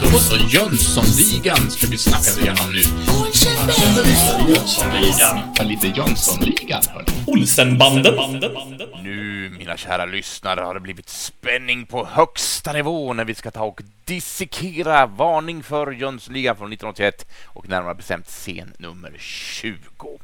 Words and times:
Då 0.00 0.18
så, 0.18 0.36
Jönssonligan 0.36 1.70
ska 1.70 1.86
vi 1.86 1.98
snacka 1.98 2.40
igenom 2.40 2.72
nu. 2.72 2.78
Jönssonligan. 4.48 5.40
Ja, 5.56 5.64
lite 5.64 5.86
Jönssonligan, 5.86 6.82
hörni. 6.88 7.06
Olsenbanden. 7.26 8.14
Nu, 9.02 9.50
mina 9.58 9.76
kära 9.76 10.06
lyssnare, 10.06 10.60
har 10.60 10.74
det 10.74 10.80
blivit 10.80 11.08
spänning 11.08 11.86
på 11.86 12.06
högsta 12.06 12.72
nivå 12.72 13.12
när 13.12 13.24
vi 13.24 13.34
ska 13.34 13.50
ta 13.50 13.64
och 13.64 13.82
dissekera 14.04 15.06
Varning 15.06 15.62
för 15.62 15.92
Jönssonligan 15.92 16.56
från 16.56 16.72
1981 16.72 17.30
och 17.46 17.68
närmare 17.68 17.94
bestämt 17.94 18.26
scen 18.26 18.72
nummer 18.78 19.12
20. 19.18 20.18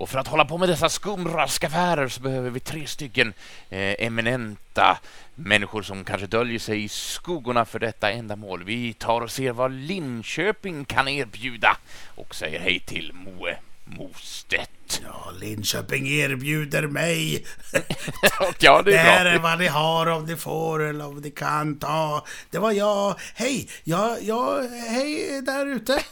Och 0.00 0.08
för 0.08 0.18
att 0.18 0.28
hålla 0.28 0.44
på 0.44 0.58
med 0.58 0.68
dessa 0.68 0.88
skumraskaffärer 0.88 2.08
så 2.08 2.20
behöver 2.20 2.50
vi 2.50 2.60
tre 2.60 2.86
stycken 2.86 3.32
eh, 3.70 3.94
eminenta 4.06 4.98
människor 5.34 5.82
som 5.82 6.04
kanske 6.04 6.26
döljer 6.26 6.58
sig 6.58 6.84
i 6.84 6.88
skuggorna 6.88 7.64
för 7.64 7.78
detta 7.78 8.10
ändamål. 8.10 8.64
Vi 8.64 8.92
tar 8.94 9.20
och 9.20 9.30
ser 9.30 9.52
vad 9.52 9.72
Linköping 9.72 10.84
kan 10.84 11.08
erbjuda 11.08 11.76
och 12.14 12.34
säger 12.34 12.60
hej 12.60 12.80
till 12.80 13.12
Moe 13.14 13.56
Mostedt. 13.84 15.02
Ja, 15.04 15.30
Linköping 15.40 16.08
erbjuder 16.08 16.86
mig. 16.86 17.44
ja, 18.58 18.82
det 18.82 18.90
Det 18.90 18.96
är 18.98 19.04
här 19.04 19.24
bra. 19.24 19.32
är 19.32 19.38
vad 19.38 19.58
ni 19.58 19.66
har 19.66 20.06
om 20.06 20.24
ni 20.24 20.36
får 20.36 20.82
eller 20.82 21.06
om 21.06 21.16
ni 21.20 21.30
kan 21.30 21.78
ta. 21.78 22.26
Det 22.50 22.58
var 22.58 22.72
jag. 22.72 23.14
Hej, 23.34 23.68
ja, 23.84 24.16
ja, 24.20 24.60
hej 24.88 25.42
där 25.42 25.66
ute. 25.66 26.02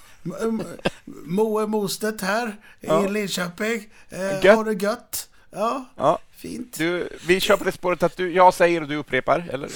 Moe 1.05 1.67
Mostedt 1.67 2.21
här 2.21 2.57
i 2.81 3.09
Linköping. 3.09 3.89
Eh, 4.11 4.45
Gött. 4.45 4.57
har 4.57 4.65
det 4.65 4.83
gött? 4.83 5.29
Ja, 5.51 5.85
Ja, 5.97 6.19
fint. 6.37 6.79
du, 6.79 7.09
vi 7.27 7.41
kör 7.41 7.57
på 7.57 7.65
det 7.65 7.73
spåret 7.73 8.03
att 8.03 8.17
du, 8.17 8.33
jag 8.33 8.55
säger 8.55 8.83
och 8.83 8.89
du 8.89 8.97
upprepar, 8.97 9.49
eller? 9.53 9.71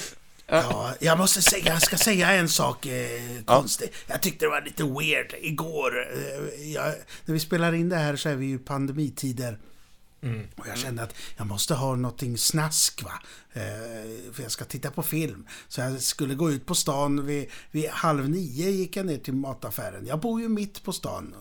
Ja, 0.47 0.93
jag 0.99 1.17
måste 1.17 1.41
säga, 1.41 1.65
jag 1.65 1.81
ska 1.81 1.97
säga 1.97 2.31
en 2.31 2.49
sak 2.49 2.85
eh, 2.85 3.21
konstigt. 3.45 3.95
Jag 4.07 4.21
tyckte 4.21 4.45
det 4.45 4.49
var 4.49 4.61
lite 4.61 4.83
weird 4.83 5.33
igår. 5.41 6.07
Eh, 6.13 6.71
jag, 6.73 6.93
när 7.25 7.33
vi 7.33 7.39
spelar 7.39 7.73
in 7.73 7.89
det 7.89 7.95
här 7.97 8.15
så 8.15 8.29
är 8.29 8.35
vi 8.35 8.45
ju 8.45 8.59
i 9.23 9.33
pandemitider. 10.23 10.61
Och 10.61 10.67
jag 10.67 10.77
kände 10.77 11.03
att 11.03 11.15
jag 11.37 11.47
måste 11.47 11.75
ha 11.75 11.95
någonting 11.95 12.37
snask 12.37 13.03
va. 13.03 13.21
Eh, 13.53 14.33
för 14.33 14.43
jag 14.43 14.51
ska 14.51 14.65
titta 14.65 14.91
på 14.91 15.03
film. 15.03 15.47
Så 15.67 15.81
jag 15.81 16.01
skulle 16.01 16.35
gå 16.35 16.51
ut 16.51 16.65
på 16.65 16.75
stan 16.75 17.25
vid, 17.25 17.49
vid 17.71 17.89
halv 17.89 18.29
nio 18.29 18.69
gick 18.69 18.95
jag 18.97 19.05
ner 19.05 19.17
till 19.17 19.33
mataffären. 19.33 20.05
Jag 20.05 20.19
bor 20.19 20.41
ju 20.41 20.49
mitt 20.49 20.83
på 20.83 20.93
stan. 20.93 21.35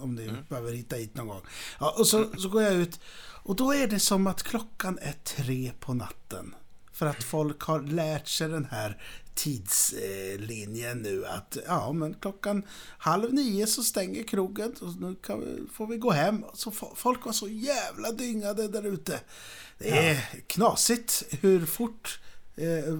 Om 0.00 0.14
ni 0.14 0.32
behöver 0.48 0.72
hitta 0.72 0.96
hit 0.96 1.14
någon 1.14 1.26
gång. 1.26 1.42
Ja, 1.80 1.94
och 1.98 2.06
så, 2.06 2.30
så 2.38 2.48
går 2.48 2.62
jag 2.62 2.74
ut. 2.74 3.00
Och 3.42 3.56
då 3.56 3.72
är 3.72 3.86
det 3.86 4.00
som 4.00 4.26
att 4.26 4.42
klockan 4.42 4.98
är 5.02 5.14
tre 5.24 5.72
på 5.80 5.94
natten. 5.94 6.54
För 6.92 7.06
att 7.06 7.24
folk 7.24 7.62
har 7.62 7.80
lärt 7.80 8.28
sig 8.28 8.48
den 8.48 8.64
här 8.64 9.02
tidslinjen 9.36 10.98
nu 11.02 11.26
att 11.26 11.56
ja, 11.66 11.92
men 11.92 12.14
klockan 12.14 12.62
halv 12.98 13.34
nio 13.34 13.66
så 13.66 13.82
stänger 13.82 14.22
krogen 14.22 14.74
och 14.80 15.00
nu 15.00 15.14
vi, 15.40 15.62
får 15.72 15.86
vi 15.86 15.96
gå 15.96 16.10
hem. 16.10 16.44
Så 16.54 16.70
fo- 16.70 16.94
folk 16.94 17.24
var 17.24 17.32
så 17.32 17.48
jävla 17.48 18.12
dyngade 18.12 18.68
där 18.68 18.86
ute. 18.86 19.20
Det 19.78 19.90
är 19.90 20.16
knasigt 20.46 21.24
hur 21.40 21.66
fort 21.66 22.20
eh, 22.56 22.98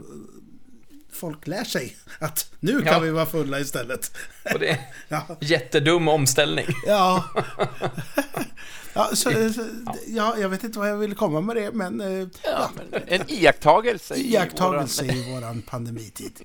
folk 1.16 1.46
lär 1.46 1.64
sig 1.64 1.96
att 2.18 2.50
nu 2.60 2.82
kan 2.82 2.92
Ja. 2.92 2.98
vi 2.98 3.10
vara 3.10 3.26
fulla 3.26 3.60
istället. 3.60 4.16
Och 4.54 4.58
det 4.58 4.68
är 4.70 4.78
Ja, 5.08 5.26
jättedum 5.40 6.08
omställning. 6.08 6.66
ja. 6.86 7.24
ja, 8.94 9.08
så, 9.14 9.30
så, 9.52 9.66
ja, 10.06 10.36
jag 10.38 10.48
vet 10.48 10.64
inte 10.64 10.78
vad 10.78 10.88
jag 10.90 10.96
ville 10.96 11.14
komma 11.14 11.40
med 11.40 11.56
det, 11.56 11.72
men 11.72 12.00
eh, 12.00 12.28
Ja, 12.44 12.70
men 12.90 13.02
en 13.06 13.30
iakttagelse 13.30 14.14
i 14.14 14.32
iakttagelse 14.32 15.02
våran- 15.02 15.16
i 15.16 15.32
våran 15.34 15.62
pandemitid. 15.62 16.40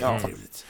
Ja. 0.00 0.20
trevligt. 0.20 0.64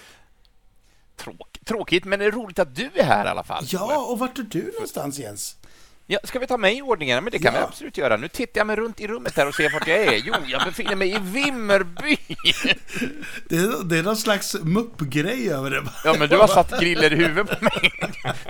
Tråk, 1.17 1.59
tråkigt, 1.65 2.05
men 2.05 2.19
det 2.19 2.25
är 2.25 2.31
roligt 2.31 2.59
att 2.59 2.75
du 2.77 2.91
är 2.95 3.05
här 3.05 3.27
i 3.27 3.29
alla 3.29 3.45
fall. 3.45 3.65
Ja, 3.69 3.99
och 4.07 4.19
vart 4.19 4.39
är 4.39 4.43
du 4.43 4.71
någonstans 4.75 5.19
Jens? 5.19 5.57
Ja, 6.07 6.19
ska 6.25 6.39
vi 6.39 6.47
ta 6.47 6.57
mig 6.57 6.79
i 6.79 6.83
ordningen? 6.83 7.25
Men 7.25 7.31
det 7.31 7.39
kan 7.39 7.55
Ja. 7.55 7.61
vi 7.61 7.67
absolut 7.67 7.97
göra. 7.99 8.17
Nu 8.17 8.29
tittar 8.29 8.61
jag 8.61 8.67
mig 8.67 8.77
runt 8.77 9.01
i 9.01 9.07
rummet 9.07 9.37
här 9.37 9.49
och 9.49 9.55
ser 9.55 9.71
vart 9.71 9.87
jag 9.89 9.99
är. 9.99 10.13
Jo, 10.25 10.35
jag 10.47 10.65
befinner 10.65 10.97
mig 10.97 11.11
i 11.15 11.19
Vimmerby. 11.21 12.17
Det 13.49 13.57
är, 13.57 13.85
det 13.85 13.99
är 13.99 14.03
någon 14.03 14.17
slags 14.17 14.57
muppgrej 14.63 15.51
över 15.53 15.71
det. 15.71 15.83
Ja, 16.05 16.15
men 16.19 16.29
du 16.29 16.37
har 16.37 16.47
satt 16.47 16.81
griller 16.81 17.13
i 17.13 17.17
huvudet 17.17 17.59
på 17.59 17.65
mig. 17.65 17.91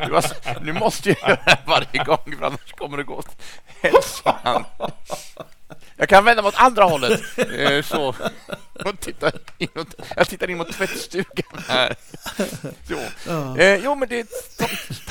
Du 0.06 0.12
har, 0.12 0.24
nu 0.64 0.72
måste 0.72 1.08
jag 1.08 1.18
göra 1.28 1.38
det 1.46 1.58
varje 1.66 2.04
gång, 2.04 2.36
för 2.38 2.46
annars 2.46 2.72
kommer 2.76 2.96
det 2.96 3.02
gå 3.04 3.14
åt 3.14 3.42
hälsan. 3.82 4.64
Jag 5.96 6.08
kan 6.08 6.24
vända 6.24 6.42
mot 6.42 6.54
andra 6.56 6.84
hållet. 6.84 7.20
Eh, 7.58 7.82
Så. 7.82 8.14
Och 8.84 9.00
titta 9.00 9.30
inåt. 9.58 9.94
Jag 10.16 10.28
tittar 10.28 10.50
in 10.50 10.56
mot 10.58 10.72
tvättstugan 10.72 11.62
här. 11.68 11.94
Så. 12.88 12.94
Eh, 13.60 13.74
jo, 13.84 13.94
men 13.94 14.08
det 14.08 14.20
är 14.20 14.26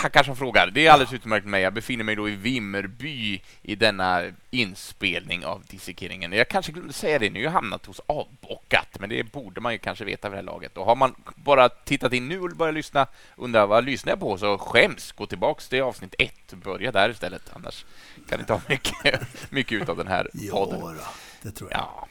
tackar 0.03 0.23
som 0.23 0.35
frågar. 0.35 0.71
Det 0.73 0.87
är 0.87 0.91
alldeles 0.91 1.13
utmärkt 1.13 1.45
med 1.45 1.51
mig. 1.51 1.61
Jag 1.61 1.73
befinner 1.73 2.03
mig 2.03 2.15
då 2.15 2.29
i 2.29 2.35
Vimmerby 2.35 3.41
i 3.61 3.75
denna 3.75 4.21
inspelning 4.51 5.45
av 5.45 5.63
dissekeringen. 5.67 6.31
Jag 6.31 6.47
kanske 6.47 6.71
glömde 6.71 6.93
säga 6.93 7.19
det, 7.19 7.29
nu 7.29 7.39
har 7.39 7.43
jag 7.43 7.51
hamnat 7.51 7.85
hos 7.85 8.01
Avbockat, 8.05 8.99
men 8.99 9.09
det 9.09 9.23
borde 9.23 9.61
man 9.61 9.73
ju 9.73 9.79
kanske 9.79 10.05
veta 10.05 10.29
vid 10.29 10.33
det 10.33 10.37
här 10.37 10.43
laget. 10.43 10.77
Och 10.77 10.85
har 10.85 10.95
man 10.95 11.15
bara 11.35 11.69
tittat 11.69 12.13
in 12.13 12.27
nu 12.27 12.39
och 12.39 12.49
börjat 12.49 12.75
lyssna, 12.75 13.07
undrar 13.35 13.67
vad 13.67 13.85
lyssnar 13.85 14.11
jag 14.11 14.19
på, 14.19 14.37
så 14.37 14.57
skäms. 14.57 15.11
Gå 15.11 15.25
tillbaks 15.25 15.69
till 15.69 15.81
avsnitt 15.81 16.15
ett, 16.19 16.53
börja 16.53 16.91
där 16.91 17.09
istället. 17.09 17.51
Annars 17.53 17.85
kan 18.29 18.39
ni 18.39 18.45
ta 18.45 18.61
mycket, 18.67 19.21
mycket 19.49 19.81
ut 19.81 19.89
av 19.89 19.97
den 19.97 20.07
här 20.07 20.29
podden. 20.51 20.79
Jo, 20.81 20.93
det 21.41 21.51
tror 21.51 21.71
jag. 21.71 21.79
Ja. 21.79 22.07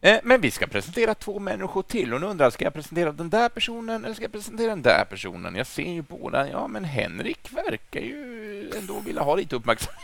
Eh, 0.00 0.18
Men 0.22 0.40
vi 0.40 0.50
ska 0.50 0.66
presentera 0.66 1.14
två 1.14 1.38
människor 1.38 1.82
till 1.82 2.14
och 2.14 2.20
nu 2.20 2.26
undrar 2.26 2.46
jag, 2.46 2.52
ska 2.52 2.64
jag 2.64 2.74
presentera 2.74 3.12
den 3.12 3.30
där 3.30 3.48
personen 3.48 4.04
eller 4.04 4.14
ska 4.14 4.24
jag 4.24 4.32
presentera 4.32 4.68
den 4.68 4.82
där 4.82 5.04
personen? 5.04 5.54
Jag 5.56 5.66
ser 5.66 5.92
ju 5.92 6.02
båda. 6.02 6.48
Ja, 6.50 6.68
men 6.68 6.84
Henrik 6.84 7.38
verkar 7.52 8.00
ju 8.00 8.70
ändå 8.78 9.00
vilja 9.00 9.22
ha 9.22 9.34
lite 9.34 9.56
uppmärksamhet. 9.56 10.02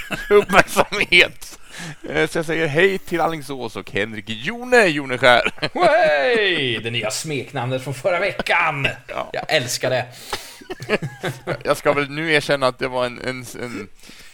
uppmärksamhet. 0.30 1.58
Eh, 2.08 2.28
Så 2.28 2.38
jag 2.38 2.46
säger 2.46 2.66
hej 2.66 2.98
till 2.98 3.20
Alingsås 3.20 3.76
och 3.76 3.90
Henrik 3.90 4.24
Jone 4.28 4.86
Joneskär. 4.86 5.52
Wey! 5.74 6.78
Det 6.78 6.90
nya 6.90 7.10
smeknamnet 7.10 7.84
från 7.84 7.94
förra 7.94 8.18
veckan. 8.20 8.88
Ja. 9.06 9.30
Jag 9.32 9.44
älskar 9.52 9.90
det. 9.90 10.06
Jag 11.64 11.76
ska 11.76 11.92
väl 11.92 12.10
nu 12.10 12.32
erkänna 12.32 12.66
att 12.66 12.78
det 12.78 12.88
var 12.88 13.06
en, 13.06 13.18
en, 13.18 13.44
en, 13.62 13.88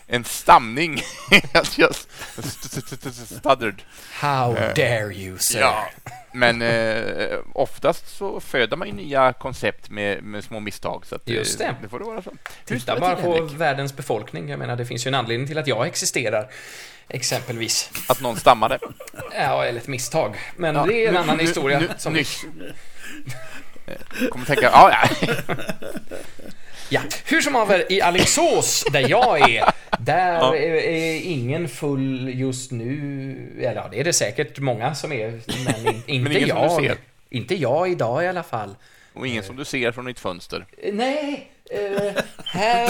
en 0.08 0.24
stamning. 0.24 1.00
Stuttered. 2.40 3.82
How 4.12 4.54
dare 4.74 5.12
you, 5.14 5.38
sir. 5.38 5.60
Ja, 5.60 5.88
men 6.32 6.62
eh, 6.62 7.38
oftast 7.54 8.16
så 8.16 8.40
föder 8.40 8.76
man 8.76 8.88
ju 8.88 8.94
nya 8.94 9.32
koncept 9.32 9.90
med, 9.90 10.22
med 10.22 10.44
små 10.44 10.60
misstag. 10.60 11.06
Så 11.06 11.14
att, 11.14 11.28
eh, 11.28 11.34
Just 11.34 11.58
det. 11.58 11.74
det 11.82 11.88
får 11.88 11.98
det 11.98 12.04
vara 12.04 12.22
så. 12.22 12.32
Titta 12.64 13.00
bara 13.00 13.16
på 13.16 13.40
världens 13.42 13.96
befolkning. 13.96 14.48
Jag 14.48 14.58
menar, 14.58 14.76
det 14.76 14.86
finns 14.86 15.06
ju 15.06 15.08
en 15.08 15.14
anledning 15.14 15.46
till 15.48 15.58
att 15.58 15.66
jag 15.66 15.86
existerar. 15.86 16.50
Exempelvis. 17.08 17.90
Att 18.08 18.20
någon 18.20 18.36
stammade. 18.36 18.78
Ja, 19.34 19.64
eller 19.64 19.80
ett 19.80 19.86
misstag. 19.88 20.36
Men 20.56 20.74
Ja, 20.74 20.86
det 20.86 21.04
är 21.04 21.08
en 21.08 21.14
nu- 21.14 21.20
annan 21.20 21.36
nu- 21.36 21.42
historia. 21.42 21.78
nu- 21.80 21.88
som... 21.98 22.12
nyss. 22.12 22.44
Eh, 23.86 24.28
Kommer 24.30 24.46
tänka, 24.46 24.62
ja, 24.62 24.90
ja. 25.20 25.26
Ja, 26.90 27.00
hur 27.24 27.40
som 27.40 27.54
haver, 27.54 27.92
i 27.92 28.00
Alingsås, 28.00 28.84
där 28.92 29.10
jag 29.10 29.50
är, 29.50 29.64
där 29.98 30.32
Ja. 30.32 30.56
är, 30.56 31.20
ingen 31.20 31.68
full 31.68 32.28
just 32.34 32.70
nu. 32.70 33.58
Eller 33.60 33.74
ja, 33.74 33.88
det 33.90 34.00
är 34.00 34.04
det 34.04 34.12
säkert 34.12 34.58
många 34.58 34.94
som 34.94 35.12
är, 35.12 35.40
men 35.64 35.86
in, 35.86 36.02
inte 36.26 36.38
ingen 36.38 36.70
som 36.70 36.82
du 36.82 36.88
jag. 36.88 36.96
Inte 37.30 37.54
jag 37.54 37.90
idag 37.90 38.24
i 38.24 38.28
alla 38.28 38.42
fall. 38.42 38.74
Och 39.12 39.26
ingen 39.26 39.42
som 39.42 39.56
du 39.56 39.64
ser 39.64 39.92
från 39.92 40.04
ditt 40.04 40.20
fönster. 40.20 40.66
Eh, 40.82 40.94
Nej, 40.94 41.50
eh, 41.70 42.22
här, 42.44 42.88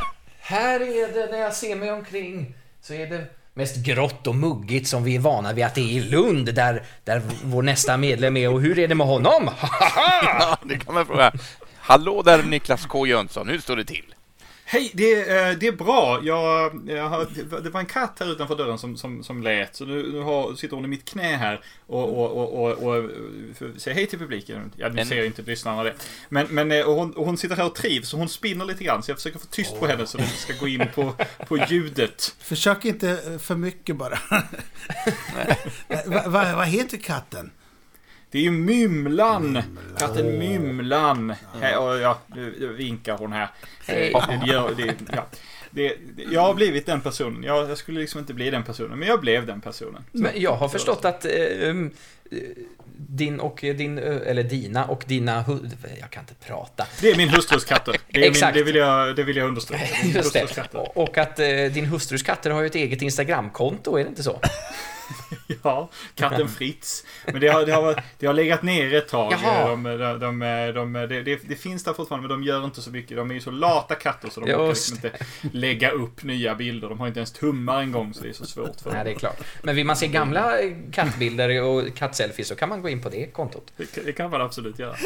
här 0.40 0.80
är 0.80 1.14
det 1.14 1.32
när 1.32 1.38
jag 1.38 1.54
ser 1.54 1.76
mig 1.76 1.90
omkring 1.92 2.54
så 2.82 2.94
är 2.94 3.06
det 3.06 3.24
mest 3.54 3.76
grått 3.76 4.26
och 4.26 4.34
muggigt 4.34 4.88
som 4.88 5.04
vi 5.04 5.14
är 5.16 5.20
vana 5.20 5.52
vid 5.52 5.64
att 5.64 5.74
det 5.74 5.80
är 5.80 5.92
i 5.96 6.00
Lund 6.00 6.54
där, 6.54 6.82
där 7.04 7.22
vår 7.44 7.62
nästa 7.62 7.96
medlem 7.96 8.36
är. 8.36 8.48
Och 8.52 8.60
hur 8.60 8.78
är 8.78 8.88
det 8.88 8.94
med 8.94 9.06
honom? 9.06 9.50
Ja, 10.24 10.56
det 10.62 10.78
kan 10.78 10.94
man 10.94 11.06
fråga. 11.06 11.32
Hallå 11.86 12.22
där 12.22 12.42
Niklas 12.42 12.86
K 12.86 13.06
Jönsson, 13.06 13.48
hur 13.48 13.58
står 13.58 13.76
det 13.76 13.84
till? 13.84 14.14
Hej, 14.64 14.90
det, 14.94 15.20
eh, 15.20 15.58
det 15.58 15.66
är 15.66 15.72
bra. 15.72 16.20
Jag, 16.22 16.80
jag 16.86 17.08
har, 17.08 17.60
det 17.62 17.70
var 17.70 17.80
en 17.80 17.86
katt 17.86 18.16
här 18.20 18.32
utanför 18.32 18.56
dörren 18.56 18.78
som, 18.78 18.96
som, 18.96 19.24
som 19.24 19.42
lät. 19.42 19.76
Så 19.76 19.84
nu, 19.84 20.12
nu 20.12 20.20
har, 20.20 20.54
sitter 20.54 20.76
hon 20.76 20.84
i 20.84 20.88
mitt 20.88 21.04
knä 21.04 21.36
här 21.36 21.60
och, 21.86 22.08
och, 22.08 22.32
och, 22.32 22.62
och, 22.62 22.72
och 22.72 23.10
säger 23.76 23.94
hej 23.94 24.06
till 24.06 24.18
publiken. 24.18 24.72
Ja, 24.76 24.88
nu 24.88 25.04
ser 25.04 25.24
inte 25.24 25.42
lyssnarna 25.42 25.82
det. 25.82 25.94
Men, 26.28 26.46
men 26.46 26.72
eh, 26.72 26.84
och 26.84 26.94
hon, 26.94 27.12
och 27.12 27.26
hon 27.26 27.36
sitter 27.36 27.56
här 27.56 27.66
och 27.66 27.74
trivs 27.74 28.12
och 28.12 28.18
hon 28.18 28.28
spinner 28.28 28.64
lite 28.64 28.84
grann. 28.84 29.02
Så 29.02 29.10
jag 29.10 29.18
försöker 29.18 29.38
få 29.38 29.46
tyst 29.46 29.80
på 29.80 29.86
henne 29.86 30.06
så 30.06 30.18
det 30.18 30.24
inte 30.24 30.36
ska 30.36 30.52
gå 30.60 30.68
in 30.68 30.86
på, 30.94 31.14
på 31.48 31.56
ljudet. 31.56 32.34
Försök 32.38 32.84
inte 32.84 33.10
eh, 33.10 33.38
för 33.38 33.54
mycket 33.54 33.96
bara. 33.96 34.18
Vad 36.06 36.30
va, 36.32 36.56
vad 36.56 36.66
heter 36.66 36.96
katten? 36.96 37.50
Det 38.36 38.40
är 38.40 38.44
ju 38.44 38.50
Mymlan. 38.50 39.62
Katten 39.98 40.38
Mymlan. 40.38 41.30
Och 41.78 41.98
ja, 41.98 42.18
nu 42.26 42.74
vinkar 42.78 43.18
hon 43.18 43.32
här. 43.32 43.48
Eh, 43.86 43.94
Det 44.76 44.94
ja. 45.12 45.26
det, 45.70 45.96
jag 46.32 46.40
har 46.40 46.54
blivit 46.54 46.86
den 46.86 47.00
personen. 47.00 47.42
Jag, 47.42 47.70
jag 47.70 47.78
skulle 47.78 48.00
liksom 48.00 48.20
inte 48.20 48.34
bli 48.34 48.50
den 48.50 48.62
personen, 48.62 48.98
men 48.98 49.08
jag 49.08 49.20
blev 49.20 49.46
den 49.46 49.60
personen. 49.60 50.04
Så- 50.12 50.18
Men 50.18 50.32
jag 50.34 50.56
har 50.56 50.68
förstått 50.68 51.04
att 51.04 51.24
eh, 51.24 51.30
um, 51.62 51.90
eh, 52.30 52.38
din 52.96 53.40
och 53.40 53.58
din, 53.60 53.98
eh, 53.98 54.16
eller 54.26 54.42
dina 54.42 54.84
och 54.84 55.04
dina 55.06 55.44
Jag 56.00 56.10
kan 56.10 56.22
inte 56.22 56.34
prata. 56.46 56.86
Det 57.00 57.10
är 57.10 57.16
min 57.16 57.28
hustrus 57.28 57.64
katter. 57.64 57.92
Det, 57.92 58.18
är 58.18 58.20
min, 58.20 58.30
Exakt. 58.30 58.54
det, 58.54 58.62
vill, 58.62 58.76
jag, 58.76 59.16
det 59.16 59.22
vill 59.22 59.36
jag 59.36 59.48
understryka. 59.48 59.84
Just 60.14 60.32
det. 60.32 60.74
och 60.74 61.18
att 61.18 61.38
eh, 61.38 61.46
din 61.46 61.84
hustrus 61.86 62.22
katter 62.22 62.50
har 62.50 62.60
ju 62.60 62.66
ett 62.66 62.74
eget 62.74 63.02
Instagramkonto, 63.02 63.96
är 63.96 64.02
det 64.04 64.08
inte 64.08 64.22
så? 64.22 64.40
Ja, 65.62 65.88
katten 66.14 66.48
Fritz. 66.48 67.04
Men 67.26 67.40
det 67.40 67.48
har, 67.48 67.66
det 67.66 67.72
har, 67.72 68.02
det 68.18 68.26
har 68.26 68.34
legat 68.34 68.62
ner 68.62 68.94
ett 68.94 69.08
tag. 69.08 69.32
Jaha. 69.42 69.68
De, 69.68 69.82
de, 69.82 70.18
de, 70.18 70.72
de, 70.74 70.92
det, 70.92 71.22
det, 71.22 71.40
det 71.48 71.56
finns 71.56 71.84
där 71.84 71.92
fortfarande, 71.92 72.28
men 72.28 72.40
de 72.40 72.46
gör 72.46 72.64
inte 72.64 72.82
så 72.82 72.90
mycket. 72.90 73.16
De 73.16 73.30
är 73.30 73.34
ju 73.34 73.40
så 73.40 73.50
lata 73.50 73.94
katter 73.94 74.28
så 74.30 74.40
de 74.40 74.50
Just 74.50 74.90
liksom 74.90 75.06
inte 75.08 75.24
lägga 75.58 75.90
upp 75.90 76.22
nya 76.22 76.54
bilder. 76.54 76.88
De 76.88 77.00
har 77.00 77.06
inte 77.06 77.20
ens 77.20 77.32
tummar 77.32 77.80
en 77.82 77.92
gång, 77.92 78.14
så 78.14 78.22
det 78.22 78.28
är 78.28 78.32
så 78.32 78.46
svårt 78.46 78.80
för 78.82 78.90
Nej, 78.92 79.04
det 79.04 79.10
är 79.10 79.12
dem. 79.14 79.18
klart. 79.20 79.40
Men 79.62 79.76
vill 79.76 79.86
man 79.86 79.96
se 79.96 80.06
gamla 80.06 80.58
eh, 80.60 80.72
kattbilder 80.92 81.62
och 81.62 81.96
kattselfies 81.96 82.48
så 82.48 82.54
kan 82.56 82.68
man 82.68 82.82
gå 82.82 82.88
in 82.88 83.00
på 83.02 83.08
det 83.08 83.26
kontot. 83.32 83.72
Det, 83.76 83.94
kan- 83.94 84.04
det 84.04 84.12
kan 84.12 84.30
man 84.30 84.40
absolut 84.40 84.78
göra. 84.78 84.96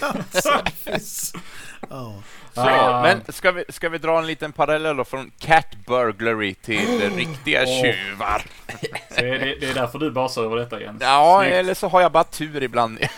Ja. 0.00 0.14
Så, 0.42 0.50
Ah. 2.58 3.02
Men 3.02 3.32
ska 3.32 3.52
vi, 3.52 3.64
ska 3.68 3.88
vi 3.88 3.98
dra 3.98 4.18
en 4.18 4.26
liten 4.26 4.52
parallell 4.52 4.96
då 4.96 5.04
från 5.04 5.30
cat 5.38 5.76
burglary 5.86 6.54
till 6.54 7.02
eh, 7.02 7.10
riktiga 7.16 7.64
Åh. 7.66 7.82
tjuvar? 7.82 8.42
Så 9.10 9.20
är 9.24 9.38
det, 9.38 9.54
det 9.60 9.75
därför 9.76 9.98
du 9.98 10.10
basar 10.10 10.42
över 10.42 10.56
detta 10.56 10.80
Jens. 10.80 11.02
Ja, 11.02 11.38
Snyggt. 11.40 11.54
eller 11.54 11.74
så 11.74 11.88
har 11.88 12.00
jag 12.00 12.12
bara 12.12 12.24
tur 12.24 12.62
ibland. 12.62 12.98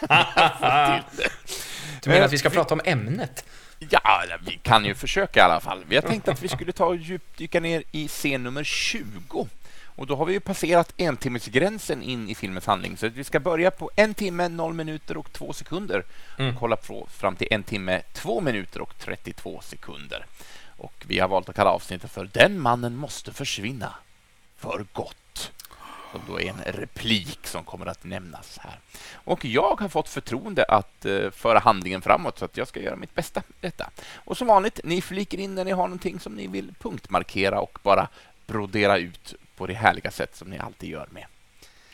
Du 2.03 2.11
menar 2.11 2.27
att 2.27 2.33
vi 2.33 2.39
ska 2.39 2.51
prata 2.51 2.75
om 2.75 2.81
ämnet? 2.85 3.45
Ja, 3.79 4.23
vi 4.47 4.59
kan 4.63 4.85
ju 4.85 4.95
försöka 4.95 5.41
i 5.41 5.43
alla 5.43 5.61
fall. 5.61 5.85
Vi 5.89 5.95
har 5.95 6.03
tänkt 6.03 6.29
att 6.29 6.43
vi 6.43 6.49
skulle 6.49 6.73
ta 6.73 6.87
och 6.87 6.97
djupdyka 6.97 7.61
ner 7.61 7.83
i 7.93 8.09
scen 8.09 8.43
nummer 8.43 8.65
20. 8.65 9.49
Och 9.99 10.07
då 10.07 10.17
har 10.17 10.27
vi 10.27 10.33
ju 10.33 10.41
passerat 10.41 10.93
entimmesgränsen 10.97 12.03
in 12.03 12.29
i 12.29 12.35
filmens 12.35 12.67
handling. 12.67 12.97
Så 12.97 13.07
att 13.07 13.13
vi 13.13 13.25
ska 13.25 13.41
börja 13.41 13.71
på 13.71 13.91
en 13.97 14.15
timme, 14.15 14.49
0 14.49 14.75
minuter 14.75 15.17
och 15.17 15.33
2 15.33 15.53
sekunder. 15.53 16.03
Mm. 16.39 16.55
Och 16.55 16.61
kolla 16.61 16.77
på 16.77 17.07
fram 17.11 17.37
till 17.37 17.49
en 17.51 17.63
timme, 17.63 18.03
2 18.13 18.41
minuter 18.41 18.81
och 18.81 18.99
32 18.99 19.61
sekunder. 19.63 20.27
Och 20.77 21.05
vi 21.07 21.19
har 21.19 21.29
valt 21.29 21.49
att 21.49 21.57
kalla 21.57 21.71
avsnittet 21.71 22.11
för 22.11 22.31
Den 22.33 22.61
mannen 22.61 22.97
måste 22.97 23.33
försvinna 23.33 23.95
för 24.59 24.85
gott. 24.93 25.17
Som 26.13 26.21
då 26.29 26.41
är 26.41 26.49
en 26.49 26.63
replik 26.73 27.47
som 27.47 27.65
kommer 27.65 27.87
att 27.87 28.05
nämnas 28.05 28.59
här. 28.59 28.79
Och 29.13 29.45
jag 29.45 29.81
har 29.81 29.89
fått 29.89 30.09
förtroende 30.09 30.65
att 30.65 31.05
eh, 31.05 31.31
föra 31.31 31.59
handlingen 31.59 32.03
framåt 32.03 32.39
så 32.39 32.45
att 32.45 32.57
jag 32.57 32.69
ska 32.69 32.81
göra 32.81 32.97
mitt 32.97 33.15
bästa 33.15 33.43
med 33.47 33.57
detta. 33.61 33.91
Och 34.15 34.37
som 34.37 34.47
vanligt, 34.47 34.81
ni 34.85 35.03
flikar 35.03 35.39
in 35.39 35.55
när 35.55 35.65
ni 35.65 35.71
har 35.71 35.83
någonting 35.89 36.21
som 36.21 36.33
ni 36.35 36.47
vill 36.47 36.75
punktmarkera 36.79 37.61
och 37.61 37.79
bara 37.83 38.09
brodera 38.47 38.99
ut 38.99 39.35
på 39.57 39.67
det 39.67 39.75
härliga 39.75 40.11
sätt 40.11 40.37
som 40.37 40.51
ni 40.51 40.59
alltid 40.59 40.91
gör 40.91 41.07
med. 41.11 41.27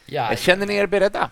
Ja, 0.07 0.37
Känner 0.37 0.67
ni 0.67 0.75
er 0.75 0.87
beredda? 0.87 1.31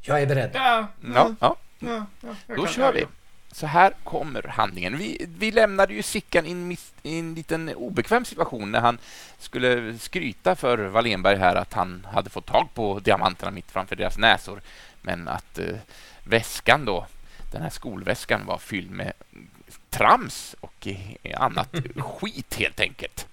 jag 0.00 0.22
är 0.22 0.26
beredd. 0.26 0.50
Ja, 0.54 0.86
Ja. 1.14 1.34
ja. 1.40 1.56
ja, 1.78 2.06
ja, 2.20 2.34
jag 2.46 2.56
Då 2.56 2.66
kör 2.66 2.92
vi. 2.92 3.06
Så 3.54 3.66
här 3.66 3.92
kommer 4.04 4.42
handlingen. 4.42 4.98
Vi, 4.98 5.26
vi 5.38 5.50
lämnade 5.50 5.94
ju 5.94 6.02
Sickan 6.02 6.46
i 6.46 6.50
en, 6.50 6.72
i 7.02 7.18
en 7.18 7.34
liten 7.34 7.74
obekväm 7.74 8.24
situation 8.24 8.72
när 8.72 8.80
han 8.80 8.98
skulle 9.38 9.98
skryta 9.98 10.56
för 10.56 10.78
Wallenberg 10.78 11.36
här 11.36 11.56
att 11.56 11.72
han 11.72 12.06
hade 12.12 12.30
fått 12.30 12.46
tag 12.46 12.68
på 12.74 12.98
diamanterna 12.98 13.50
mitt 13.50 13.70
framför 13.70 13.96
deras 13.96 14.18
näsor. 14.18 14.60
Men 15.02 15.28
att 15.28 15.58
eh, 15.58 15.76
väskan 16.24 16.84
då, 16.84 17.06
den 17.52 17.62
här 17.62 17.70
skolväskan 17.70 18.46
var 18.46 18.58
fylld 18.58 18.90
med 18.90 19.12
trams 19.90 20.56
och 20.60 20.88
annat 21.36 21.74
skit 21.96 22.54
helt 22.54 22.80
enkelt. 22.80 23.26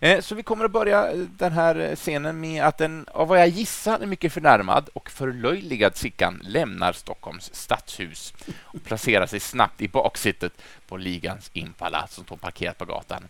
Eh, 0.00 0.20
Så 0.20 0.34
vi 0.34 0.42
kommer 0.42 0.64
att 0.64 0.70
börja 0.70 1.10
eh, 1.10 1.16
den 1.18 1.52
här 1.52 1.96
scenen 1.96 2.40
med 2.40 2.64
att 2.64 2.80
en, 2.80 3.06
av 3.12 3.28
vad 3.28 3.40
jag 3.40 3.48
gissar, 3.48 4.00
en 4.00 4.08
mycket 4.08 4.32
förnärmad 4.32 4.88
och 4.92 5.10
förlöjligad 5.10 5.96
Sickan 5.96 6.40
lämnar 6.42 6.92
Stockholms 6.92 7.54
stadshus 7.54 8.34
och 8.62 8.84
placerar 8.84 9.26
sig 9.26 9.40
snabbt 9.40 9.80
i 9.82 9.88
baksätet 9.88 10.52
på 10.88 10.96
ligans 10.96 11.50
Impala 11.52 12.06
som 12.06 12.24
står 12.24 12.36
parkerat 12.36 12.78
på 12.78 12.84
gatan. 12.84 13.28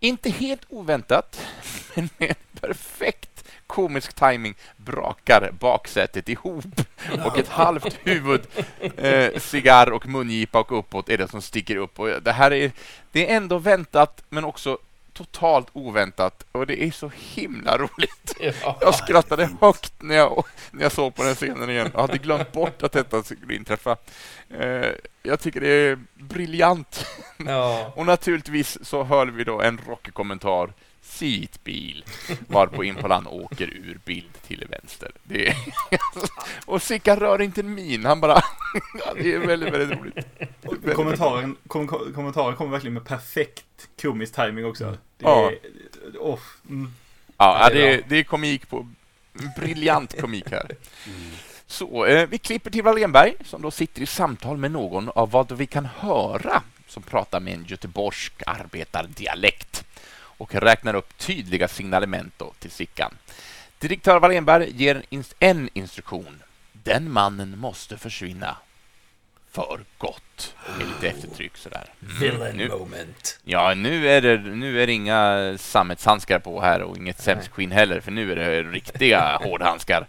Inte 0.00 0.30
helt 0.30 0.62
oväntat, 0.68 1.40
men 1.94 2.08
med 2.18 2.28
en 2.30 2.60
perfekt 2.60 3.37
komisk 3.68 4.12
timing 4.12 4.54
brakar 4.76 5.50
baksätet 5.60 6.28
ihop 6.28 6.64
och 7.24 7.38
ett 7.38 7.48
halvt 7.48 7.98
huvud, 8.02 8.40
eh, 8.96 9.40
cigarr 9.40 9.92
och 9.92 10.06
mungipa 10.06 10.60
och 10.60 10.78
uppåt 10.78 11.08
är 11.08 11.18
det 11.18 11.28
som 11.28 11.42
sticker 11.42 11.76
upp. 11.76 12.00
Och 12.00 12.22
det 12.22 12.32
här 12.32 12.52
är, 12.52 12.72
det 13.12 13.30
är 13.30 13.36
ändå 13.36 13.58
väntat, 13.58 14.22
men 14.28 14.44
också 14.44 14.78
totalt 15.18 15.68
oväntat 15.72 16.44
och 16.52 16.66
det 16.66 16.82
är 16.82 16.90
så 16.90 17.10
himla 17.16 17.78
roligt. 17.78 18.34
Jag 18.80 18.94
skrattade 18.94 19.48
högt 19.60 19.92
när 19.98 20.16
jag, 20.16 20.44
när 20.70 20.82
jag 20.82 20.92
såg 20.92 21.14
på 21.14 21.22
den 21.22 21.34
scenen 21.34 21.70
igen. 21.70 21.90
Jag 21.94 22.00
hade 22.00 22.18
glömt 22.18 22.52
bort 22.52 22.82
att 22.82 22.92
detta 22.92 23.22
skulle 23.22 23.54
inträffa. 23.54 23.96
Eh, 24.58 24.90
jag 25.22 25.40
tycker 25.40 25.60
det 25.60 25.68
är 25.68 25.98
briljant. 26.14 27.06
Ja. 27.46 27.92
Och 27.96 28.06
naturligtvis 28.06 28.78
så 28.82 29.04
hör 29.04 29.26
vi 29.26 29.44
då 29.44 29.60
en 29.60 29.80
rockig 29.86 30.14
Sittbil. 31.08 32.04
Varpå 32.48 32.84
Impalan 32.84 33.26
åker 33.26 33.66
ur 33.66 34.00
bild 34.04 34.42
till 34.46 34.64
vänster. 34.70 35.10
Det 35.22 35.48
är 35.48 35.56
och 36.66 36.82
Sickan 36.82 37.16
rör 37.20 37.40
inte 37.42 37.60
en 37.60 37.74
min. 37.74 38.04
Han 38.04 38.20
bara... 38.20 38.42
Det 39.14 39.32
är 39.34 39.38
väldigt, 39.38 39.74
väldigt 39.74 39.98
roligt. 39.98 40.94
Kommentaren, 40.96 41.56
kom, 41.66 41.86
kom- 41.86 42.12
kommentaren 42.14 42.56
kommer 42.56 42.70
verkligen 42.70 42.94
med 42.94 43.04
perfekt 43.04 43.64
komisk 44.02 44.34
timing 44.34 44.64
också. 44.64 44.84
Det 44.90 44.96
Ja. 45.24 45.50
är, 45.50 45.58
oh, 46.18 46.38
mm. 46.68 46.92
Ja, 47.36 47.68
det 47.72 47.88
är 47.88 47.96
det, 47.96 48.04
det 48.08 48.16
är 48.16 48.22
komik 48.24 48.68
på... 48.68 48.88
Briljant 49.56 50.20
komik 50.20 50.50
här. 50.50 50.76
Så, 51.66 52.04
eh, 52.04 52.28
vi 52.28 52.38
klipper 52.38 52.70
till 52.70 52.82
Wallenberg 52.82 53.34
som 53.44 53.62
då 53.62 53.70
sitter 53.70 54.02
i 54.02 54.06
samtal 54.06 54.56
med 54.56 54.70
någon 54.70 55.08
av 55.08 55.30
vad 55.30 55.52
vi 55.52 55.66
kan 55.66 55.84
höra 55.98 56.62
som 56.88 57.02
pratar 57.02 57.40
med 57.40 57.54
en 57.54 57.64
göteborgsk 57.64 58.32
arbetardialekt 58.46 59.84
och 60.38 60.54
räknar 60.54 60.94
upp 60.94 61.18
tydliga 61.18 61.68
signalement 61.68 62.42
till 62.58 62.70
Sickan. 62.70 63.14
Direktör 63.78 64.20
Wallenberg 64.20 64.70
ger 64.76 65.02
en 65.38 65.68
instruktion. 65.72 66.42
Den 66.72 67.12
mannen 67.12 67.58
måste 67.58 67.96
försvinna 67.98 68.56
för 69.50 69.80
gott. 69.98 70.54
Med 70.78 70.86
lite 70.86 71.08
eftertryck 71.08 71.56
sådär. 71.56 71.84
Mm, 72.02 72.18
Villain 72.20 72.56
nu- 72.56 72.68
moment. 72.68 73.40
Ja, 73.44 73.74
nu 73.74 74.08
är, 74.08 74.20
det, 74.20 74.38
nu 74.38 74.82
är 74.82 74.86
det 74.86 74.92
inga 74.92 75.54
sammetshandskar 75.58 76.38
på 76.38 76.60
här 76.60 76.82
och 76.82 76.96
inget 76.96 77.20
sämskskinn 77.22 77.70
heller, 77.72 78.00
för 78.00 78.10
nu 78.10 78.32
är 78.32 78.36
det 78.36 78.62
riktiga 78.62 79.36
hårdhandskar. 79.42 80.06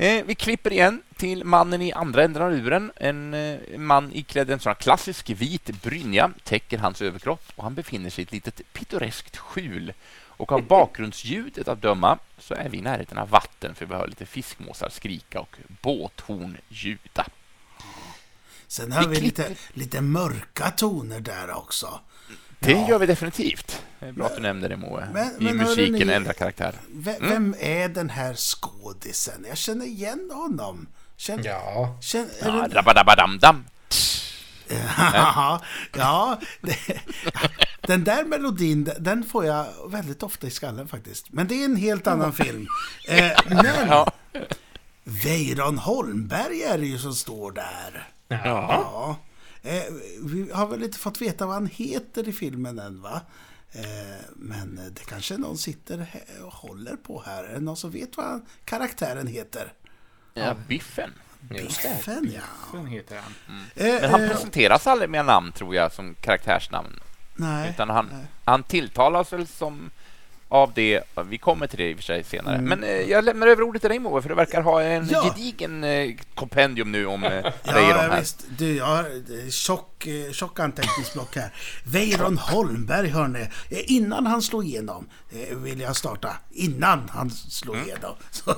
Eh, 0.00 0.24
vi 0.24 0.34
klipper 0.34 0.72
igen 0.72 1.02
till 1.16 1.44
mannen 1.44 1.82
i 1.82 1.92
andra 1.92 2.24
änden 2.24 2.42
av 2.42 2.52
luren. 2.52 2.92
En 2.96 3.34
eh, 3.34 3.78
man 3.78 4.10
iklädd 4.12 4.50
en 4.50 4.60
sån 4.60 4.70
här 4.70 4.74
klassisk 4.74 5.30
vit 5.30 5.82
brynja 5.82 6.30
täcker 6.44 6.78
hans 6.78 7.02
överkropp 7.02 7.42
och 7.56 7.64
han 7.64 7.74
befinner 7.74 8.10
sig 8.10 8.22
i 8.22 8.24
ett 8.24 8.32
litet 8.32 8.72
pittoreskt 8.72 9.36
skjul. 9.36 9.92
Och 10.24 10.52
av 10.52 10.62
bakgrundsljudet 10.68 11.68
att 11.68 11.82
döma 11.82 12.18
så 12.38 12.54
är 12.54 12.68
vi 12.68 12.78
i 12.78 12.80
närheten 12.80 13.18
av 13.18 13.30
vatten 13.30 13.74
för 13.74 13.86
vi 13.86 13.94
hör 13.94 14.06
lite 14.06 14.26
fiskmåsar 14.26 14.88
skrika 14.88 15.40
och 15.40 15.56
båthorn 15.82 16.56
ljuda. 16.68 17.26
Sen 18.66 18.92
har 18.92 19.08
Vi 19.08 19.14
vi 19.14 19.20
lite, 19.20 19.54
lite 19.72 20.00
mörka 20.00 20.70
toner 20.70 21.20
där 21.20 21.50
också. 21.50 22.00
Det 22.58 22.86
gör 22.88 22.98
vi 22.98 23.06
definitivt. 23.06 23.82
Det 24.00 24.06
är 24.06 24.12
bra 24.12 24.26
att 24.26 24.36
du 24.36 24.42
nämnde 24.42 24.68
det, 24.68 24.76
Moe. 24.76 25.08
Men- 25.12 25.28
I 25.40 25.44
men 25.44 25.56
musiken 25.56 26.06
ni- 26.08 26.12
ändra 26.14 26.32
karaktär. 26.32 26.74
V- 26.88 27.16
Mm. 27.20 27.30
Vem 27.30 27.54
är 27.60 27.88
den 27.88 28.10
här 28.10 28.34
skådisen? 28.34 29.44
Jag 29.48 29.56
känner 29.58 29.86
igen 29.86 30.30
honom. 30.34 30.86
Känner, 31.16 31.44
Ja. 31.44 31.98
känner, 32.02 32.28
Ja, 32.42 32.50
det, 32.68 32.74
rabadabadam-dam. 32.74 33.64
ja, 35.12 35.60
ja 35.96 36.40
det, 36.60 36.76
den 37.80 38.04
där 38.04 38.24
melodin, 38.24 38.90
den 38.98 39.24
får 39.24 39.44
jag 39.44 39.66
väldigt 39.90 40.22
ofta 40.22 40.46
i 40.46 40.50
skallen 40.50 40.88
faktiskt. 40.88 41.32
Men 41.32 41.48
det 41.48 41.54
är 41.60 41.64
en 41.64 41.76
helt 41.76 42.06
annan 42.06 42.32
film. 42.32 42.66
Eh, 43.08 43.30
men 43.48 43.88
Ja. 43.88 44.12
Weiron 45.04 45.78
Holmberg 45.78 46.62
är 46.62 46.78
det 46.78 46.86
ju 46.86 46.98
som 46.98 47.14
står 47.14 47.52
där. 47.52 48.08
Ja. 48.28 48.38
Ja. 48.44 49.16
Eh, 49.70 49.82
vi 50.24 50.50
har 50.52 50.66
väl 50.66 50.82
inte 50.82 50.98
fått 50.98 51.20
veta 51.20 51.46
vad 51.46 51.54
han 51.54 51.66
heter 51.66 52.28
i 52.28 52.32
filmen 52.32 52.78
än 52.78 53.02
va? 53.02 53.20
Eh, 53.72 53.82
men 54.36 54.80
det 54.94 55.04
kanske 55.06 55.36
någon 55.36 55.58
sitter 55.58 56.06
och 56.42 56.52
håller 56.52 56.96
på 56.96 57.22
här. 57.26 57.44
Är 57.44 57.54
det 57.54 57.60
någon 57.60 57.76
som 57.76 57.90
vet 57.90 58.16
vad 58.16 58.46
karaktären 58.64 59.26
heter? 59.26 59.72
Ja, 60.34 60.54
Biffen. 60.68 61.12
Biffen 61.40 62.30
ja. 62.34 62.40
Vad 62.72 62.88
heter 62.88 63.16
han? 63.16 63.32
Eh, 63.74 64.00
Men 64.00 64.10
han 64.10 64.22
eh, 64.24 64.30
presenteras 64.30 64.86
aldrig 64.86 65.10
med 65.10 65.24
namn, 65.24 65.52
tror 65.52 65.74
jag, 65.74 65.92
som 65.92 66.14
karaktärsnamn. 66.14 67.00
nej, 67.36 67.70
Utan 67.70 67.90
han, 67.90 68.08
nej. 68.12 68.24
han 68.44 68.62
tilltalas 68.62 69.32
väl 69.32 69.46
som 69.46 69.90
av 70.48 70.72
det. 70.74 71.02
Vi 71.26 71.38
kommer 71.38 71.66
till 71.66 71.78
det 71.78 71.90
i 71.90 71.92
och 71.94 71.96
för 71.96 72.04
sig 72.04 72.24
senare. 72.24 72.60
Men 72.60 72.84
eh, 72.84 72.90
jag 72.90 73.24
lämnar 73.24 73.46
över 73.46 73.62
ordet 73.62 73.82
till 73.82 73.88
dig 73.90 73.98
Moe, 73.98 74.22
för 74.22 74.28
du 74.28 74.34
verkar 74.34 74.60
ha 74.62 74.82
en 74.82 75.08
Ja. 75.08 75.22
gedigen 75.22 75.84
eh, 75.84 76.10
kompendium 76.34 76.92
nu 76.92 77.06
om 77.06 77.24
eh, 77.24 77.30
Weiron 77.30 77.52
Ja, 77.64 77.96
här. 78.10 78.20
visst. 78.20 78.44
Du, 78.58 78.76
jag 78.76 78.84
har 78.86 79.50
tjock, 79.50 80.06
eh, 80.06 80.32
tjock 80.32 80.60
anteckningsblock 80.60 81.36
här. 81.36 81.52
Weiron 81.84 82.38
Holmberg, 82.38 83.08
hörni. 83.08 83.46
Innan 83.70 84.26
han 84.26 84.42
slog 84.42 84.64
igenom, 84.66 85.08
vill 85.50 85.80
jag 85.80 85.96
starta, 85.96 86.36
innan 86.50 87.08
han 87.12 87.30
slog 87.30 87.76
Mm. 87.76 87.88
igenom, 87.88 88.14
så, 88.30 88.54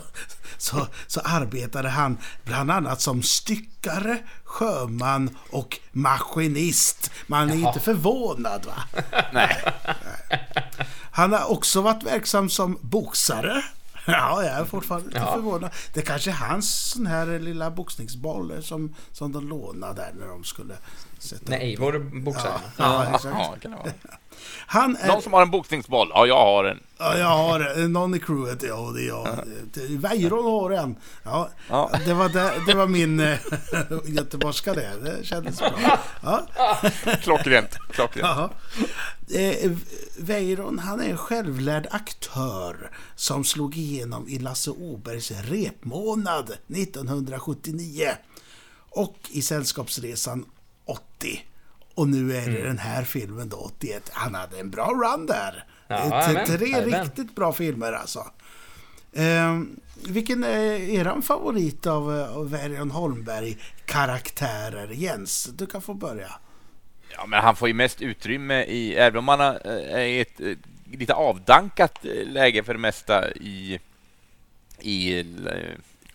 så, 0.58 0.86
så 1.06 1.20
arbetade 1.20 1.88
han 1.88 2.18
bland 2.44 2.70
annat 2.70 3.00
som 3.00 3.22
styckare, 3.22 4.18
sjöman 4.44 5.36
och 5.50 5.78
maskinist. 5.92 7.10
Man 7.26 7.50
är 7.50 7.54
inte 7.68 7.80
förvånad, 7.80 8.66
va? 8.66 9.02
Nej. 9.32 9.56
Han 11.12 11.32
har 11.32 11.50
också 11.50 11.80
varit 11.80 12.02
verksam 12.02 12.48
som 12.50 12.78
boxare. 12.80 13.64
Ja, 14.06 14.42
jag 14.44 14.52
är 14.52 14.64
fortfarande 14.64 15.06
lite 15.08 15.20
Ja. 15.20 15.32
förvånad. 15.34 15.70
Det 15.94 16.02
kanske 16.02 16.30
är 16.30 16.34
hans 16.34 16.90
sån 16.90 17.06
här 17.06 17.38
lilla 17.38 17.70
boxningsboll 17.70 18.62
som, 18.62 18.94
som 19.12 19.32
de 19.32 19.48
lånade 19.48 19.94
där 19.94 20.12
när 20.20 20.26
de 20.26 20.44
skulle 20.44 20.74
sätta 21.18 21.42
Nej, 21.46 21.58
upp. 21.58 21.62
Eivor 21.82 22.20
boxar. 22.20 22.60
Ja, 22.76 23.04
ja, 23.04 23.14
exakt. 23.14 23.36
Ja, 23.38 23.54
kan 23.62 23.70
det 23.70 23.76
vara. 23.76 23.92
Han 24.66 24.96
är... 24.96 25.08
Någon 25.08 25.22
som 25.22 25.32
har 25.32 25.42
en 25.42 25.50
boxningsboll? 25.50 26.10
Ja, 26.14 26.26
jag 26.26 26.44
har 26.44 26.64
en. 26.64 26.80
Ja, 26.98 27.18
jag 27.18 27.26
har 27.26 27.60
en. 27.60 27.92
Någon 27.92 28.14
i 28.14 28.18
crewet, 28.18 28.62
ja, 28.62 28.92
det 28.94 29.02
är 29.02 29.06
jag. 29.06 29.38
Weiron 29.88 30.44
har 30.44 30.70
en. 30.70 30.96
Ja, 31.22 31.48
Ja. 31.68 31.90
Det, 32.04 32.14
var 32.14 32.28
det, 32.28 32.52
det 32.66 32.74
var 32.74 32.86
min 32.86 33.20
äh, 33.20 33.38
göteborgska 34.04 34.74
det. 34.74 34.90
Det 35.02 35.24
kändes 35.26 35.58
bra. 35.58 35.98
Ja. 36.22 36.46
Klockrent. 37.22 37.78
Klockrent. 37.90 38.52
Eh, 39.34 39.70
Weiron, 40.16 40.78
han 40.78 41.00
är 41.00 41.08
en 41.10 41.18
självlärd 41.18 41.86
aktör 41.90 42.90
som 43.14 43.44
slog 43.44 43.76
igenom 43.76 44.28
i 44.28 44.38
Lasse 44.38 44.70
Åbergs 44.70 45.30
repmånad 45.30 46.50
1979 46.68 48.10
och 48.90 49.16
i 49.30 49.42
Sällskapsresan 49.42 50.44
80. 50.84 51.44
Och 52.00 52.08
nu 52.08 52.36
är 52.36 52.50
det 52.50 52.62
den 52.62 52.78
här 52.78 53.04
filmen 53.04 53.48
då, 53.48 53.56
81. 53.56 54.10
Han 54.12 54.34
hade 54.34 54.60
en 54.60 54.70
bra 54.70 54.86
run 54.86 55.26
där. 55.26 55.64
Ja, 55.88 55.96
Eh, 56.32 56.44
Tre 56.44 56.66
jajamän. 56.66 57.02
riktigt 57.04 57.34
bra 57.34 57.52
filmer 57.52 57.92
alltså. 57.92 58.26
Eh, 59.12 59.60
vilken 60.08 60.44
är 60.44 60.80
er 60.90 61.20
favorit 61.20 61.86
av, 61.86 62.16
eh, 62.16 62.36
av 62.82 62.90
Holmberg-karaktärer? 62.90 64.88
Jens, 64.92 65.44
du 65.44 65.66
kan 65.66 65.82
få 65.82 65.94
börja. 65.94 66.30
Ja, 67.16 67.26
men 67.26 67.42
han 67.42 67.56
får 67.56 67.68
ju 67.68 67.74
mest 67.74 68.02
utrymme 68.02 68.62
i, 68.64 68.94
även 68.94 69.18
om 69.18 69.28
han 69.28 69.40
har- 69.40 69.60
är 69.66 70.04
i 70.04 70.20
ett 70.20 70.40
eh, 70.40 70.52
lite 70.92 71.14
avdankat 71.14 72.04
eh, 72.04 72.26
läge 72.26 72.62
för 72.62 72.72
det 72.74 72.80
mesta 72.80 73.30
i, 73.32 73.80
i 74.80 75.18
eh, 75.20 75.26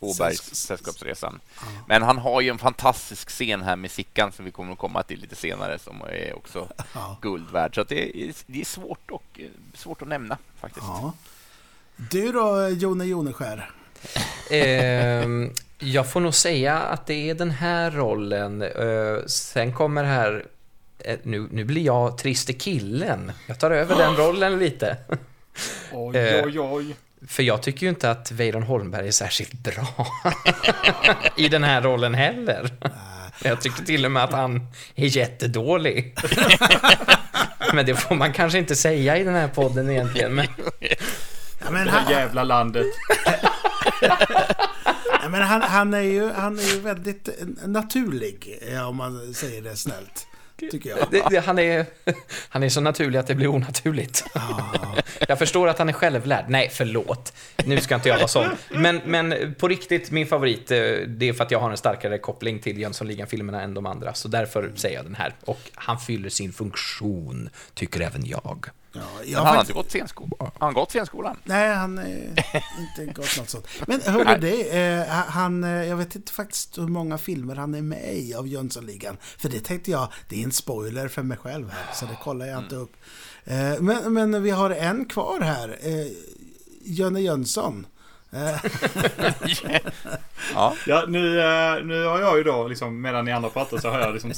Åbergs 0.05 0.41
Sällskaps- 0.41 0.53
Sällskapsresan. 0.67 1.39
Men 1.88 2.01
han 2.01 2.17
har 2.17 2.41
ju 2.41 2.50
en 2.50 2.57
fantastisk 2.57 3.29
scen 3.29 3.62
här 3.62 3.75
med 3.75 3.91
Sickan 3.91 4.31
som 4.31 4.45
vi 4.45 4.51
kommer 4.51 4.74
att 4.74 4.77
komma 4.79 5.03
till 5.03 5.19
lite 5.19 5.35
senare 5.35 5.79
som 5.79 6.01
är 6.01 6.33
också 6.35 6.67
Ja. 6.93 7.17
guld 7.21 7.50
värd. 7.51 7.75
Så 7.75 7.81
att 7.81 7.89
det, 7.89 8.17
är, 8.24 8.33
det 8.47 8.62
är 8.62 8.65
svårt, 8.65 9.12
och, 9.12 9.24
eh, 9.39 9.45
svårt 9.74 10.01
att 10.01 10.07
nämna 10.07 10.38
faktiskt. 10.59 10.85
Ja. 10.85 11.13
Du 11.97 12.31
då, 12.31 12.69
Jone 12.69 13.05
Joneskär? 13.05 13.69
Ehm, 14.51 15.51
jag 15.79 16.12
får 16.12 16.19
nog 16.19 16.33
säga 16.33 16.79
att 16.79 17.05
det 17.07 17.29
är 17.29 17.35
den 17.35 17.51
här 17.51 17.91
rollen. 17.91 18.62
Eh, 18.62 19.25
sen 19.27 19.74
kommer 19.74 20.03
här... 20.03 20.45
eh, 21.00 21.17
nu, 21.24 21.47
nu 21.51 21.63
blir 21.63 21.81
jag 21.85 22.17
triste 22.17 22.53
killen. 22.53 23.31
Jag 23.47 23.59
tar 23.59 23.71
över 23.71 23.95
den 23.95 24.15
rollen 24.17 24.59
lite. 24.59 24.97
Oj, 25.93 26.17
Eh. 26.17 26.45
oj, 26.45 26.59
oj. 26.59 26.95
För 27.27 27.44
jag 27.44 27.62
tycker 27.62 27.84
ju 27.84 27.89
inte 27.89 28.12
att 28.12 28.32
Weiron 28.32 28.63
Holmberg 28.63 29.08
är 29.08 29.12
särskilt 29.12 29.53
bra 29.53 30.08
i 31.38 31.50
den 31.50 31.63
här 31.63 31.82
rollen 31.82 32.13
heller. 32.13 32.70
Jag 33.44 33.62
tycker 33.62 33.84
till 33.84 34.05
och 34.05 34.12
med 34.12 34.24
att 34.24 34.32
han 34.32 34.67
är 34.96 35.17
jättedålig. 35.17 36.17
Men 37.74 37.86
det 37.86 37.96
får 37.96 38.15
man 38.15 38.34
kanske 38.34 38.58
inte 38.58 38.75
säga 38.75 39.17
i 39.17 39.24
den 39.24 39.36
här 39.36 39.48
podden 39.48 39.89
egentligen. 39.89 40.36
Men 40.36 40.48
Ja, 41.65 41.72
men 41.72 41.86
Det 41.86 41.91
han, 41.91 42.05
här 42.05 42.12
jävla 42.12 42.44
landet. 42.44 42.86
ja, 45.22 45.29
men 45.29 45.41
han, 45.41 45.62
han, 45.62 45.94
är 45.94 46.01
ju, 46.01 46.32
han 46.32 46.60
är 46.60 46.63
ju 46.63 46.79
väldigt 46.79 47.29
naturlig, 47.65 48.60
om 48.89 48.96
man 48.96 49.34
säger 49.34 49.62
det 49.62 49.75
snällt. 49.75 50.27
Tycker 50.59 50.89
jag. 50.89 51.07
det, 51.12 51.24
det, 51.29 51.39
han, 51.39 51.59
är, 51.59 51.85
han 52.50 52.63
är 52.63 52.69
så 52.69 52.81
naturlig 52.81 53.19
att 53.19 53.27
det 53.27 53.35
blir 53.35 53.47
onaturligt. 53.47 54.25
Jag 55.27 55.39
förstår 55.39 55.67
att 55.67 55.79
han 55.79 55.89
är 55.89 55.93
självlärd. 55.93 56.45
Nej, 56.47 56.69
förlåt. 56.74 57.33
Nu 57.65 57.81
ska 57.81 57.95
inte 57.95 58.09
jag 58.09 58.17
vara 58.17 58.27
sån. 58.27 58.45
Men, 58.69 59.01
men 59.05 59.55
på 59.59 59.67
riktigt, 59.67 60.12
min 60.12 60.27
favorit, 60.27 60.71
eh, 60.71 60.77
det 61.07 61.29
är 61.29 61.33
för 61.33 61.43
att 61.43 61.51
jag 61.51 61.59
har 61.59 61.71
en 61.71 61.77
starkare 61.77 62.17
koppling 62.17 62.59
till 62.59 62.79
Jönssonligan-filmerna 62.79 63.62
än 63.62 63.74
de 63.74 63.85
andra. 63.85 64.13
Så 64.13 64.27
därför 64.27 64.71
säger 64.75 64.95
jag 64.95 65.05
den 65.05 65.15
här. 65.15 65.33
Och 65.45 65.59
han 65.74 66.00
fyller 66.00 66.29
sin 66.29 66.53
funktion, 66.53 67.50
tycker 67.74 68.01
även 68.01 68.25
jag. 68.25 68.65
Ja, 68.95 69.23
jag 69.25 69.37
han 69.37 69.47
har 69.47 69.53
faktiskt, 69.53 69.69
inte 69.69 69.83
gått 69.83 69.91
scenskolan. 69.91 70.31
Har 70.39 70.65
han 70.65 70.73
gått 70.73 70.89
scenskolan? 70.89 71.37
nej, 71.43 71.75
han 71.75 71.97
är 71.97 72.35
inte 72.79 73.13
gått 73.13 73.37
något 73.37 73.49
sånt. 73.49 73.67
Men 73.87 74.01
hörru 74.05 74.39
det, 74.41 74.77
eh, 74.97 75.07
han, 75.09 75.63
eh, 75.63 75.69
jag 75.69 75.97
vet 75.97 76.15
inte 76.15 76.31
faktiskt 76.31 76.77
hur 76.77 76.87
många 76.87 77.17
filmer 77.17 77.55
han 77.55 77.75
är 77.75 77.81
med 77.81 78.17
i 78.17 78.33
av 78.33 78.47
Jönssonligan. 78.47 79.17
För 79.37 79.49
det 79.49 79.59
tänkte 79.59 79.91
jag, 79.91 80.07
det 80.29 80.39
är 80.39 80.43
en 80.43 80.51
spoiler 80.51 81.07
för 81.07 81.23
mig 81.23 81.37
själv 81.37 81.69
här, 81.69 81.93
så 81.93 82.05
det 82.05 82.17
kollar 82.23 82.45
jag 82.45 82.63
inte 82.63 82.75
upp. 82.75 82.93
Eh, 83.43 83.79
men, 83.79 84.13
men 84.13 84.43
vi 84.43 84.49
har 84.49 84.69
en 84.69 85.05
kvar 85.05 85.41
här. 85.41 85.77
Eh, 85.81 86.07
Jönne 86.83 87.21
Jönsson. 87.21 87.87
Eh. 88.32 88.60
Ja. 90.53 90.75
Ja, 90.88 91.05
nu, 91.08 91.39
eh, 91.39 91.86
nu 91.86 92.05
har 92.05 92.20
jag 92.20 92.38
ju 92.38 92.44
då, 92.44 92.67
liksom, 92.67 93.01
medan 93.01 93.25
ni 93.25 93.32
andra 93.32 93.50
pratar 93.50 93.77
så 93.77 93.89
har 93.89 94.00
jag 94.00 94.13
liksom 94.13 94.32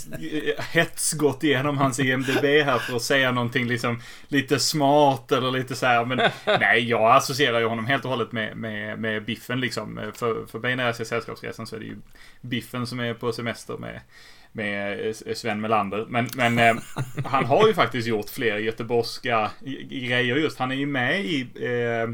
hetsgått 0.72 1.44
igenom 1.44 1.78
hans 1.78 2.00
IMDB 2.00 2.44
här 2.44 2.78
för 2.78 2.96
att 2.96 3.02
säga 3.02 3.32
någonting 3.32 3.68
liksom 3.68 4.02
lite 4.28 4.60
smart 4.60 5.32
eller 5.32 5.52
lite 5.52 5.76
så 5.76 5.86
här. 5.86 6.06
Men 6.06 6.32
nej, 6.46 6.90
jag 6.90 7.16
associerar 7.16 7.60
ju 7.60 7.66
honom 7.66 7.86
helt 7.86 8.06
och 8.06 8.12
hållet 8.12 8.32
med, 8.32 8.58
med, 8.58 9.00
med 9.00 9.26
Biffen 9.26 9.60
liksom. 9.60 9.98
Eh, 9.98 10.12
för, 10.14 10.46
för 10.46 10.60
mig 10.60 10.76
när 10.76 10.86
jag 10.86 10.96
ser 10.96 11.04
Sällskapsresan 11.04 11.68
så 11.68 11.76
är 11.76 11.80
det 11.80 11.86
ju 11.86 11.98
Biffen 12.42 12.88
som 12.88 13.00
är 13.00 13.14
på 13.14 13.32
semester 13.32 13.78
med 13.78 14.02
med 14.52 15.16
Sven 15.36 15.62
Melander. 15.62 16.06
Men, 16.10 16.28
men 16.36 16.60
eh, 16.60 16.76
han 17.26 17.46
har 17.46 17.68
ju 17.68 17.74
faktiskt 17.74 18.08
gjort 18.08 18.30
fler 18.30 18.58
göteborgska 18.58 19.52
grejer 19.90 20.36
just. 20.36 20.60
Han 20.60 20.72
är 20.72 20.76
ju 20.76 20.86
med 20.86 21.26
i 21.26 21.42
eh, 21.56 22.10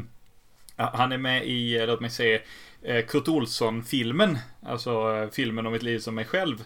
han 0.76 1.12
är 1.12 1.18
med 1.18 1.44
i, 1.46 1.76
eh, 1.80 1.86
låt 1.86 2.00
mig 2.00 2.10
se, 2.10 2.40
eh, 2.82 3.04
Kurt 3.06 3.28
Olsson-filmen. 3.28 4.38
Alltså 4.66 4.90
eh, 5.22 5.30
filmen 5.30 5.66
om 5.66 5.74
ett 5.74 5.82
liv 5.82 5.98
som 5.98 6.14
mig 6.14 6.24
själv. 6.24 6.64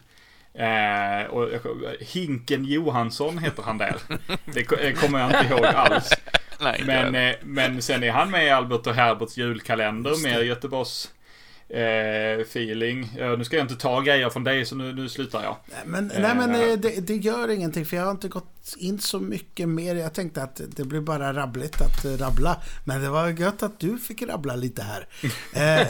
Eh, 0.54 1.26
och 1.30 1.48
Hinken 2.00 2.64
Johansson 2.64 3.38
heter 3.38 3.62
han 3.62 3.78
där. 3.78 3.96
Det 4.44 4.64
ko- 4.64 4.76
kommer 5.00 5.20
jag 5.20 5.30
inte 5.42 5.54
ihåg 5.54 5.64
alls. 5.64 6.10
Nej, 6.60 6.82
Men, 6.86 7.14
eh, 7.14 7.34
men 7.42 7.82
sen 7.82 8.02
är 8.02 8.10
han 8.10 8.30
med 8.30 8.46
i 8.46 8.50
Albert 8.50 8.86
och 8.86 8.94
Herberts 8.94 9.36
julkalender 9.36 10.22
med 10.22 10.46
Göteborgs 10.46 11.10
eh, 11.68 12.40
feeling. 12.40 13.12
Ja, 13.18 13.36
nu 13.36 13.44
ska 13.44 13.56
jag 13.56 13.64
inte 13.64 13.76
ta 13.76 14.00
grejer 14.00 14.30
från 14.30 14.44
dig 14.44 14.66
så 14.66 14.74
nu, 14.74 14.92
nu 14.92 15.08
slutar 15.08 15.42
jag. 15.42 15.56
Nej, 15.66 15.78
Men, 15.86 16.06
nej, 16.18 16.34
men 16.34 16.54
Eh. 16.54 16.60
eh, 16.62 16.78
det, 16.78 17.06
det 17.06 17.16
gör 17.16 17.48
ingenting 17.50 17.86
för 17.86 17.96
jag 17.96 18.04
har 18.04 18.10
inte 18.10 18.28
gått 18.28 18.74
in 18.76 18.98
så 18.98 19.20
mycket 19.20 19.68
mer. 19.68 19.94
Jag 19.94 20.14
tänkte 20.14 20.42
att 20.42 20.60
det 20.76 20.84
blir 20.84 21.00
bara 21.00 21.32
rabbligt 21.34 21.80
att 21.80 22.04
eh, 22.04 22.10
rabbla. 22.12 22.62
Men 22.84 23.00
det 23.02 23.08
var 23.08 23.28
gött 23.28 23.62
att 23.62 23.80
du 23.80 23.98
fick 23.98 24.22
rabbla 24.22 24.56
lite 24.56 24.82
här. 24.82 25.08
eh, 25.82 25.86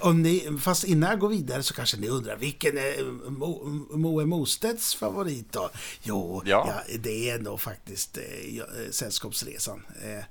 och 0.00 0.14
ni, 0.16 0.58
fast 0.60 0.84
innan 0.84 1.10
jag 1.10 1.18
går 1.18 1.28
vidare 1.28 1.62
så 1.62 1.74
kanske 1.74 1.96
ni 1.96 2.08
undrar 2.08 2.36
vilken 2.36 2.78
är 2.78 2.94
Mo- 3.30 3.96
Moe 3.96 4.24
Mostedts 4.26 4.94
favorit 4.94 5.52
då? 5.52 5.70
Jo, 6.02 6.42
Ja. 6.46 6.72
ja. 6.88 6.94
det 6.98 7.30
är 7.30 7.38
nog 7.38 7.60
faktiskt 7.60 8.18
eh, 8.18 8.24
eh, 8.58 8.90
Sällskapsresan. 8.90 9.82
Eh, 10.04 10.24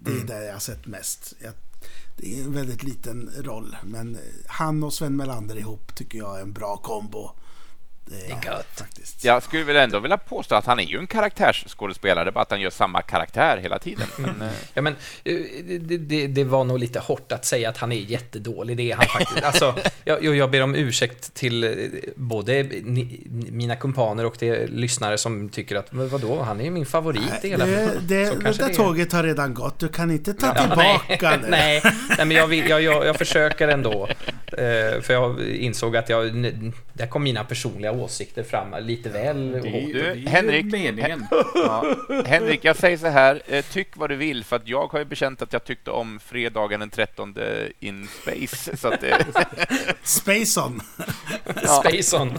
det 0.00 0.10
är 0.10 0.24
där 0.26 0.42
jag 0.42 0.52
har 0.52 0.60
sett 0.60 0.86
mest. 0.86 1.34
Jag, 1.38 1.52
det 2.16 2.38
är 2.38 2.44
en 2.44 2.52
väldigt 2.52 2.82
liten 2.82 3.30
roll, 3.38 3.76
men 3.84 4.18
han 4.46 4.84
och 4.84 4.92
Sven 4.92 5.16
Melander 5.16 5.58
ihop 5.58 5.94
tycker 5.94 6.18
jag 6.18 6.38
är 6.38 6.42
en 6.42 6.52
bra 6.52 6.76
kombo. 6.76 7.30
Det 8.06 8.26
är 8.32 8.52
gött. 8.52 8.66
Faktiskt. 8.78 9.24
Jag 9.24 9.42
skulle 9.42 9.64
väl 9.64 9.76
ändå 9.76 9.98
vilja 9.98 10.16
påstå 10.18 10.54
att 10.54 10.66
han 10.66 10.78
är 10.80 10.84
ju 10.84 10.98
en 10.98 11.06
karaktärsskådespelare, 11.06 12.32
bara 12.32 12.40
att 12.40 12.50
han 12.50 12.60
gör 12.60 12.70
samma 12.70 13.02
karaktär 13.02 13.58
hela 13.62 13.78
tiden. 13.78 14.06
Men, 14.18 14.30
eh, 14.42 14.48
Ja, 14.74 14.82
men 14.82 14.96
eh, 15.24 15.34
det, 15.80 15.96
det, 15.98 16.26
det 16.26 16.44
var 16.44 16.64
nog 16.64 16.78
lite 16.78 16.98
hårt 17.00 17.32
att 17.32 17.44
säga 17.44 17.68
att 17.68 17.76
han 17.76 17.92
är 17.92 17.96
jättedålig. 17.96 18.76
Det 18.76 18.92
är 18.92 18.96
han 18.96 19.06
faktiskt. 19.06 19.42
Alltså, 19.44 19.74
jag, 20.04 20.24
jag- 20.24 20.50
ber 20.50 20.62
om 20.62 20.74
ursäkt 20.74 21.34
till 21.34 21.64
eh, 21.64 21.70
både 22.16 22.62
ni, 22.62 23.20
mina 23.50 23.76
kumpaner 23.76 24.24
och 24.26 24.36
de 24.38 24.66
lyssnare 24.66 25.18
som 25.18 25.48
tycker 25.48 25.76
att, 25.76 25.86
vadå, 25.90 26.42
han 26.42 26.60
är 26.60 26.70
min 26.70 26.86
favorit 26.86 27.44
i 27.44 27.48
hela 27.48 27.66
det, 27.66 27.90
det, 28.08 28.26
Så 28.26 28.34
det 28.34 28.52
där 28.66 28.74
tåget 28.74 29.12
har 29.12 29.22
redan 29.22 29.54
gått. 29.54 29.78
Du 29.78 29.88
kan 29.88 30.10
inte 30.10 30.34
ta 30.34 30.46
Ja, 30.46 30.60
tillbaka 30.62 30.98
nej, 31.20 31.38
det. 31.42 31.48
nej, 31.50 31.82
nej, 32.08 32.26
men 32.26 32.30
jag, 32.30 32.46
vill, 32.46 32.68
jag, 32.68 32.82
jag, 32.82 33.06
jag 33.06 33.16
försöker 33.16 33.68
ändå. 33.68 34.08
Eh, 34.58 35.00
för 35.00 35.12
jag 35.12 35.48
insåg 35.48 35.96
att 35.96 36.08
jag, 36.08 36.32
där 36.92 37.06
kom 37.06 37.22
mina 37.22 37.44
personliga 37.44 37.92
åsikter 37.92 38.42
fram 38.42 38.74
lite 38.80 39.08
väl 39.08 39.52
Det 39.52 39.58
är, 39.58 39.92
det 39.94 40.00
är 40.10 40.14
Henrik. 40.28 40.64
meningen. 40.72 41.26
Ja. 41.54 41.96
Henrik, 42.26 42.64
jag 42.64 42.76
säger 42.76 42.96
så 42.98 43.06
här. 43.06 43.42
Eh, 43.46 43.64
tyck 43.64 43.96
vad 43.96 44.10
du 44.10 44.16
vill, 44.16 44.44
för 44.44 44.56
att 44.56 44.68
jag 44.68 44.86
har 44.86 44.98
ju 44.98 45.04
bekänt 45.04 45.42
att 45.42 45.52
jag 45.52 45.64
tyckte 45.64 45.90
om 45.90 46.20
fredagen 46.20 46.80
den 46.80 46.90
13 46.90 47.34
in 47.80 48.08
space. 48.22 48.76
Så 48.76 48.88
att 48.88 49.00
det, 49.00 49.26
Spaceon. 50.02 50.80
ja, 51.62 51.82
Spaceon. 51.84 52.32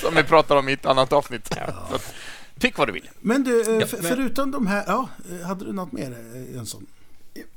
som 0.00 0.14
vi 0.14 0.22
pratar 0.22 0.56
om 0.56 0.68
i 0.68 0.72
ett 0.72 0.86
annat 0.86 1.12
avsnitt. 1.12 1.58
Att, 1.92 2.14
tyck 2.58 2.78
vad 2.78 2.88
du 2.88 2.92
vill. 2.92 3.10
Men 3.20 3.44
du, 3.44 3.60
eh, 3.60 3.80
Ja, 3.80 3.86
förutom 3.86 4.50
de 4.50 4.66
här... 4.66 4.84
Ja, 4.86 5.08
hade 5.46 5.64
du 5.64 5.72
något 5.72 5.92
mer 5.92 6.14
Jönsson? 6.54 6.86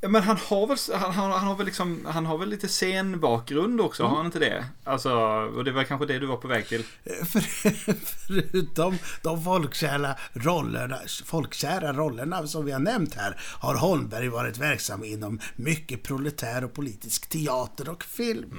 Men 0.00 0.22
han 0.22 0.36
har 0.36 0.66
väl, 0.66 0.78
han, 1.00 1.12
han, 1.12 1.30
han 1.30 1.46
har 1.46 1.56
väl 1.56 1.66
liksom, 1.66 2.06
han 2.06 2.26
har 2.26 2.38
väl 2.38 2.48
lite 2.48 2.68
scenbakgrund 2.68 3.80
också, 3.80 4.04
har 4.04 4.16
han 4.16 4.26
inte 4.26 4.38
det? 4.38 4.64
Alltså, 4.84 5.12
och 5.56 5.64
det 5.64 5.72
var 5.72 5.84
kanske 5.84 6.06
det 6.06 6.18
du 6.18 6.26
var 6.26 6.36
på 6.36 6.48
väg 6.48 6.68
till. 6.68 6.84
Eh, 7.04 7.24
För, 7.26 7.40
förutom 8.26 8.98
de 9.22 9.44
folkkära 9.44 10.16
rollerna, 10.32 10.98
folkkära 11.24 11.92
rollerna 11.92 12.46
som 12.46 12.64
vi 12.64 12.72
har 12.72 12.80
nämnt 12.80 13.14
här 13.14 13.40
har 13.40 13.74
Holmberg 13.74 14.28
varit 14.28 14.58
verksam 14.58 15.04
inom 15.04 15.40
mycket 15.56 16.02
proletär 16.02 16.64
och 16.64 16.72
politisk 16.72 17.28
teater 17.28 17.88
och 17.88 18.04
film. 18.04 18.50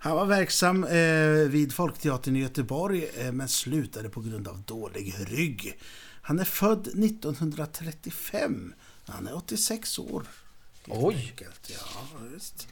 Han 0.00 0.16
var 0.16 0.26
verksam 0.26 0.84
eh, 0.84 1.48
vid 1.48 1.72
Folkteatern 1.74 2.36
i 2.36 2.40
Göteborg 2.40 3.10
eh, 3.16 3.32
men 3.32 3.48
slutade 3.48 4.08
på 4.08 4.20
grund 4.20 4.48
av 4.48 4.62
dålig 4.62 5.14
rygg. 5.28 5.78
Han 6.22 6.38
är 6.38 6.44
född 6.44 6.88
1935. 6.88 8.72
Han 9.12 9.26
är 9.26 9.36
86 9.36 9.98
år. 9.98 10.22
Oj. 10.88 11.14
enkelt. 11.30 11.70
Ja, 11.70 12.20
just. 12.32 12.68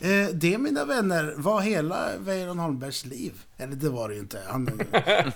Eh, 0.00 0.26
det, 0.34 0.58
mina 0.58 0.84
vänner, 0.84 1.34
var 1.36 1.60
hela 1.60 2.18
Weiron 2.18 2.58
Holmbergs 2.58 3.04
liv. 3.04 3.42
Eller 3.56 3.76
det 3.76 3.88
var 3.88 4.08
det 4.08 4.14
ju 4.14 4.20
inte. 4.20 4.42
Han, 4.48 4.80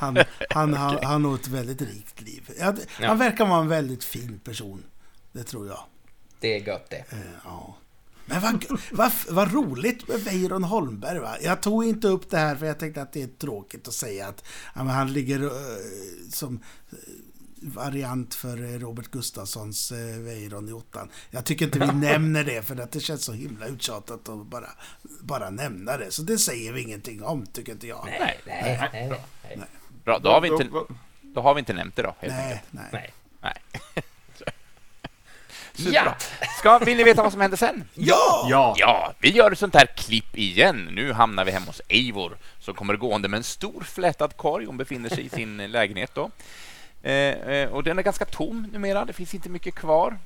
han, 0.00 0.18
han, 0.50 0.74
har, 0.74 1.02
han 1.02 1.24
har 1.24 1.34
ett 1.34 1.48
väldigt 1.48 1.82
rikt 1.82 2.20
liv. 2.20 2.44
Det- 2.46 2.86
Ja. 3.00 3.06
Han 3.08 3.18
verkar 3.18 3.46
vara 3.46 3.60
en 3.60 3.68
väldigt 3.68 4.04
fin 4.04 4.40
person. 4.44 4.82
Det 5.32 5.42
tror 5.44 5.66
jag. 5.66 5.80
Det 6.40 6.56
är 6.56 6.66
gött 6.68 6.90
det. 6.90 6.96
Eh, 7.10 7.18
ja. 7.44 7.76
Men 8.26 8.40
vad, 8.42 8.64
vad, 8.92 9.12
vad 9.28 9.52
roligt 9.52 10.08
med 10.08 10.20
Weiron 10.20 10.64
Holmberg 10.64 11.18
va? 11.18 11.36
Jag 11.42 11.62
tog 11.62 11.84
inte 11.84 12.08
upp 12.08 12.30
det 12.30 12.38
här 12.38 12.56
för 12.56 12.66
jag 12.66 12.78
tänkte 12.78 13.02
att 13.02 13.12
det 13.12 13.22
är 13.22 13.26
tråkigt 13.38 13.88
att 13.88 13.94
säga 13.94 14.28
att 14.28 14.44
ja, 14.74 14.82
han 14.82 15.12
ligger 15.12 15.42
eh, 15.44 15.50
som 16.32 16.60
eh, 16.92 16.98
variant 17.62 18.34
för 18.34 18.62
eh, 18.74 18.78
Robert 18.78 19.10
Gustafssons 19.10 19.92
eh, 19.92 19.98
Weiron 20.18 20.68
i 20.68 20.72
ottan. 20.72 21.10
Jag 21.30 21.44
tycker 21.44 21.64
inte 21.64 21.78
vi 21.78 21.86
nämner 21.92 22.44
det 22.44 22.62
för 22.66 22.80
att 22.80 22.92
det 22.92 23.00
känns 23.00 23.24
så 23.24 23.32
himla 23.32 23.66
uttjatat 23.66 24.28
att 24.28 24.46
bara, 24.46 24.68
bara 25.20 25.50
nämna 25.50 25.96
det. 25.96 26.10
Så 26.10 26.22
det 26.22 26.38
säger 26.38 26.72
vi 26.72 26.82
ingenting 26.82 27.22
om, 27.24 27.46
tycker 27.46 27.72
inte 27.72 27.86
jag. 27.86 28.02
Nej, 28.06 28.40
Nej, 28.46 28.88
nej, 28.92 29.08
nej. 29.08 29.20
nej. 29.56 29.66
Bra, 30.04 30.18
då 30.18 30.30
har 30.30 30.40
vi 30.40 30.48
inte, 30.48 30.68
Då- 31.22 31.40
har 31.40 31.54
vi 31.54 31.58
inte 31.58 31.72
nämnt 31.72 31.96
det 31.96 32.02
då. 32.02 32.14
Helt 32.20 32.34
Nej, 32.34 32.44
enkelt. 32.52 32.66
nej. 32.70 32.86
nej. 32.92 33.12
Nej. 33.40 33.54
Ja! 35.76 36.16
Ska, 36.58 36.78
vill 36.78 36.96
ni 36.96 37.04
veta 37.04 37.22
vad 37.22 37.32
som 37.32 37.40
hände 37.40 37.56
sen? 37.56 37.84
Ja! 37.94 38.46
Ja, 38.50 38.74
Ja, 38.78 39.12
vi 39.18 39.30
gör 39.32 39.50
ett 39.52 39.58
sånt 39.58 39.74
här 39.74 39.86
klipp 39.86 40.36
igen. 40.36 40.88
Nu 40.92 41.12
hamnar 41.12 41.44
vi 41.44 41.50
hemma 41.50 41.66
hos 41.66 41.80
Eivor 41.88 42.36
som 42.58 42.74
kommer 42.74 42.96
gående 42.96 43.28
med 43.28 43.38
en 43.38 43.44
stor 43.44 43.82
flätad 43.82 44.36
korg. 44.36 44.64
Hon 44.66 44.76
befinner 44.76 45.08
sig 45.08 45.24
i 45.26 45.28
sin 45.28 45.56
lägenhet 45.56 46.10
då. 46.14 46.30
Eh, 47.02 47.12
eh, 47.12 47.70
och 47.72 47.84
den 47.84 47.98
är 47.98 48.02
ganska 48.02 48.24
tom 48.24 48.68
numera. 48.72 49.04
Det 49.04 49.12
finns 49.12 49.34
inte 49.34 49.48
mycket 49.48 49.74
kvar. 49.74 50.18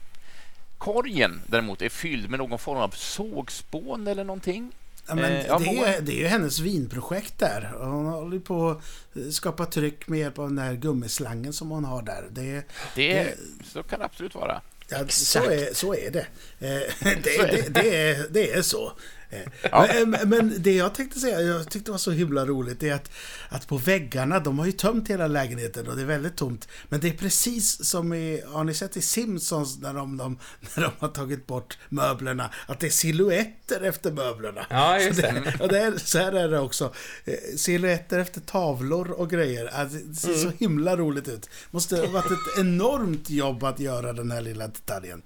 Korgen 0.78 1.43
däremot 1.47 1.83
är 1.83 1.88
fylld 1.88 2.31
med 2.31 2.38
någon 2.38 2.59
form 2.59 2.78
av 2.78 2.88
sågspån 2.88 4.07
eller 4.07 4.25
någonting. 4.25 4.73
Ja, 5.07 5.14
men 5.14 5.33
Eh, 5.33 5.59
det, 5.59 5.78
är, 5.78 6.00
det 6.00 6.12
är 6.12 6.19
ju 6.19 6.26
hennes 6.26 6.59
vinprojekt 6.59 7.38
där. 7.38 7.73
Hon 7.78 8.07
håller 8.07 8.38
på 8.38 8.71
att 8.71 9.35
skapa 9.35 9.66
tryck 9.66 10.09
med 10.09 10.19
hjälp 10.19 10.38
av 10.38 10.47
den 10.47 10.57
där 10.57 10.75
gummislangen 10.75 11.52
som 11.52 11.71
hon 11.71 11.85
har 11.85 12.02
där. 12.02 12.25
Det, 12.31 12.64
Det, 12.95 13.35
så 13.64 13.83
kan 13.83 13.99
det 13.99 14.04
absolut 14.04 14.35
vara. 14.35 14.61
ja, 14.88 15.09
så, 15.09 15.38
är, 15.38 15.75
så 15.75 15.95
är 15.95 16.11
det. 16.11 16.26
Eh, 16.59 16.93
det, 17.23 17.23
det, 17.25 17.75
det, 17.75 18.11
är, 18.11 18.26
det 18.31 18.52
är 18.52 18.62
så. 18.62 18.93
Eh, 19.34 19.68
Ja. 19.72 19.88
Men, 20.06 20.28
men 20.28 20.54
det 20.58 20.72
jag 20.76 20.94
tänkte 20.94 21.20
säga, 21.20 21.40
jag 21.40 21.70
tyckte 21.70 21.88
det 21.88 21.90
var 21.90 21.98
så 21.98 22.10
himla 22.10 22.46
roligt, 22.46 22.80
det 22.80 22.88
är 22.88 22.94
att, 22.94 23.10
att 23.48 23.68
på 23.68 23.76
väggarna, 23.76 24.38
de 24.40 24.58
har 24.58 24.66
ju 24.66 24.72
tömt 24.72 25.10
hela 25.10 25.26
lägenheten 25.26 25.88
och 25.88 25.96
det 25.96 26.02
är 26.02 26.06
väldigt 26.06 26.36
tomt. 26.36 26.68
Men 26.88 27.00
det 27.00 27.08
är 27.08 27.12
precis 27.12 27.84
som 27.84 28.12
i, 28.12 28.42
har 28.46 28.64
ni 28.64 28.74
sett 28.74 28.96
i 28.96 29.02
Simpsons 29.02 29.78
när 29.78 29.94
de, 29.94 30.16
de, 30.16 30.38
när 30.76 30.82
de 30.82 30.90
har 30.98 31.08
tagit 31.08 31.46
bort 31.46 31.78
möblerna, 31.88 32.50
att 32.66 32.80
det 32.80 32.86
är 32.86 32.90
silhuetter 32.90 33.80
efter 33.80 34.12
möblerna. 34.12 34.66
Ja, 34.70 34.98
just 35.00 35.20
Så 35.20 35.22
det. 35.22 35.56
och 35.60 35.68
det 35.68 35.78
är, 35.78 35.92
så 35.98 36.18
här 36.18 36.32
är 36.32 36.48
det 36.48 36.58
också. 36.60 36.92
Eh, 37.25 37.34
Silhuetter 37.56 38.18
efter 38.18 38.40
tavlor 38.40 39.10
och 39.10 39.30
grejer. 39.30 39.66
Alltså, 39.66 39.99
det 39.99 40.14
ser 40.14 40.34
så 40.34 40.50
himla 40.58 40.97
roligt 40.97 41.28
ut. 41.28 41.50
Måste 41.70 41.97
ha 41.97 42.06
varit 42.06 42.30
ett 42.32 42.58
enormt 42.60 43.30
jobb 43.30 43.64
att 43.64 43.80
göra 43.80 44.12
den 44.12 44.30
här 44.30 44.40
lilla 44.40 44.66
detaljen. 44.68 45.23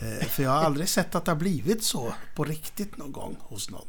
Eh, 0.00 0.26
För 0.26 0.42
jag 0.42 0.50
har 0.50 0.64
aldrig 0.64 0.88
sett 0.88 1.14
att 1.14 1.24
det 1.24 1.30
har 1.30 1.36
blivit 1.36 1.84
så 1.84 2.14
på 2.34 2.44
riktigt 2.44 2.96
någon 2.96 3.12
gång 3.12 3.36
hos 3.40 3.70
någon. 3.70 3.86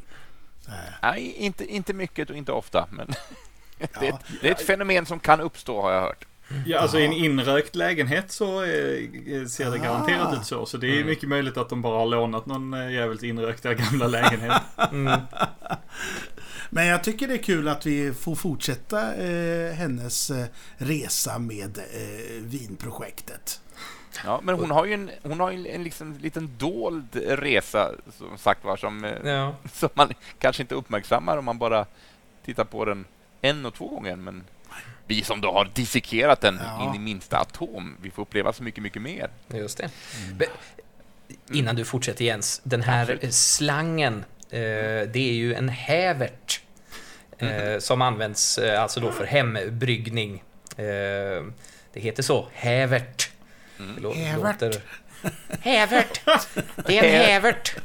Nej, 1.02 1.34
inte, 1.36 1.64
inte 1.66 1.92
mycket 1.92 2.30
och 2.30 2.36
inte 2.36 2.52
ofta, 2.52 2.88
men 2.92 3.06
det, 3.78 3.84
är 3.84 4.04
Ja. 4.04 4.08
ett, 4.08 4.24
det 4.42 4.48
är 4.48 4.52
ett 4.52 4.62
fenomen 4.66 5.06
som 5.06 5.20
kan 5.20 5.40
uppstå 5.40 5.82
har 5.82 5.92
jag 5.92 6.00
hört. 6.00 6.26
ja 6.66 6.78
alltså 6.78 6.98
i 6.98 7.04
en 7.04 7.12
inrökt 7.12 7.74
lägenhet 7.76 8.32
så 8.32 8.62
eh, 8.62 8.66
ser 9.48 9.64
det 9.64 9.70
Ah. 9.70 9.76
garanterat 9.76 10.40
ut 10.40 10.46
så. 10.46 10.66
Så 10.66 10.76
det 10.76 11.00
är 11.00 11.04
mycket 11.04 11.28
möjligt 11.28 11.56
att 11.56 11.68
de 11.68 11.82
bara 11.82 11.98
har 11.98 12.06
lånat 12.06 12.46
någon 12.46 12.74
eh, 12.74 12.90
jävels 12.92 13.22
inrökta 13.22 13.74
gamla 13.74 14.06
lägenhet. 14.18 14.62
Men 16.70 16.86
jag 16.86 17.04
tycker 17.04 17.28
det 17.28 17.34
är 17.34 17.42
kul 17.42 17.68
att 17.68 17.86
vi 17.86 18.12
får 18.12 18.34
fortsätta 18.34 19.14
eh, 19.14 19.72
hennes 19.74 20.30
resa 20.76 21.38
med 21.38 21.78
eh, 21.78 22.42
vinprojektet. 22.42 23.60
Ja, 24.24 24.40
men 24.42 24.54
hon 24.54 24.70
har 24.70 24.84
ju 24.86 24.94
en, 24.94 25.10
hon 25.22 25.40
har 25.40 25.50
ju 25.50 25.68
en 25.68 25.84
liksom, 25.84 26.18
liten 26.18 26.50
dold 26.58 27.16
resa, 27.16 27.90
som 28.18 28.38
sagt 28.38 28.64
var, 28.64 28.76
som, 28.76 29.04
eh, 29.04 29.30
Ja. 29.30 29.54
som 29.72 29.88
man 29.94 30.12
kanske 30.38 30.62
inte 30.62 30.74
uppmärksammar 30.74 31.36
om 31.36 31.44
man 31.44 31.58
bara 31.58 31.86
tittar 32.44 32.64
på 32.64 32.84
den 32.84 33.04
en 33.42 33.66
och 33.66 33.74
två 33.74 33.88
gånger. 33.88 34.16
Men 34.16 34.44
vi 35.06 35.22
som 35.22 35.40
då 35.40 35.52
har 35.52 35.70
dissekerat 35.74 36.40
den 36.40 36.60
Ja. 36.64 36.88
in 36.88 36.94
i 36.94 36.98
minsta 37.04 37.38
atom, 37.38 37.96
vi 38.02 38.10
får 38.10 38.22
uppleva 38.22 38.52
så 38.52 38.62
mycket, 38.62 38.82
mycket 38.82 39.02
mer. 39.02 39.30
Just 39.48 39.78
det. 39.78 39.90
Be- 40.34 40.46
Innan 41.52 41.76
du 41.76 41.84
fortsätter 41.84 42.24
Jens, 42.24 42.60
den 42.64 42.82
här 42.82 43.02
Absolut. 43.02 43.34
slangen, 43.34 44.24
eh, 44.50 44.58
det 45.08 45.16
är 45.16 45.32
ju 45.32 45.54
en 45.54 45.68
hävert 45.68 46.60
eh, 47.38 47.78
som 47.78 48.02
används 48.02 48.58
eh, 48.58 48.82
alltså 48.82 49.00
då 49.00 49.12
för 49.12 49.24
hembryggning. 49.26 50.42
Eh, 50.76 50.84
det 51.92 52.00
heter 52.00 52.22
så, 52.22 52.48
hävert. 52.52 53.29
Lå- 54.00 54.14
Hävert. 54.14 54.80
Hävert! 55.60 56.20
Det 56.86 56.98
är 56.98 57.02
en 57.04 57.24
hävert! 57.24 57.76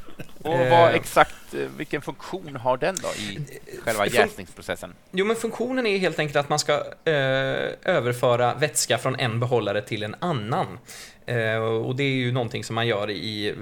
Och 0.41 0.53
Eh. 0.53 0.69
vad 0.79 0.95
exakt, 0.95 1.53
eh, 1.53 1.59
vilken 1.77 2.01
funktion 2.01 2.55
har 2.55 2.77
den 2.77 2.95
då 3.01 3.07
i 3.21 3.39
själva 3.83 4.07
jäsningsprocessen? 4.07 4.93
Jo, 5.11 5.25
men 5.25 5.35
funktionen 5.35 5.85
är 5.87 5.97
helt 5.97 6.19
enkelt 6.19 6.35
att 6.35 6.49
man 6.49 6.59
ska 6.59 6.73
eh, 7.05 7.13
överföra 7.83 8.53
vätska 8.53 8.97
från 8.97 9.15
en 9.19 9.39
behållare 9.39 9.81
till 9.81 10.03
en 10.03 10.15
annan. 10.19 10.79
Eh, 11.25 11.55
och 11.57 11.95
det 11.95 12.03
är 12.03 12.15
ju 12.15 12.31
någonting 12.31 12.63
som 12.63 12.75
man 12.75 12.87
gör 12.87 13.09
i 13.11 13.47
eh, 13.47 13.53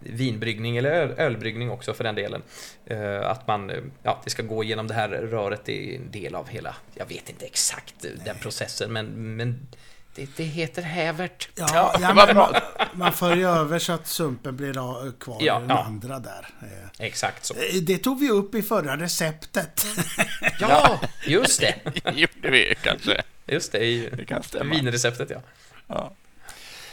vinbryggning 0.00 0.76
eller 0.76 0.90
öl, 0.90 1.14
ölbryggning 1.18 1.70
också 1.70 1.94
för 1.94 2.04
den 2.04 2.14
delen. 2.14 2.42
Eh, 2.86 3.30
att 3.30 3.46
man, 3.46 3.70
eh, 3.70 3.76
ja, 4.02 4.20
det 4.24 4.30
ska 4.30 4.42
gå 4.42 4.64
genom 4.64 4.86
det 4.88 4.94
här 4.94 5.08
röret, 5.08 5.60
det 5.64 5.90
är 5.94 5.96
en 5.96 6.10
del 6.10 6.34
av 6.34 6.48
hela, 6.48 6.76
jag 6.94 7.06
vet 7.06 7.30
inte 7.30 7.44
exakt 7.46 8.04
eh, 8.04 8.10
den 8.24 8.36
processen, 8.38 8.92
men, 8.92 9.36
men 9.36 9.66
det, 10.14 10.36
det 10.36 10.44
heter 10.44 10.82
hävert. 10.82 11.48
Ja, 11.54 11.66
Ja, 11.74 11.94
ja, 12.00 12.14
man, 12.34 12.54
man 12.92 13.12
för 13.12 13.36
ju 13.36 13.48
över 13.48 13.78
så 13.78 13.92
att 13.92 14.06
sumpen 14.06 14.56
blir 14.56 14.78
a- 15.08 15.12
kvar 15.20 15.36
Ja, 15.40 15.56
i 15.58 15.60
den 15.60 15.70
ja. 15.70 15.82
andra 15.84 16.18
där. 16.18 16.48
Eh, 16.62 17.06
Exakt 17.06 17.44
så. 17.44 17.54
eh, 17.54 17.60
Det 17.82 17.98
tog 17.98 18.20
vi 18.20 18.30
upp 18.30 18.54
i 18.54 18.62
förra 18.62 18.96
receptet. 18.96 19.86
Ja, 20.60 21.00
just 21.26 21.60
det! 21.60 21.74
gjorde 22.14 22.50
vi 22.50 22.74
kanske. 22.82 23.22
Just 23.46 23.72
det, 23.72 23.78
i 23.78 24.10
Det 24.12 24.24
kan 24.24 24.42
stämma. 24.42 24.74
vinreceptet 24.74 25.30
ja. 25.30 25.40
Ja. 25.86 26.12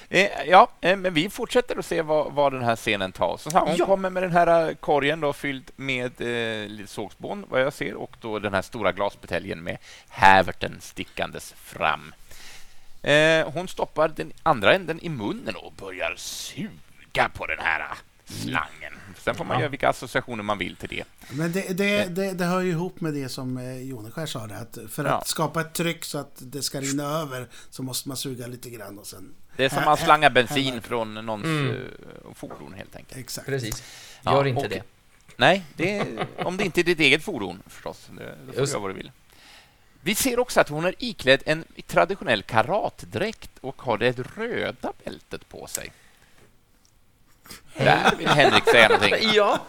Eh, 0.09 0.29
ja, 0.47 0.71
eh, 0.81 0.97
men 0.97 1.13
vi 1.13 1.29
fortsätter 1.29 1.79
att 1.79 1.85
se 1.85 2.01
vad, 2.01 2.33
vad 2.33 2.53
den 2.53 2.63
här 2.63 2.75
scenen 2.75 3.11
tar. 3.11 3.37
Så 3.37 3.59
hon 3.59 3.75
Ja. 3.77 3.85
kommer 3.85 4.09
med 4.09 4.23
den 4.23 4.31
här 4.31 4.69
eh, 4.69 4.75
korgen 4.75 5.19
då, 5.19 5.33
fylld 5.33 5.71
med 5.75 6.11
eh, 6.21 6.85
sågspån, 6.87 7.45
vad 7.49 7.61
jag 7.61 7.73
ser, 7.73 7.93
och 7.95 8.15
då 8.21 8.39
den 8.39 8.53
här 8.53 8.61
stora 8.61 8.91
glasbuteljen 8.91 9.63
med 9.63 9.77
häverten 10.09 10.77
stickandes 10.81 11.53
fram. 11.57 12.13
Eh, 13.01 13.49
hon 13.53 13.67
stoppar 13.67 14.07
den 14.07 14.33
andra 14.43 14.75
änden 14.75 14.99
i 14.99 15.09
munnen 15.09 15.55
och 15.55 15.73
börjar 15.73 16.13
suga 16.17 17.29
på 17.33 17.45
den 17.45 17.59
här 17.59 17.79
eh, 17.79 17.95
slangen. 18.25 18.93
Sen 19.17 19.35
får 19.35 19.45
man 19.45 19.55
Ja. 19.55 19.61
göra 19.61 19.69
vilka 19.69 19.89
associationer 19.89 20.43
man 20.43 20.57
vill 20.57 20.75
till 20.75 20.89
det. 20.89 21.03
Men 21.31 21.51
det, 21.51 21.77
det, 21.77 22.05
det, 22.15 22.31
det 22.33 22.45
hör 22.45 22.61
ju 22.61 22.69
ihop 22.71 23.01
med 23.01 23.13
det 23.13 23.29
som 23.29 23.57
eh, 23.57 23.77
Joneskär 23.81 24.25
sa, 24.25 24.47
det, 24.47 24.57
att 24.57 24.77
för 24.89 25.05
att 25.05 25.11
Ja. 25.11 25.23
skapa 25.25 25.61
ett 25.61 25.73
tryck 25.73 26.05
så 26.05 26.17
att 26.17 26.35
det 26.37 26.61
ska 26.61 26.81
rinna 26.81 27.03
över 27.03 27.47
så 27.69 27.83
måste 27.83 28.07
man 28.07 28.17
suga 28.17 28.47
lite 28.47 28.69
grann 28.69 28.99
och 28.99 29.07
sen... 29.07 29.33
Det 29.57 29.65
är 29.65 29.69
som 29.69 29.77
Här- 29.77 29.85
man 29.85 29.97
slangar 29.97 30.29
här- 30.29 30.33
bensin 30.33 30.73
här- 30.73 30.81
från 30.81 31.13
någons 31.13 31.45
Mm. 31.45 31.69
eh, 31.75 32.33
fordon 32.35 32.73
helt 32.73 32.95
enkelt. 32.95 33.19
Exakt. 33.19 33.47
Precis. 33.47 33.83
Ja, 34.23 34.31
Gör 34.35 34.47
inte 34.47 34.61
och- 34.61 34.69
det. 34.69 34.83
Nej, 35.37 35.63
det, 35.75 36.05
om 36.37 36.57
det 36.57 36.63
inte 36.65 36.81
är 36.81 36.83
ditt 36.83 36.99
eget 36.99 37.23
fordon 37.23 37.61
förstås. 37.67 38.09
Då 38.09 38.15
får 38.17 38.25
Just. 38.55 38.57
du 38.57 38.63
göra 38.71 38.79
vad 38.81 38.89
du 38.89 38.93
vill. 38.95 39.11
Vi 40.03 40.15
ser 40.15 40.39
också 40.39 40.61
att 40.61 40.69
hon 40.69 40.85
är 40.85 40.95
iklädd 40.99 41.43
en 41.45 41.65
traditionell 41.87 42.43
karatdräkt 42.43 43.51
och 43.61 43.81
har 43.81 43.97
det 43.97 44.19
röda 44.37 44.93
bältet 45.03 45.49
på 45.49 45.67
sig. 45.67 45.91
Där 47.77 48.15
vill 48.17 48.27
Henrik 48.27 48.63
säga 48.69 48.89
någonting. 48.89 49.29
Ja, 49.33 49.59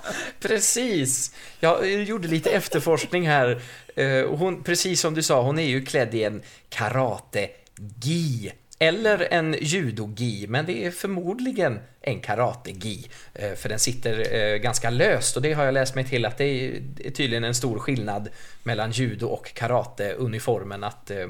precis. 0.41 1.35
Jag 1.61 1.91
gjorde 2.03 2.29
lite 2.29 2.51
efterforskning 2.51 3.29
här. 3.29 3.63
Eh, 3.97 4.27
hon, 4.29 4.63
precis 4.63 5.01
som 5.01 5.15
du 5.15 5.23
sa, 5.23 5.43
hon 5.43 5.59
är 5.59 5.67
ju 5.67 5.85
klädd 5.85 6.15
i 6.15 6.25
en 6.25 6.43
karate-gi. 6.69 8.53
Eller 8.83 9.29
en 9.31 9.57
judogi, 9.61 10.47
men 10.49 10.67
det 10.67 10.85
är 10.85 10.91
förmodligen 10.91 11.79
en 12.01 12.21
karategi, 12.21 13.09
eh, 13.35 13.53
För 13.53 13.69
den 13.69 13.79
sitter 13.79 14.35
eh, 14.35 14.57
ganska 14.57 14.91
löst 14.91 15.37
och 15.37 15.43
det 15.43 15.53
har 15.53 15.65
jag 15.65 15.75
läst 15.75 15.95
mig 15.95 16.05
till 16.05 16.25
att 16.25 16.39
det 16.39 16.45
är 16.45 17.11
tydligen 17.11 17.45
en 17.45 17.55
stor 17.55 17.79
skillnad 17.79 18.29
mellan 18.63 18.91
judo 18.91 19.27
och 19.27 19.55
karateuniformen. 19.55 20.85
Att 20.85 21.11
eh, 21.11 21.27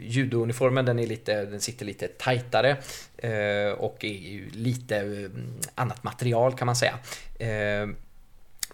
Judouniformen 0.00 0.84
den, 0.84 0.98
är 0.98 1.06
lite, 1.06 1.44
den 1.44 1.60
sitter 1.60 1.86
lite 1.86 2.08
tajtare 2.08 2.76
eh, 3.16 3.72
och 3.78 4.04
är 4.04 4.50
lite 4.52 5.28
annat 5.74 6.02
material 6.02 6.54
kan 6.54 6.66
man 6.66 6.76
säga. 6.76 6.98
Eh, 7.38 7.88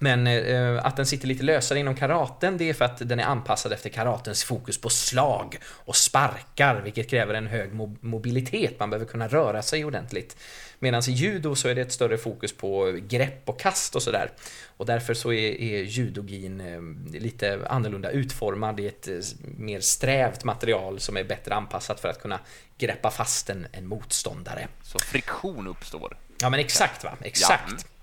men 0.00 0.26
eh, 0.26 0.86
att 0.86 0.96
den 0.96 1.06
sitter 1.06 1.28
lite 1.28 1.42
lösare 1.42 1.78
inom 1.78 1.94
karaten 1.94 2.58
det 2.58 2.68
är 2.68 2.74
för 2.74 2.84
att 2.84 3.08
den 3.08 3.20
är 3.20 3.24
anpassad 3.24 3.72
efter 3.72 3.90
karatens 3.90 4.44
fokus 4.44 4.80
på 4.80 4.90
slag 4.90 5.58
och 5.66 5.96
sparkar 5.96 6.80
vilket 6.80 7.10
kräver 7.10 7.34
en 7.34 7.46
hög 7.46 7.72
mo- 7.72 7.96
mobilitet. 8.00 8.78
Man 8.78 8.90
behöver 8.90 9.06
kunna 9.06 9.28
röra 9.28 9.62
sig 9.62 9.84
ordentligt. 9.84 10.36
Medan 10.78 11.02
i 11.08 11.12
judo 11.12 11.54
så 11.54 11.68
är 11.68 11.74
det 11.74 11.80
ett 11.80 11.92
större 11.92 12.18
fokus 12.18 12.52
på 12.52 12.98
grepp 13.08 13.48
och 13.48 13.60
kast 13.60 13.94
och 13.96 14.02
sådär. 14.02 14.30
Och 14.76 14.86
därför 14.86 15.14
så 15.14 15.32
är, 15.32 15.60
är 15.60 15.82
judogin 15.82 16.60
eh, 16.60 17.20
lite 17.20 17.66
annorlunda 17.68 18.10
utformad. 18.10 18.80
Är 18.80 18.88
ett 18.88 19.08
eh, 19.08 19.14
mer 19.56 19.80
strävt 19.80 20.44
material 20.44 21.00
som 21.00 21.16
är 21.16 21.24
bättre 21.24 21.54
anpassat 21.54 22.00
för 22.00 22.08
att 22.08 22.22
kunna 22.22 22.40
greppa 22.78 23.10
fast 23.10 23.50
en, 23.50 23.66
en 23.72 23.86
motståndare. 23.86 24.68
Så 24.82 24.98
friktion 24.98 25.66
uppstår. 25.66 26.16
Ja 26.40 26.50
men 26.50 26.60
exakt 26.60 27.04
va, 27.04 27.16
exakt. 27.22 27.72
Eh, 27.72 27.97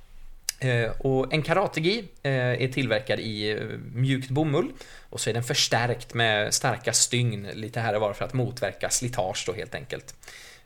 Eh, 0.59 0.91
och 0.97 1.33
en 1.33 1.41
karategi 1.41 2.03
eh, 2.23 2.33
är 2.33 2.67
tillverkad 2.67 3.19
i 3.19 3.51
eh, 3.51 3.57
mjukt 3.93 4.29
bomull 4.29 4.71
och 5.09 5.19
så 5.19 5.29
är 5.29 5.33
den 5.33 5.43
förstärkt 5.43 6.13
med 6.13 6.53
starka 6.53 6.93
stygn 6.93 7.47
lite 7.53 7.79
här 7.79 7.95
och 7.95 8.01
var 8.01 8.13
för 8.13 8.25
att 8.25 8.33
motverka 8.33 8.89
slitage 8.89 9.43
då 9.47 9.53
helt 9.53 9.75
enkelt. 9.75 10.15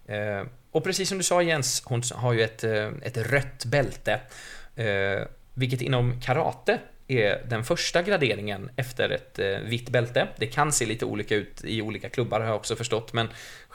Eh, 0.08 0.44
och 0.72 0.84
precis 0.84 1.10
som 1.10 1.18
du 1.18 1.24
sa 1.24 1.42
Jens, 1.42 1.84
hon 1.86 2.02
har 2.16 2.34
ju 2.34 2.42
ett, 2.42 2.64
eh, 2.64 2.90
ett 3.02 3.18
rött 3.18 3.66
bälte, 3.66 4.20
eh, 4.76 5.28
vilket 5.54 5.82
inom 5.82 6.22
karate 6.22 6.80
är 7.08 7.46
den 7.48 7.64
första 7.64 8.02
graderingen 8.02 8.70
efter 8.76 9.10
ett 9.10 9.40
eh, 9.40 9.58
vitt 9.60 9.90
bälte. 9.90 10.28
Det 10.38 10.48
kan 10.48 10.72
se 10.72 10.86
lite 10.86 11.06
olika 11.06 11.36
ut 11.36 11.64
i 11.64 11.82
olika 11.82 12.10
klubbar 12.10 12.40
har 12.40 12.48
jag 12.48 12.56
också 12.56 12.76
förstått, 12.76 13.14
men 13.14 13.28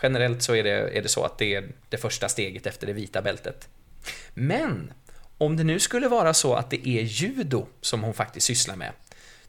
generellt 0.02 0.42
så 0.42 0.54
är 0.54 0.62
det, 0.62 0.98
är 0.98 1.02
det 1.02 1.08
så 1.08 1.24
att 1.24 1.38
det 1.38 1.54
är 1.54 1.64
det 1.88 1.96
första 1.96 2.28
steget 2.28 2.66
efter 2.66 2.86
det 2.86 2.92
vita 2.92 3.22
bältet. 3.22 3.68
Men 4.34 4.92
om 5.38 5.56
det 5.56 5.64
nu 5.64 5.80
skulle 5.80 6.08
vara 6.08 6.34
så 6.34 6.54
att 6.54 6.70
det 6.70 6.88
är 6.88 7.02
judo 7.02 7.66
som 7.80 8.02
hon 8.02 8.14
faktiskt 8.14 8.46
sysslar 8.46 8.76
med, 8.76 8.92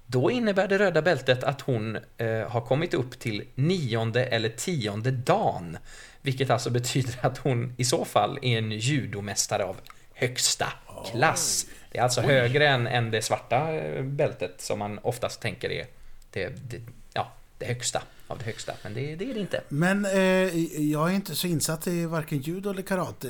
då 0.06 0.32
innebär 0.32 0.68
det 0.68 0.78
röda 0.80 1.02
bältet 1.02 1.44
att 1.44 1.62
hon 1.62 1.98
eh, 2.18 2.50
har 2.50 2.62
kommit 2.62 2.94
upp 2.94 3.20
till 3.20 3.44
nionde 3.56 4.26
eller 4.26 4.50
tionde 4.50 5.12
dagen. 5.12 5.78
Vilket 6.22 6.50
alltså 6.50 6.70
betyder 6.70 7.26
att 7.26 7.38
hon 7.38 7.74
i 7.78 7.84
så 7.86 8.06
fall 8.06 8.40
är 8.42 8.58
en 8.58 8.72
judomästare 8.72 9.64
av 9.64 9.78
högsta 10.14 10.68
klass. 11.12 11.66
Det 11.92 11.98
är 11.98 12.04
alltså 12.04 12.22
högre 12.22 12.68
än, 12.68 12.88
än 12.88 13.12
det 13.12 13.22
svarta 13.22 13.74
eh, 13.74 14.04
bältet 14.04 14.62
som 14.62 14.80
man 14.80 15.00
oftast 15.00 15.42
tänker 15.42 15.72
är 15.72 15.86
det, 16.30 16.50
det, 16.70 16.82
ja, 17.14 17.32
det 17.58 17.66
högsta 17.66 18.02
av 18.28 18.38
det 18.38 18.44
högsta. 18.46 18.74
Men 18.84 18.94
det, 18.94 19.16
det 19.16 19.30
är 19.30 19.34
det 19.34 19.40
inte. 19.40 19.64
Men 19.70 20.06
eh, 20.06 20.82
jag 20.92 21.10
är 21.12 21.14
inte 21.16 21.36
så 21.36 21.48
insatt 21.48 21.88
i 21.88 22.06
varken 22.06 22.42
judo 22.42 22.70
eller 22.70 22.82
karate. 22.82 23.28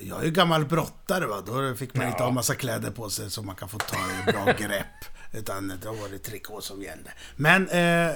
Jag 0.00 0.20
är 0.20 0.24
ju 0.24 0.30
gammal 0.30 0.64
brottare 0.66 1.26
va. 1.26 1.42
Då 1.46 1.74
fick 1.74 1.94
man 1.94 2.06
inte 2.06 2.22
ha 2.22 2.30
massa 2.30 2.54
kläder 2.54 2.90
på 2.90 3.10
sig 3.10 3.30
så 3.30 3.42
man 3.42 3.56
kan 3.56 3.68
få 3.68 3.78
ta 3.78 3.96
i 3.96 4.32
bra 4.32 4.44
grepp. 4.44 4.86
Utan 5.32 5.72
då 5.82 5.92
var 5.92 6.08
det 6.08 6.18
trikå 6.18 6.60
som 6.60 6.82
gällde. 6.82 7.10
Men 7.36 7.68
eh, 7.68 8.14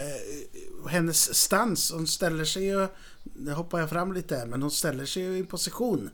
hennes 0.91 1.35
stans, 1.35 1.93
hon 1.93 2.07
ställer 2.07 2.45
sig 2.45 2.65
ju... 2.65 2.89
Nu 3.37 3.53
hoppar 3.53 3.81
jag 3.81 3.91
fram 3.91 4.13
lite 4.13 4.37
här, 4.37 4.47
men 4.47 4.63
hon 4.63 4.71
ställer 4.71 5.07
sig 5.07 5.23
ju 5.23 5.39
i 5.39 5.45
position. 5.45 6.11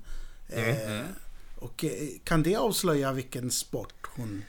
Eh, 0.48 1.00
Och 1.56 1.84
eh, 1.84 1.90
kan 2.24 2.42
det 2.42 2.56
avslöja 2.56 3.12
vilken 3.12 3.50
sport 3.50 4.06
hon... 4.16 4.42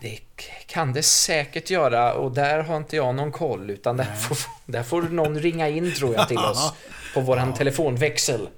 Det 0.00 0.20
kan 0.66 0.92
det 0.92 1.02
säkert 1.02 1.70
göra 1.70 2.14
och 2.14 2.32
där 2.32 2.62
har 2.62 2.76
inte 2.76 2.96
jag 2.96 3.14
någon 3.14 3.32
koll 3.32 3.70
utan 3.70 3.96
där 3.96 4.04
får, 4.04 4.38
där 4.66 4.82
får 4.82 5.02
någon 5.02 5.38
ringa 5.38 5.68
in 5.68 5.94
tror 5.94 6.14
jag 6.14 6.28
till 6.28 6.38
oss 6.38 6.72
på 7.14 7.20
våran 7.20 7.54
telefonväxel. 7.54 8.48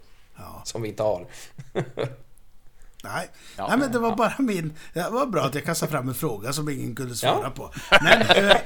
Som 0.64 0.82
vi 0.82 0.88
inte 0.88 1.02
har. 1.02 1.26
Nej. 3.04 3.30
Ja. 3.56 3.66
Nej, 3.68 3.78
men 3.78 3.92
det 3.92 3.98
var 3.98 4.16
bara 4.16 4.34
min... 4.38 4.72
Det 4.92 5.10
var 5.10 5.26
bra 5.26 5.42
att 5.44 5.54
jag 5.54 5.64
kastade 5.64 5.92
fram 5.92 6.08
en 6.08 6.14
fråga 6.14 6.52
som 6.52 6.68
ingen 6.68 6.94
kunde 6.94 7.14
svara 7.14 7.40
Ja. 7.42 7.50
på. 7.50 7.70
Men, 8.02 8.22
eh, 8.22 8.56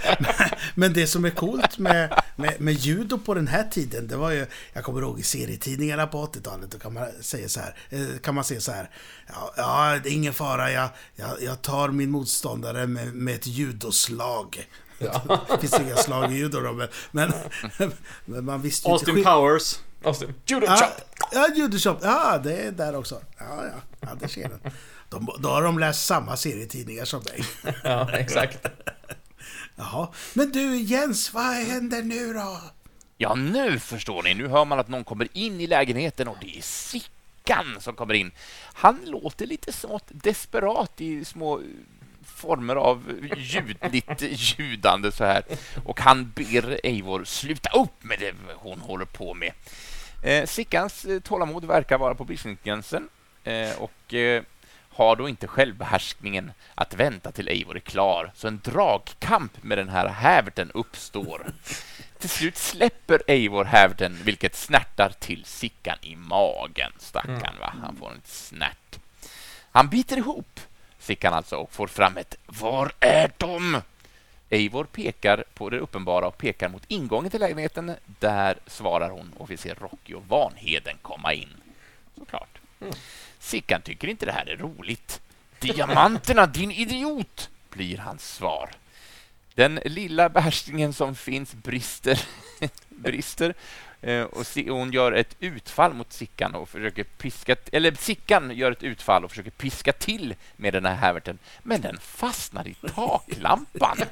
men 0.74 0.92
det 0.92 1.06
som 1.06 1.24
är 1.24 1.30
coolt 1.30 1.78
med, 1.78 2.22
med, 2.36 2.60
med 2.60 2.74
judo 2.74 3.18
på 3.18 3.34
den 3.34 3.46
här 3.48 3.64
tiden, 3.70 4.08
det 4.08 4.16
var 4.16 4.30
ju... 4.30 4.46
Jag 4.72 4.84
kommer 4.84 5.00
ihåg 5.02 5.20
i 5.20 5.22
serietidningarna 5.22 6.06
på 6.06 6.26
80-talet, 6.26 6.70
då 6.70 6.78
kan 6.78 6.92
man 6.92 7.06
säga 7.20 7.48
så 7.48 7.60
här, 7.60 7.74
eh, 7.90 8.18
kan 8.22 8.34
man 8.34 8.44
säga 8.44 8.60
så 8.60 8.72
här. 8.72 8.90
Ja, 9.26 9.52
ja 9.56 9.98
det 10.02 10.08
är 10.08 10.12
ingen 10.12 10.34
fara, 10.34 10.72
jag, 10.72 10.88
jag, 11.16 11.42
jag 11.42 11.62
tar 11.62 11.88
min 11.88 12.10
motståndare 12.10 12.86
med, 12.86 13.14
med 13.14 13.34
ett 13.34 13.46
judoslag. 13.46 14.66
Ja. 14.98 15.40
Det 15.48 15.58
finns 15.58 15.80
inga 15.80 15.96
slag 15.96 16.32
i 16.32 16.36
judo 16.36 16.60
då, 16.60 16.72
men, 16.72 16.88
men, 17.10 17.32
men 18.24 18.44
man 18.44 18.62
visste 18.62 18.88
ju 18.88 18.92
inte 18.94 19.00
Austin 19.10 19.14
skill- 19.14 19.24
Powers. 19.24 19.78
Austin. 20.04 20.34
Judo 20.46 20.66
Ja, 20.66 20.76
chop! 20.76 20.90
ja 21.32 21.48
judoshop. 21.56 21.98
Ja, 22.02 22.38
det 22.38 22.56
är 22.62 22.72
där 22.72 22.96
också. 22.96 23.20
Ja, 23.38 23.64
ja. 23.64 23.80
ja 24.00 24.08
det 24.20 24.28
ser 24.28 24.48
den. 24.48 24.72
De, 25.08 25.28
då 25.38 25.48
har 25.48 25.62
de 25.62 25.78
läst 25.78 26.06
samma 26.06 26.36
serietidningar 26.36 27.04
som 27.04 27.22
mig. 27.22 27.74
Ja, 27.84 28.10
exakt. 28.12 28.66
Jaha. 29.76 30.08
Men 30.34 30.52
du 30.52 30.76
Jens, 30.76 31.34
vad 31.34 31.44
händer 31.54 32.02
nu 32.02 32.32
då? 32.32 32.60
Ja, 33.16 33.34
nu 33.34 33.78
förstår 33.78 34.22
ni. 34.22 34.34
Nu 34.34 34.48
hör 34.48 34.64
man 34.64 34.78
att 34.78 34.88
någon 34.88 35.04
kommer 35.04 35.28
in 35.32 35.60
i 35.60 35.66
lägenheten 35.66 36.28
och 36.28 36.36
det 36.40 36.58
är 36.58 36.62
Sickan 36.62 37.76
som 37.80 37.94
kommer 37.94 38.14
in. 38.14 38.30
Han 38.74 39.00
låter 39.04 39.46
lite 39.46 39.72
smått 39.72 40.04
desperat 40.08 41.00
i 41.00 41.24
små 41.24 41.60
former 42.26 42.76
av 42.76 43.12
ljudligt 43.36 44.22
ljudande 44.22 45.12
så 45.12 45.24
här. 45.24 45.42
Och 45.84 46.00
han 46.00 46.32
ber 46.34 46.80
Eivor 46.82 47.24
sluta 47.24 47.70
upp 47.70 48.04
med 48.04 48.18
det 48.18 48.34
hon 48.54 48.80
håller 48.80 49.04
på 49.04 49.34
med. 49.34 49.52
Eh, 50.22 50.46
Sickans 50.46 51.04
eh, 51.04 51.20
tålamod 51.20 51.64
verkar 51.64 51.98
vara 51.98 52.14
på 52.14 52.24
bristningsgränsen 52.24 53.08
eh, 53.44 53.72
och 53.78 54.14
eh, 54.14 54.42
har 54.96 55.16
då 55.16 55.28
inte 55.28 55.46
självbehärskningen 55.46 56.52
att 56.74 56.94
vänta 56.94 57.32
till 57.32 57.48
Eivor 57.48 57.76
är 57.76 57.80
klar, 57.80 58.32
så 58.34 58.48
en 58.48 58.60
dragkamp 58.64 59.62
med 59.62 59.78
den 59.78 59.88
här 59.88 60.08
häverten 60.08 60.70
uppstår. 60.74 61.46
Till 62.18 62.28
slut 62.28 62.56
släpper 62.56 63.22
Eivor 63.26 63.64
häverten, 63.64 64.18
vilket 64.24 64.56
snärtar 64.56 65.12
till 65.18 65.44
Sickan 65.44 65.98
i 66.02 66.16
magen. 66.16 66.92
Stackarn, 66.98 67.54
va? 67.60 67.74
Han 67.82 67.96
får 67.96 68.10
en 68.10 68.20
snärt. 68.24 68.98
Han 69.72 69.88
biter 69.88 70.16
ihop, 70.16 70.60
Sickan 71.06 71.34
alltså, 71.34 71.56
och 71.56 71.72
får 71.72 71.86
fram 71.86 72.16
ett 72.16 72.34
”Var 72.46 72.92
är 73.00 73.32
de?” 73.36 73.82
Eivor 74.50 74.84
pekar 74.84 75.44
på 75.54 75.70
det 75.70 75.78
uppenbara 75.78 76.26
och 76.26 76.38
pekar 76.38 76.68
mot 76.68 76.82
ingången 76.88 77.30
till 77.30 77.40
lägenheten. 77.40 77.94
Där 78.06 78.58
svarar 78.66 79.10
hon 79.10 79.32
och 79.36 79.50
vi 79.50 79.56
ser 79.56 79.74
Rocky 79.74 80.14
och 80.14 80.28
Vanheden 80.28 80.96
komma 81.02 81.32
in. 81.32 81.48
Såklart. 82.18 82.58
Sickan 83.38 83.82
tycker 83.82 84.08
inte 84.08 84.26
det 84.26 84.32
här 84.32 84.46
är 84.46 84.56
roligt. 84.56 85.20
Diamanterna, 85.58 86.46
din 86.46 86.70
idiot! 86.70 87.50
blir 87.70 87.98
hans 87.98 88.34
svar. 88.34 88.70
Den 89.54 89.80
lilla 89.84 90.28
behärskningen 90.28 90.92
som 90.92 91.14
finns 91.14 91.54
brister, 91.54 92.22
brister 92.88 93.54
och 94.14 94.46
Si- 94.46 94.68
hon 94.68 94.92
gör 94.92 95.12
ett 95.12 95.36
utfall 95.40 95.94
mot 95.94 96.12
Sickan 96.12 96.54
och 96.54 96.68
försöker 96.68 97.04
piska... 97.04 97.56
Eller 97.72 97.92
Sickan 97.92 98.50
gör 98.56 98.72
ett 98.72 98.82
utfall 98.82 99.24
och 99.24 99.30
försöker 99.30 99.50
piska 99.50 99.92
till 99.92 100.34
med 100.56 100.72
den 100.72 100.84
här 100.84 100.94
häverten, 100.94 101.38
men 101.62 101.80
den 101.80 101.98
fastnar 101.98 102.68
i 102.68 102.74
taklampan. 102.74 103.98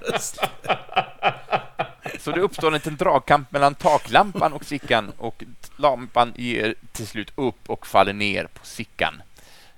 Så 2.20 2.30
det 2.30 2.40
uppstår 2.40 2.66
en 2.68 2.74
liten 2.74 2.96
dragkamp 2.96 3.52
mellan 3.52 3.74
taklampan 3.74 4.52
och 4.52 4.64
Sickan 4.64 5.12
och 5.18 5.44
lampan 5.76 6.32
ger 6.36 6.74
till 6.92 7.06
slut 7.06 7.32
upp 7.34 7.70
och 7.70 7.86
faller 7.86 8.12
ner 8.12 8.44
på 8.44 8.66
Sickan. 8.66 9.22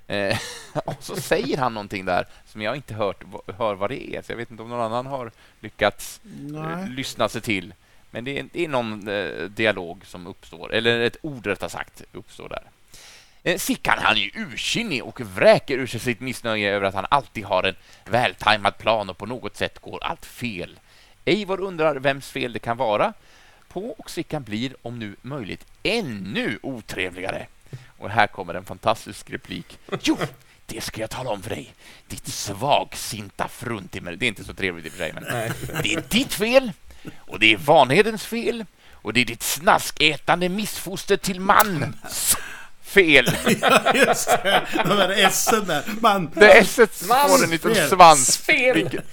Eh, 0.07 0.37
och 0.85 0.95
så 0.99 1.15
säger 1.15 1.57
han 1.57 1.73
någonting 1.73 2.05
där 2.05 2.27
som 2.45 2.61
jag 2.61 2.75
inte 2.75 2.93
hört, 2.93 3.23
hör 3.57 3.75
vad 3.75 3.89
det 3.89 4.15
är, 4.15 4.21
så 4.21 4.31
jag 4.31 4.37
vet 4.37 4.51
inte 4.51 4.63
om 4.63 4.69
någon 4.69 4.81
annan 4.81 5.05
har 5.05 5.31
lyckats 5.59 6.21
eh, 6.55 6.89
lyssna 6.89 7.29
sig 7.29 7.41
till. 7.41 7.73
Men 8.17 8.23
det 8.23 8.39
är, 8.39 8.45
det 8.51 8.65
är 8.65 8.67
någon 8.67 9.07
eh, 9.07 9.43
dialog 9.43 10.05
som 10.05 10.27
uppstår, 10.27 10.73
eller 10.73 10.99
ett 10.99 11.17
ord 11.21 11.45
rättare 11.45 11.69
sagt, 11.69 12.03
uppstår 12.11 12.49
där. 12.49 12.63
Eh, 13.43 13.57
Sickan 13.57 13.97
han 14.01 14.17
är 14.17 14.21
ju 14.21 14.31
ursinnig 14.35 15.03
och 15.03 15.21
vräker 15.21 15.77
ur 15.77 15.87
sig 15.87 15.99
sitt 15.99 16.19
missnöje 16.19 16.71
över 16.71 16.87
att 16.87 16.93
han 16.93 17.05
alltid 17.09 17.45
har 17.45 17.63
en 17.63 17.75
vältajmad 18.05 18.77
plan 18.77 19.09
och 19.09 19.17
på 19.17 19.25
något 19.25 19.57
sätt 19.57 19.79
går 19.79 20.03
allt 20.03 20.25
fel. 20.25 20.79
Eivor 21.25 21.61
undrar 21.61 21.95
vems 21.95 22.31
fel 22.31 22.53
det 22.53 22.59
kan 22.59 22.77
vara 22.77 23.13
på 23.67 23.89
och 23.89 24.09
Sickan 24.09 24.43
blir 24.43 24.75
om 24.81 24.99
nu 24.99 25.15
möjligt 25.21 25.65
ännu 25.83 26.59
otrevligare. 26.61 27.47
Och 27.97 28.09
här 28.09 28.27
kommer 28.27 28.53
en 28.53 28.65
fantastisk 28.65 29.29
replik. 29.29 29.79
Jo, 30.01 30.17
det 30.65 30.81
ska 30.81 31.01
jag 31.01 31.09
tala 31.09 31.29
om 31.29 31.41
för 31.41 31.49
dig. 31.49 31.73
Ditt 32.07 32.27
svagsinta 32.27 33.47
fruntimmer. 33.47 34.15
Det 34.15 34.25
är 34.25 34.27
inte 34.27 34.43
så 34.43 34.53
trevligt 34.53 34.85
i 34.85 34.89
och 34.89 34.91
för 34.91 34.99
sig, 34.99 35.13
men 35.13 35.23
det 35.83 35.93
är 35.93 36.03
ditt 36.09 36.33
fel 36.33 36.71
och 37.17 37.39
det 37.39 37.53
är 37.53 37.57
Vanhedens 37.57 38.25
fel 38.25 38.65
och 38.91 39.13
det 39.13 39.19
är 39.21 39.25
ditt 39.25 39.43
snaskätande 39.43 40.49
missfoster 40.49 41.17
till 41.17 41.39
mans 41.39 42.35
fel. 42.83 43.29
Just 43.95 44.27
det, 44.43 44.67
de 44.73 44.89
där 44.89 45.09
essen 45.25 45.65
där. 45.67 45.83
Man, 46.01 46.29
Det 46.35 46.51
är 46.51 46.61
S 46.61 46.75
får 47.07 47.43
en 47.43 47.49
liten 47.49 47.75
fel. 47.75 47.89
svans. 47.89 48.37
Fel. 48.37 48.89
Jag- 48.93 49.03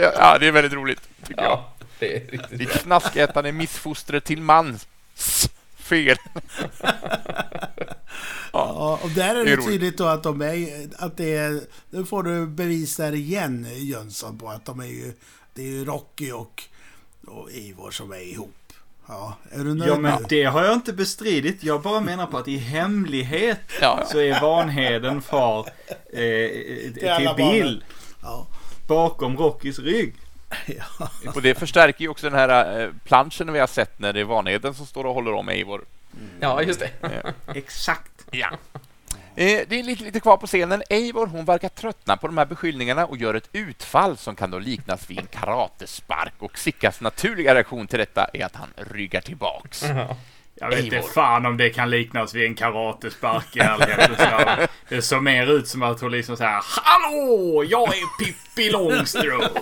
Ja, 0.16 0.38
det 0.38 0.46
är 0.46 0.52
väldigt 0.52 0.72
roligt, 0.72 1.00
tycker 1.26 1.42
jag. 1.42 1.50
Ja, 1.50 1.72
det 1.98 2.16
är 2.16 2.20
riktigt 2.30 2.58
Ditt 2.58 2.80
snaskätande 2.80 3.52
missfoster 3.52 4.20
till 4.20 4.42
mans 4.42 4.86
fel. 5.78 6.16
Ja, 8.52 8.98
och 9.02 9.10
där 9.10 9.34
är 9.34 9.34
Det 9.34 9.40
är 9.40 9.44
det 9.44 9.52
roligt. 9.56 9.66
tydligt 9.66 9.98
då 9.98 10.06
att 10.06 10.22
de 10.22 10.42
är... 10.42 10.88
Att 10.98 11.16
det 11.16 11.36
är... 11.36 11.60
Nu 11.90 12.04
får 12.04 12.22
du 12.22 12.46
bevis 12.46 12.96
där 12.96 13.14
igen, 13.14 13.66
Jönsson, 13.76 14.38
på 14.38 14.48
att 14.48 14.64
de 14.64 14.80
är 14.80 14.84
ju... 14.86 15.12
Det 15.58 15.64
är 15.64 15.66
ju 15.66 15.84
Rocky 15.84 16.32
och, 16.32 16.62
och 17.26 17.50
Ivor 17.50 17.90
som 17.90 18.12
är 18.12 18.20
ihop. 18.32 18.72
Ja, 19.06 19.36
är 19.50 19.58
du 19.58 19.74
nöjd 19.74 19.90
Ja 19.90 19.98
men 19.98 20.22
nu? 20.22 20.26
det 20.28 20.44
har 20.44 20.64
jag 20.64 20.74
inte 20.74 20.92
bestridit. 20.92 21.62
Jag 21.62 21.82
bara 21.82 22.00
menar 22.00 22.26
på 22.26 22.38
att 22.38 22.48
i 22.48 22.56
hemlighet 22.56 23.60
Ja. 23.80 24.04
så 24.06 24.20
är 24.20 24.40
Vanheden 24.40 25.22
far 25.22 25.66
eh, 26.12 27.16
till 27.16 27.30
Bill 27.36 27.84
Ja. 28.22 28.46
bakom 28.88 29.36
Rockys 29.36 29.78
rygg. 29.78 30.14
ja. 30.66 31.30
Och 31.34 31.42
det 31.42 31.54
förstärker 31.54 32.02
ju 32.02 32.08
också 32.08 32.30
den 32.30 32.38
här 32.38 32.80
eh, 32.80 32.90
planschen 33.04 33.52
vi 33.52 33.58
har 33.58 33.66
sett 33.66 33.98
när 33.98 34.12
det 34.12 34.20
är 34.20 34.24
Vanheden 34.24 34.74
som 34.74 34.86
står 34.86 35.04
och 35.04 35.14
håller 35.14 35.32
om 35.32 35.48
Eivor. 35.48 35.84
Ja, 36.40 36.62
just 36.62 36.80
det. 36.80 36.90
Exakt. 37.54 38.26
Ja. 38.30 38.50
Eh, 39.38 39.60
Det 39.68 39.78
är 39.78 39.82
lite, 39.82 40.04
lite 40.04 40.20
kvar 40.20 40.36
på 40.36 40.46
scenen. 40.46 40.82
Eivor 40.90 41.26
hon 41.26 41.44
verkar 41.44 41.68
tröttna 41.68 42.16
på 42.16 42.26
de 42.26 42.38
här 42.38 42.44
beskyllningarna 42.46 43.06
och 43.06 43.16
gör 43.16 43.34
ett 43.34 43.48
utfall 43.52 44.16
som 44.16 44.36
kan 44.36 44.50
då 44.50 44.58
liknas 44.58 45.10
vid 45.10 45.18
en 45.18 45.26
karatespark. 45.26 46.32
Och 46.38 46.58
Sickas 46.58 47.00
naturliga 47.00 47.54
reaktion 47.54 47.86
till 47.86 47.98
detta 47.98 48.24
är 48.32 48.44
att 48.44 48.56
han 48.56 48.68
ryggar 48.76 49.20
tillbaks. 49.20 49.84
Jag 50.60 50.68
vet 50.68 50.84
inte 50.84 51.02
fan 51.02 51.46
om 51.46 51.56
det 51.56 51.70
kan 51.70 51.90
liknas 51.90 52.34
vid 52.34 52.44
en 52.46 52.54
karatespark 52.54 53.56
i 53.56 53.60
ärlighetens 53.60 54.18
namn. 54.18 54.66
Det 54.88 55.02
såg 55.02 55.22
mer 55.22 55.46
ut 55.46 55.68
som 55.68 55.82
att 55.82 56.00
hon 56.00 56.10
liksom 56.12 56.36
såhär 56.36 56.62
Hallå! 56.82 57.64
Jag 57.68 57.88
är 57.88 58.24
Pippi 58.24 58.70
Långstrump! 58.70 59.58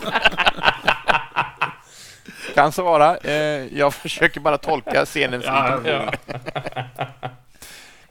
Kan 2.55 2.73
så 2.73 2.83
vara. 2.83 3.17
Eh, 3.17 3.33
Jag 3.79 3.95
försöker 3.95 4.41
bara 4.41 4.59
tolka 4.59 5.07
scenens 5.07 5.45
Ja, 5.45 5.77
intention. 5.77 6.11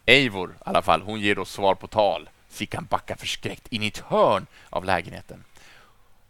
Eivor, 0.06 0.50
i 0.50 0.54
alla 0.66 0.82
fall, 0.82 1.02
hon 1.02 1.20
ger 1.20 1.36
då 1.36 1.46
svar 1.46 1.76
på 1.76 1.88
tal. 1.88 2.30
Sickan 2.50 2.88
backar 2.90 3.16
förskräckt 3.16 3.68
in 3.68 3.84
i 3.84 3.88
ett 3.88 3.98
hörn 4.08 4.46
av 4.70 4.86
lägenheten. 4.86 5.44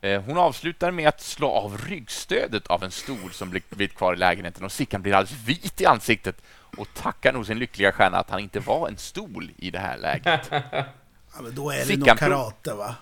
Eh, 0.01 0.21
Hon 0.21 0.37
avslutar 0.37 0.91
med 0.91 1.07
att 1.07 1.21
slå 1.21 1.49
av 1.51 1.77
ryggstödet 1.77 2.67
av 2.67 2.83
en 2.83 2.91
stol 2.91 3.31
som 3.31 3.49
blir- 3.49 3.61
blivit 3.69 3.95
kvar 3.97 4.13
i 4.13 4.17
lägenheten 4.17 4.65
och 4.65 4.71
Sickan 4.71 5.01
blir 5.01 5.13
alldeles 5.13 5.41
vit 5.43 5.81
i 5.81 5.85
ansiktet 5.85 6.41
och 6.77 6.87
tackar 6.93 7.33
nog 7.33 7.45
sin 7.45 7.59
lyckliga 7.59 7.91
stjärna 7.91 8.17
att 8.17 8.29
han 8.29 8.39
inte 8.39 8.59
var 8.59 8.87
en 8.87 8.97
stol 8.97 9.51
i 9.57 9.71
det 9.71 9.79
här 9.79 9.97
läget. 9.97 10.47
ja 10.51 11.41
men 11.41 11.55
då 11.55 11.69
är 11.71 11.77
det 11.77 11.85
Sickan 11.85 11.99
nog 12.07 12.17
karate, 12.17 12.73
va? 12.73 12.95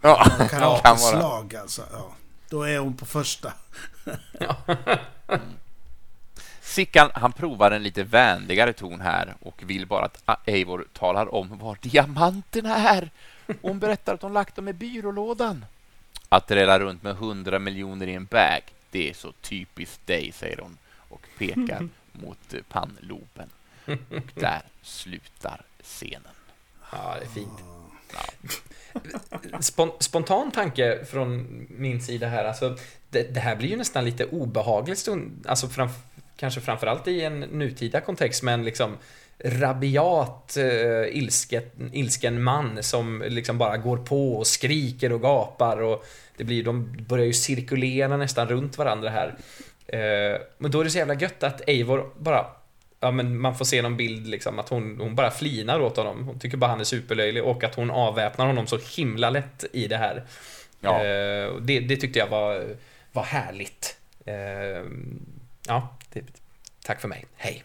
Ja, 0.00 0.24
kan 0.50 0.60
vara. 0.60 0.78
Karateslag, 0.78 1.56
alltså. 1.56 1.82
Ja. 1.92 2.12
Då 2.48 2.62
är 2.62 2.78
hon 2.78 2.96
på 2.96 3.06
första. 3.06 3.52
Sickan 6.72 7.10
han 7.14 7.32
provar 7.32 7.70
en 7.70 7.82
lite 7.82 8.02
vänligare 8.02 8.72
ton 8.72 9.00
här 9.00 9.34
och 9.40 9.62
vill 9.66 9.86
bara 9.86 10.04
att 10.04 10.48
Eivor 10.48 10.86
talar 10.92 11.34
om 11.34 11.58
var 11.58 11.78
diamanterna 11.80 12.76
är. 12.76 13.10
Och 13.46 13.54
Hon 13.62 13.78
berättar 13.78 14.14
att 14.14 14.22
hon 14.22 14.32
lagt 14.32 14.56
dem 14.56 14.68
i 14.68 14.72
byrålådan. 14.72 15.64
Att 16.28 16.50
reda 16.50 16.78
runt 16.78 17.02
med 17.02 17.16
hundra 17.16 17.58
miljoner 17.58 18.06
i 18.06 18.14
en 18.14 18.24
bag, 18.24 18.60
det 18.90 19.10
är 19.10 19.14
så 19.14 19.32
typiskt 19.32 20.06
dig, 20.06 20.32
säger 20.32 20.58
hon 20.58 20.78
och 20.96 21.26
pekar 21.38 21.88
mot 22.12 22.54
pannloben. 22.68 23.48
Och 23.86 24.32
där 24.34 24.62
slutar 24.82 25.60
scenen. 25.82 26.34
Ja, 26.92 27.16
det 27.20 27.24
är 27.24 27.28
fint. 27.28 27.58
Spon 29.60 29.90
spontan 30.00 30.50
tanke 30.50 31.04
från 31.04 31.46
min 31.68 32.02
sida 32.02 32.28
här. 32.28 32.44
Alltså, 32.44 32.76
det, 33.10 33.34
det 33.34 33.40
här 33.40 33.56
blir 33.56 33.68
ju 33.68 33.76
nästan 33.76 34.04
lite 34.04 34.24
obehagligt 34.24 34.98
stund, 34.98 35.46
alltså 35.48 35.68
fram, 35.68 35.88
kanske 36.42 36.60
framförallt 36.60 37.08
i 37.08 37.24
en 37.24 37.40
nutida 37.40 38.00
kontext, 38.00 38.42
men 38.42 38.64
liksom 38.64 38.98
rabiat 39.44 40.56
eh, 40.56 41.16
ilsket, 41.16 41.74
ilsken 41.92 42.42
man 42.42 42.82
som 42.82 43.24
liksom 43.28 43.58
bara 43.58 43.76
går 43.76 43.96
på 43.96 44.32
och 44.32 44.46
skriker 44.46 45.12
och 45.12 45.22
gapar 45.22 45.82
och 45.82 46.04
det 46.36 46.44
blir, 46.44 46.64
de 46.64 46.96
börjar 47.08 47.26
ju 47.26 47.32
cirkulera 47.32 48.16
nästan 48.16 48.48
runt 48.48 48.78
varandra 48.78 49.10
här. 49.10 49.34
Eh, 49.86 50.40
men 50.58 50.70
då 50.70 50.80
är 50.80 50.84
det 50.84 50.90
så 50.90 50.98
jävla 50.98 51.14
gött 51.14 51.42
att 51.42 51.68
Eivor 51.68 52.10
bara 52.18 52.46
Ja 53.00 53.10
men 53.10 53.40
man 53.40 53.54
får 53.54 53.64
se 53.64 53.82
någon 53.82 53.96
bild 53.96 54.26
liksom 54.26 54.58
att 54.58 54.68
hon, 54.68 55.00
hon 55.00 55.14
bara 55.14 55.30
flinar 55.30 55.80
åt 55.80 55.96
honom. 55.96 56.24
Hon 56.26 56.38
tycker 56.38 56.56
bara 56.56 56.70
han 56.70 56.80
är 56.80 56.84
superlöjlig 56.84 57.44
och 57.44 57.64
att 57.64 57.74
hon 57.74 57.90
avväpnar 57.90 58.46
honom 58.46 58.66
så 58.66 58.78
himla 58.96 59.30
lätt 59.30 59.64
i 59.72 59.88
det 59.88 59.96
här. 59.96 60.24
Ja. 60.80 61.04
Eh, 61.04 61.54
det, 61.60 61.80
det 61.80 61.96
tyckte 61.96 62.18
jag 62.18 62.28
var, 62.28 62.76
var 63.12 63.22
härligt. 63.22 63.96
Eh, 64.24 64.84
ja, 65.66 65.96
det, 66.12 66.24
tack 66.84 67.00
för 67.00 67.08
mig. 67.08 67.26
Hej. 67.36 67.62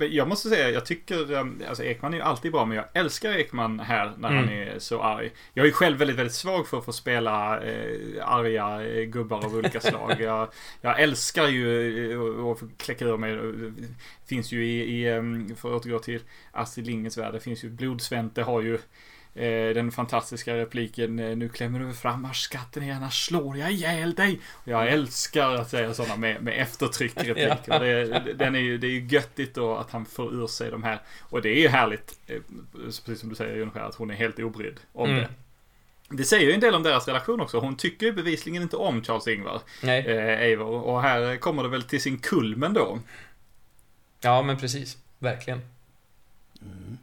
Jag 0.10 0.28
måste 0.28 0.48
säga, 0.48 0.70
jag 0.70 0.86
tycker, 0.86 1.32
um, 1.32 1.62
alltså 1.68 1.84
Ekman 1.84 2.12
är 2.12 2.16
ju 2.16 2.22
alltid 2.22 2.52
bra, 2.52 2.64
men 2.64 2.76
jag 2.76 2.86
älskar 2.94 3.32
Ekman 3.32 3.80
här 3.80 4.12
när 4.18 4.28
han 4.28 4.44
Mm. 4.48 4.68
är 4.68 4.78
så 4.78 5.02
arg. 5.02 5.30
Jag 5.54 5.62
är 5.62 5.66
ju 5.66 5.72
själv 5.72 5.98
väldigt, 5.98 6.16
väldigt 6.16 6.34
svag 6.34 6.68
för 6.68 6.78
att 6.78 6.84
få 6.84 6.92
spela 6.92 7.62
eh, 7.62 8.28
arga 8.28 8.86
eh, 8.88 9.02
gubbar 9.04 9.44
av 9.44 9.54
olika 9.54 9.80
slag. 9.80 10.20
Jag, 10.20 10.48
jag 10.80 11.00
älskar 11.00 11.48
ju 11.48 12.12
eh, 12.12 12.46
att 12.46 12.58
kläcka 12.78 13.04
ur 13.04 13.16
mig. 13.16 13.38
Finns 14.26 14.52
ju 14.52 14.66
i, 14.66 15.00
i 15.00 15.12
um, 15.12 15.56
för 15.56 15.76
att 15.76 15.82
återgå 15.82 15.98
till 15.98 16.20
Astrid 16.52 16.86
Lindgrens 16.86 17.18
värld, 17.18 17.34
det 17.34 17.40
finns 17.40 17.64
ju 17.64 17.68
Blodsvente 17.70 18.42
har 18.42 18.62
ju 18.62 18.78
den 19.74 19.92
fantastiska 19.92 20.56
repliken 20.56 21.18
eh, 21.18 21.36
Nu 21.36 21.48
klämmer 21.48 21.78
du 21.80 21.94
fram 21.94 22.24
haschskatten 22.24 22.82
igen, 22.82 22.96
annars 22.96 23.26
slår 23.26 23.56
jag 23.58 23.72
ihjäl 23.72 24.14
dig. 24.14 24.40
Jag 24.64 24.88
älskar 24.88 25.54
att 25.54 25.70
säga 25.70 25.94
sådana 25.94 26.16
med, 26.16 26.42
med 26.42 26.62
eftertryck 26.62 27.16
repliker. 27.16 27.60
Ja. 27.66 27.78
Det, 27.78 28.32
den 28.32 28.54
är 28.54 28.58
ju, 28.60 28.78
det 28.78 28.86
är 28.86 28.90
ju 28.90 29.06
göttigt 29.06 29.54
då 29.54 29.76
att 29.76 29.90
han 29.90 30.04
får 30.06 30.34
ur 30.34 30.46
sig 30.46 30.70
de 30.70 30.82
här. 30.82 31.00
Och 31.20 31.42
det 31.42 31.48
är 31.48 31.60
ju 31.60 31.68
härligt, 31.68 32.18
eh, 32.26 32.40
precis 33.04 33.20
som 33.20 33.28
du 33.28 33.34
säger 33.34 33.56
Jonskär, 33.56 33.80
att 33.80 33.94
hon 33.94 34.10
är 34.10 34.14
helt 34.14 34.38
obrydd 34.38 34.80
om 34.92 35.10
Mm. 35.10 35.22
det. 35.22 35.28
Det 36.16 36.24
säger 36.24 36.46
ju 36.46 36.52
en 36.52 36.60
del 36.60 36.74
om 36.74 36.82
deras 36.82 37.06
relation 37.08 37.40
också. 37.40 37.58
Hon 37.58 37.76
tycker 37.76 38.06
ju 38.06 38.12
bevisligen 38.12 38.62
inte 38.62 38.76
om 38.76 39.02
Charles-Ingvar, 39.02 39.60
Nej. 39.82 40.06
eh, 40.06 40.40
Eivor. 40.40 40.80
Och 40.82 41.02
här 41.02 41.36
kommer 41.36 41.62
det 41.62 41.68
väl 41.68 41.82
till 41.82 42.00
sin 42.02 42.18
kulmen 42.18 42.72
då. 42.74 42.98
Ja 44.20 44.42
men 44.42 44.58
precis. 44.58 44.98
Verkligen. 45.18 45.60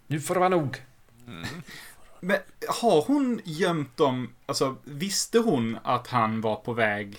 Nu 0.07 0.19
får 0.21 0.33
det 0.33 0.39
vara 0.39 0.49
nog. 0.49 0.77
Men 2.23 2.37
har 2.67 3.01
hon 3.01 3.41
gömt 3.43 3.97
dem, 3.97 4.29
alltså 4.45 4.75
visste 4.83 5.39
hon 5.39 5.77
att 5.83 6.07
han 6.07 6.41
var 6.41 6.55
på 6.55 6.73
väg, 6.73 7.17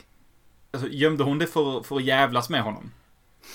alltså 0.70 0.88
gömde 0.88 1.24
hon 1.24 1.38
det 1.38 1.46
för, 1.46 1.82
för 1.82 1.96
att 1.96 2.04
jävlas 2.04 2.48
med 2.48 2.62
honom? 2.62 2.92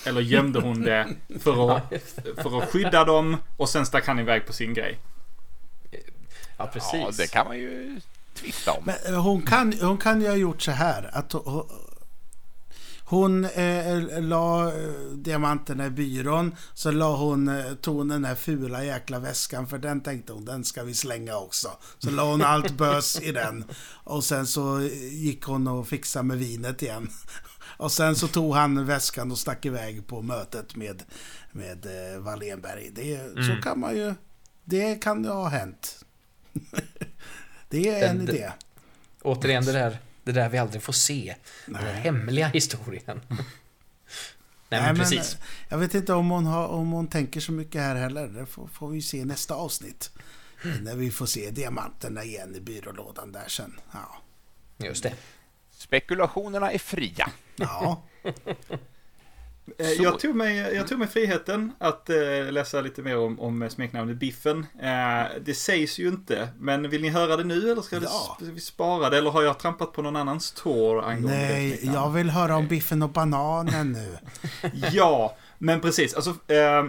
Eller 0.06 0.20
gömde 0.20 0.60
hon 0.60 0.82
det 0.82 1.08
för 1.40 1.76
att, 1.76 1.92
för 2.42 2.62
att 2.62 2.70
skydda 2.70 3.04
dem 3.04 3.36
och 3.56 3.68
sen 3.68 3.86
stack 3.86 4.06
han 4.06 4.18
iväg 4.18 4.46
på 4.46 4.52
sin 4.52 4.74
grej? 4.74 4.98
Ja 6.58 6.66
precis. 6.66 7.00
Ja, 7.00 7.10
det 7.16 7.32
kan 7.32 7.46
man 7.46 7.58
ju 7.58 8.00
tvista 8.34 8.72
om. 8.72 8.84
Men 8.84 9.14
eh, 9.14 9.22
hon 9.22 9.42
kan, 9.42 9.72
hon 9.80 9.98
kan 9.98 10.20
ju 10.20 10.28
ha 10.28 10.36
gjort 10.36 10.62
så 10.62 10.70
här 10.70 11.10
att 11.12 11.34
hon, 13.10 13.44
hon 13.44 13.44
eh, 13.44 14.20
la 14.22 14.68
eh, 14.68 14.90
diamanterna 15.14 15.86
i 15.86 15.90
byrån, 15.90 16.54
så 16.74 16.90
la 16.90 17.16
hon, 17.16 17.48
eh, 17.48 17.72
tog 17.74 17.96
hon 17.96 18.08
den 18.08 18.22
där 18.22 18.34
fula 18.34 18.84
jäkla 18.84 19.18
väskan, 19.18 19.66
för 19.66 19.78
den 19.78 20.00
tänkte 20.00 20.32
hon, 20.32 20.44
den 20.44 20.64
ska 20.64 20.82
vi 20.82 20.94
slänga 20.94 21.36
också. 21.36 21.68
Så 21.98 22.10
la 22.10 22.30
hon 22.30 22.42
allt 22.42 22.70
bös 22.78 23.20
i 23.22 23.32
den. 23.32 23.64
Och 24.04 24.24
sen 24.24 24.46
så 24.46 24.78
eh, 24.78 25.14
gick 25.14 25.42
hon 25.44 25.68
och 25.68 25.88
fixade 25.88 26.24
med 26.24 26.38
vinet 26.38 26.82
igen. 26.82 27.10
Och 27.76 27.92
sen 27.92 28.16
så 28.16 28.28
tog 28.28 28.54
han 28.54 28.86
väskan 28.86 29.30
och 29.32 29.38
stack 29.38 29.66
iväg 29.66 30.06
på 30.06 30.22
mötet 30.22 30.76
med, 30.76 31.02
med 31.52 31.86
eh, 32.14 32.20
Wallenberg. 32.20 32.90
Det, 32.94 33.20
Så 33.46 33.62
kan 33.62 33.80
man 33.80 33.96
ju... 33.96 34.14
Det 34.64 34.94
kan 34.94 35.24
ju 35.24 35.30
ha 35.30 35.48
hänt. 35.48 36.04
det 37.68 37.88
är 37.88 38.08
en 38.08 38.18
den- 38.18 38.28
idé. 38.36 38.50
Återigen 39.22 39.64
det 39.64 39.72
där, 39.72 39.98
det 40.24 40.32
där 40.32 40.48
vi 40.48 40.58
aldrig 40.58 40.82
får 40.82 40.92
se. 40.92 41.34
Den 41.66 41.74
där 41.74 41.92
hemliga 41.92 42.48
historien. 42.48 43.20
Nej, 44.68 44.82
men 44.82 44.96
precis. 44.96 45.34
eh, 45.34 45.40
Jag 45.68 45.78
vet 45.78 45.94
inte 45.94 46.12
om 46.12 46.30
hon, 46.30 46.46
har, 46.46 46.66
om 46.68 46.90
hon 46.92 47.06
tänker 47.08 47.40
så 47.40 47.52
mycket 47.52 47.80
här 47.80 47.94
heller. 47.96 48.28
Det 48.28 48.46
får, 48.46 48.66
får 48.66 48.88
vi 48.88 49.02
se 49.02 49.16
i 49.18 49.24
nästa 49.24 49.54
avsnitt. 49.54 50.10
När 50.82 50.94
vi 50.96 51.10
får 51.10 51.26
se 51.26 51.50
diamanterna 51.50 52.24
igen 52.24 52.54
i 52.56 52.60
byrålådan 52.60 53.32
där 53.32 53.48
sen. 53.48 53.80
Ja. 53.92 54.22
Just 54.86 55.02
det. 55.02 55.14
Spekulationerna 55.70 56.72
är 56.72 56.78
fria. 56.78 57.30
ja. 57.56 58.02
Eh, 59.78 59.86
Så- 59.86 60.02
Jag 60.02 60.18
tog, 60.18 60.34
mig, 60.36 60.56
jag 60.74 60.88
tog 60.88 60.98
mig 60.98 61.08
friheten 61.08 61.72
att 61.78 62.10
eh, 62.10 62.16
läsa 62.50 62.80
lite 62.80 63.02
mer 63.02 63.18
om, 63.18 63.40
om 63.40 63.70
smeknamnet 63.70 64.16
Biffen. 64.16 64.66
Eh, 64.82 65.22
det 65.44 65.54
sägs 65.54 65.98
ju 65.98 66.08
inte, 66.08 66.48
men 66.58 66.90
vill 66.90 67.02
ni 67.02 67.08
höra 67.08 67.36
det 67.36 67.44
nu 67.44 67.70
eller 67.70 67.82
ska 67.82 67.96
Ja. 68.02 68.38
vi, 68.40 68.60
spara 68.60 69.10
det? 69.10 69.18
Eller 69.18 69.30
har 69.30 69.42
jag 69.42 69.58
trampat 69.58 69.92
på 69.92 70.02
någon 70.02 70.16
annans 70.16 70.52
tår 70.52 71.02
angående 71.02 71.38
Nej, 71.38 71.80
jag 71.94 72.10
vill 72.10 72.30
höra 72.30 72.56
om 72.56 72.68
biffen 72.68 73.02
och 73.02 73.10
bananen 73.10 73.92
nu. 73.92 74.16
Ja, 74.92 75.36
men 75.58 75.80
precis. 75.80 76.14
Alltså, 76.14 76.30
eh, 76.30 76.84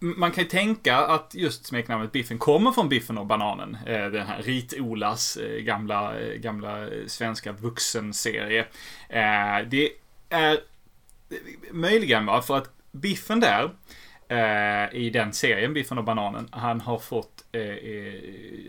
man 0.00 0.30
kan 0.32 0.44
ju 0.44 0.50
tänka 0.50 0.96
att 0.96 1.34
just 1.34 1.66
smeknamnet 1.66 2.12
Biffen 2.12 2.38
kommer 2.38 2.72
från 2.72 2.88
Biffen 2.88 3.18
och 3.18 3.26
bananen. 3.26 3.76
Den 3.86 4.26
här 4.26 4.42
Rit-Olas 4.42 5.38
gamla, 5.60 6.12
gamla 6.36 6.86
svenska 7.06 7.52
vuxenserie. 7.52 8.66
Det 9.70 9.90
är 10.30 10.58
möjligen 11.70 12.26
va, 12.26 12.42
för 12.42 12.56
att 12.56 12.70
Biffen 12.92 13.40
där 13.40 13.70
eh, 14.28 14.94
i 14.94 15.10
den 15.10 15.32
serien, 15.32 15.74
Biffen 15.74 15.98
och 15.98 16.04
bananen, 16.04 16.48
han 16.50 16.80
har 16.80 16.98
fått 16.98 17.44
eh, 17.52 17.62
eh, 17.62 18.14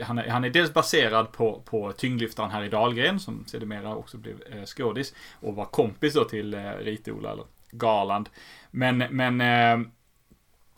han, 0.03 0.17
är, 0.17 0.29
han 0.29 0.43
är 0.43 0.49
dels 0.49 0.73
baserad 0.73 1.31
på, 1.31 1.61
på 1.65 1.91
tyngdlyftaren 1.91 2.51
Harry 2.51 2.69
Dahlgren 2.69 3.19
som 3.19 3.45
sedermera 3.47 3.95
också 3.95 4.17
blev 4.17 4.41
eh, 4.51 4.65
skådis 4.65 5.13
och 5.39 5.55
var 5.55 5.65
kompis 5.65 6.13
då 6.13 6.23
till 6.23 6.53
eh, 6.53 6.59
Rit-Ola 6.59 7.31
eller 7.31 7.45
Garland. 7.71 8.29
Men, 8.71 8.97
men 8.97 9.41
eh, 9.41 9.87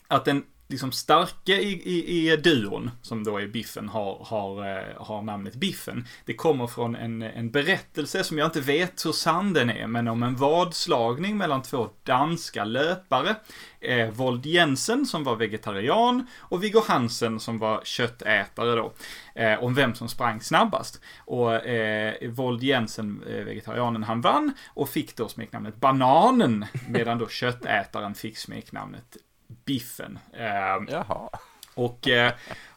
att 0.07 0.25
den 0.25 0.43
liksom 0.71 0.91
starke 0.91 1.53
i, 1.53 1.81
i, 1.85 2.31
i 2.31 2.37
duon, 2.37 2.91
som 3.01 3.23
då 3.23 3.37
är 3.37 3.47
Biffen, 3.47 3.89
har, 3.89 4.25
har, 4.25 4.77
eh, 4.77 4.83
har 4.97 5.21
namnet 5.21 5.55
Biffen. 5.55 6.07
Det 6.25 6.33
kommer 6.33 6.67
från 6.67 6.95
en, 6.95 7.21
en 7.21 7.51
berättelse 7.51 8.23
som 8.23 8.37
jag 8.37 8.47
inte 8.47 8.61
vet 8.61 9.05
hur 9.05 9.11
sann 9.11 9.53
den 9.53 9.69
är, 9.69 9.87
men 9.87 10.07
om 10.07 10.23
en 10.23 10.35
vadslagning 10.35 11.37
mellan 11.37 11.61
två 11.61 11.89
danska 12.03 12.63
löpare. 12.63 13.35
Eh, 13.79 14.09
Vold 14.09 14.45
Jensen 14.45 15.05
som 15.05 15.23
var 15.23 15.35
vegetarian 15.35 16.27
och 16.39 16.63
Viggo 16.63 16.81
Hansen 16.87 17.39
som 17.39 17.57
var 17.57 17.81
köttätare 17.83 18.75
då. 18.75 18.93
Eh, 19.35 19.63
om 19.63 19.73
vem 19.73 19.95
som 19.95 20.09
sprang 20.09 20.41
snabbast. 20.41 21.01
Och 21.19 21.65
eh, 21.65 22.29
Vold 22.29 22.63
Jensen, 22.63 23.23
eh, 23.27 23.43
vegetarianen, 23.43 24.03
han 24.03 24.21
vann 24.21 24.53
och 24.67 24.89
fick 24.89 25.15
då 25.15 25.27
smeknamnet 25.27 25.75
Bananen, 25.75 26.65
medan 26.89 27.17
då 27.17 27.27
köttätaren 27.29 28.15
fick 28.15 28.37
smeknamnet 28.37 29.17
Biffen. 29.65 30.19
Eh, 30.33 30.93
Jaha. 30.93 31.29
och 31.73 32.07
eh, 32.07 32.33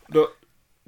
då, 0.09 0.29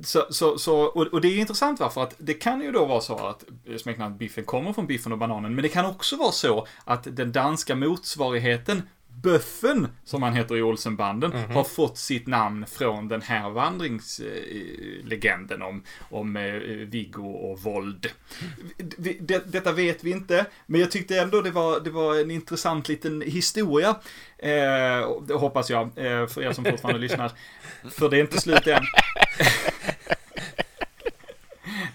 så, 0.04 0.26
så, 0.30 0.58
så, 0.58 0.80
och, 0.80 1.06
och 1.06 1.20
det 1.20 1.28
är 1.28 1.38
intressant 1.38 1.80
varför 1.80 2.02
att 2.02 2.14
det 2.18 2.34
kan 2.34 2.60
ju 2.60 2.72
då 2.72 2.84
vara 2.84 3.00
så 3.00 3.26
att 3.26 3.44
smeknamnet 3.80 4.18
Biffen 4.18 4.44
kommer 4.44 4.72
från 4.72 4.86
Biffen 4.86 5.12
och 5.12 5.18
bananen, 5.18 5.54
men 5.54 5.62
det 5.62 5.68
kan 5.68 5.86
också 5.86 6.16
vara 6.16 6.32
så 6.32 6.66
att 6.84 7.06
den 7.16 7.32
danska 7.32 7.74
motsvarigheten 7.74 8.82
Böffen, 9.22 9.88
som 10.04 10.22
han 10.22 10.32
heter 10.32 10.56
i 10.56 10.62
Olsenbanden, 10.62 11.32
har 11.32 11.64
fått 11.64 11.98
sitt 11.98 12.26
namn 12.26 12.66
från 12.66 13.08
den 13.08 13.22
här 13.22 13.50
vandringslegenden 13.50 15.62
om, 15.62 15.82
om 16.10 16.36
eh, 16.36 16.52
Viggo 16.86 17.30
och 17.30 17.60
våld. 17.60 18.10
Det, 18.98 19.52
detta 19.52 19.72
vet 19.72 20.04
vi 20.04 20.10
inte, 20.10 20.46
men 20.66 20.80
jag 20.80 20.90
tyckte 20.90 21.20
ändå 21.20 21.42
det 21.42 21.50
var, 21.50 21.80
det 21.80 21.90
var 21.90 22.20
en 22.20 22.30
intressant 22.30 22.88
liten 22.88 23.20
historia. 23.20 23.88
Eh, 24.38 25.10
det 25.26 25.34
hoppas 25.34 25.70
jag, 25.70 25.86
eh, 25.86 26.26
för 26.26 26.42
er 26.42 26.52
som 26.52 26.64
fortfarande 26.64 27.00
lyssnar. 27.00 27.32
För 27.90 28.08
det 28.08 28.16
är 28.16 28.20
inte 28.20 28.40
slut 28.40 28.66
än. 28.66 28.82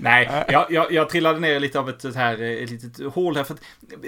Nej, 0.01 0.45
jag, 0.47 0.71
jag, 0.71 0.91
jag 0.91 1.09
trillade 1.09 1.39
ner 1.39 1.59
lite 1.59 1.79
av 1.79 1.89
ett, 1.89 2.05
ett 2.05 2.15
här, 2.15 2.41
ett 2.41 2.69
litet 2.69 3.13
hål 3.13 3.35
här. 3.35 3.43
För 3.43 3.53
att 3.53 3.61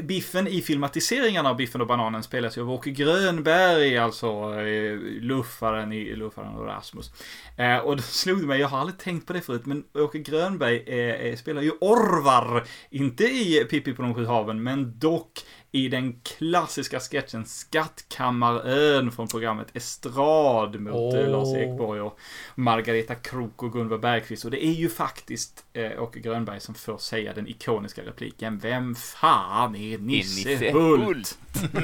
Biffen 0.04 0.48
i 0.48 0.62
filmatiseringarna 0.62 1.50
av 1.50 1.56
Biffen 1.56 1.82
och 1.82 1.88
Bananen 1.88 2.24
spelas 2.24 2.58
ju 2.58 2.62
av 2.62 2.72
Åke 2.72 2.90
Grönberg, 2.90 3.98
alltså 3.98 4.28
eh, 4.60 4.98
luffaren 5.22 5.94
i 5.94 6.16
Luffaren 6.16 6.56
och 6.56 6.66
Rasmus. 6.66 7.12
Eh, 7.58 7.78
och 7.78 7.96
det 7.96 8.02
slog 8.02 8.44
mig, 8.44 8.60
jag 8.60 8.68
har 8.68 8.80
aldrig 8.80 8.98
tänkt 8.98 9.28
på 9.28 9.34
det 9.34 9.42
förut, 9.42 9.66
men 9.66 9.84
Åke 9.94 10.20
Grönberg 10.20 10.84
eh, 10.88 11.28
eh, 11.28 11.36
spelar 11.36 11.62
ju 11.62 11.72
Orvar, 11.82 12.64
inte 12.90 13.24
i 13.24 13.66
Pippi 13.70 13.94
på 13.94 14.02
de 14.02 14.16
sju 14.16 14.26
haven, 14.26 14.64
men 14.64 15.00
dock 15.00 15.40
i 15.76 15.90
den 15.90 16.20
klassiska 16.24 17.00
sketchen 17.00 17.46
Skattkammarön 17.46 19.12
från 19.12 19.28
programmet 19.28 19.68
Estrad 19.74 20.80
mot 20.80 20.94
oh. 20.94 21.30
Lars 21.30 21.58
Ekborg 21.58 22.02
och 22.02 22.20
Margareta 22.56 23.16
Krok 23.16 23.64
och 23.64 23.74
Gunvar 23.74 23.98
Bergqvist. 23.98 24.46
Och 24.46 24.52
det 24.52 24.66
är 24.66 24.72
ju 24.72 24.90
faktiskt 24.90 25.66
eh, 25.74 26.04
Åke 26.04 26.20
Grönberg 26.20 26.60
som 26.60 26.76
får 26.76 26.98
säga 26.98 27.34
den 27.34 27.48
ikoniska 27.48 28.02
repliken 28.02 28.60
Vem 28.60 28.96
fan 28.96 29.76
är 29.76 29.98
Nisse, 29.98 30.50
Nisse 30.50 30.72
Hult? 30.72 31.04
Hult. 31.04 31.38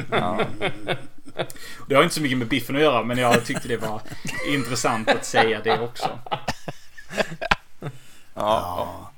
Ja. 0.12 0.45
Det 1.88 1.95
har 1.95 2.04
inte 2.04 2.15
så 2.15 2.21
mycket 2.21 2.38
med 2.38 2.47
biffen 2.47 2.75
att 2.75 2.82
göra, 2.82 3.04
men 3.04 3.17
jag 3.17 3.45
tyckte 3.45 3.67
det 3.67 3.78
var 3.78 4.02
intressant 4.47 5.10
att 5.10 5.25
säga 5.25 5.62
det 5.63 5.80
också. 5.80 6.19
Ja. 6.30 6.39
Ja. 8.34 9.12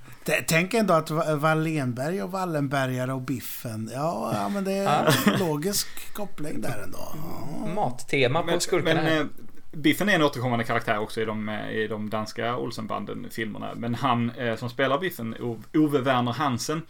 Tänk 0.47 0.73
ändå 0.73 0.93
att 0.93 1.11
Wallenberg 1.11 2.23
och 2.23 2.31
Wallenbergare 2.31 3.13
och 3.13 3.21
Biffen. 3.21 3.89
Ja, 3.93 4.31
ja 4.35 4.49
men 4.49 4.63
det 4.63 4.71
är 4.71 5.13
en 5.27 5.39
logisk 5.39 6.13
koppling 6.13 6.61
där 6.61 6.83
ändå. 6.83 7.15
Ja. 7.15 7.67
Mattema 7.75 8.43
på 8.43 8.59
skurkarna. 8.59 9.01
men 9.01 9.17
eh, 9.17 9.25
Biffen 9.71 10.09
är 10.09 10.15
en 10.15 10.23
återkommande 10.23 10.65
karaktär 10.65 10.99
också 10.99 11.21
i 11.21 11.25
de, 11.25 11.49
eh, 11.49 11.71
i 11.71 11.87
de 11.87 12.09
danska 12.09 12.57
Olsenbanden-filmerna. 12.57 13.73
Men 13.75 13.95
han 13.95 14.29
eh, 14.29 14.55
som 14.55 14.69
spelar 14.69 14.99
Biffen, 14.99 15.35
Ove 15.73 15.99
Werner 15.99 16.31
Hansen, 16.31 16.81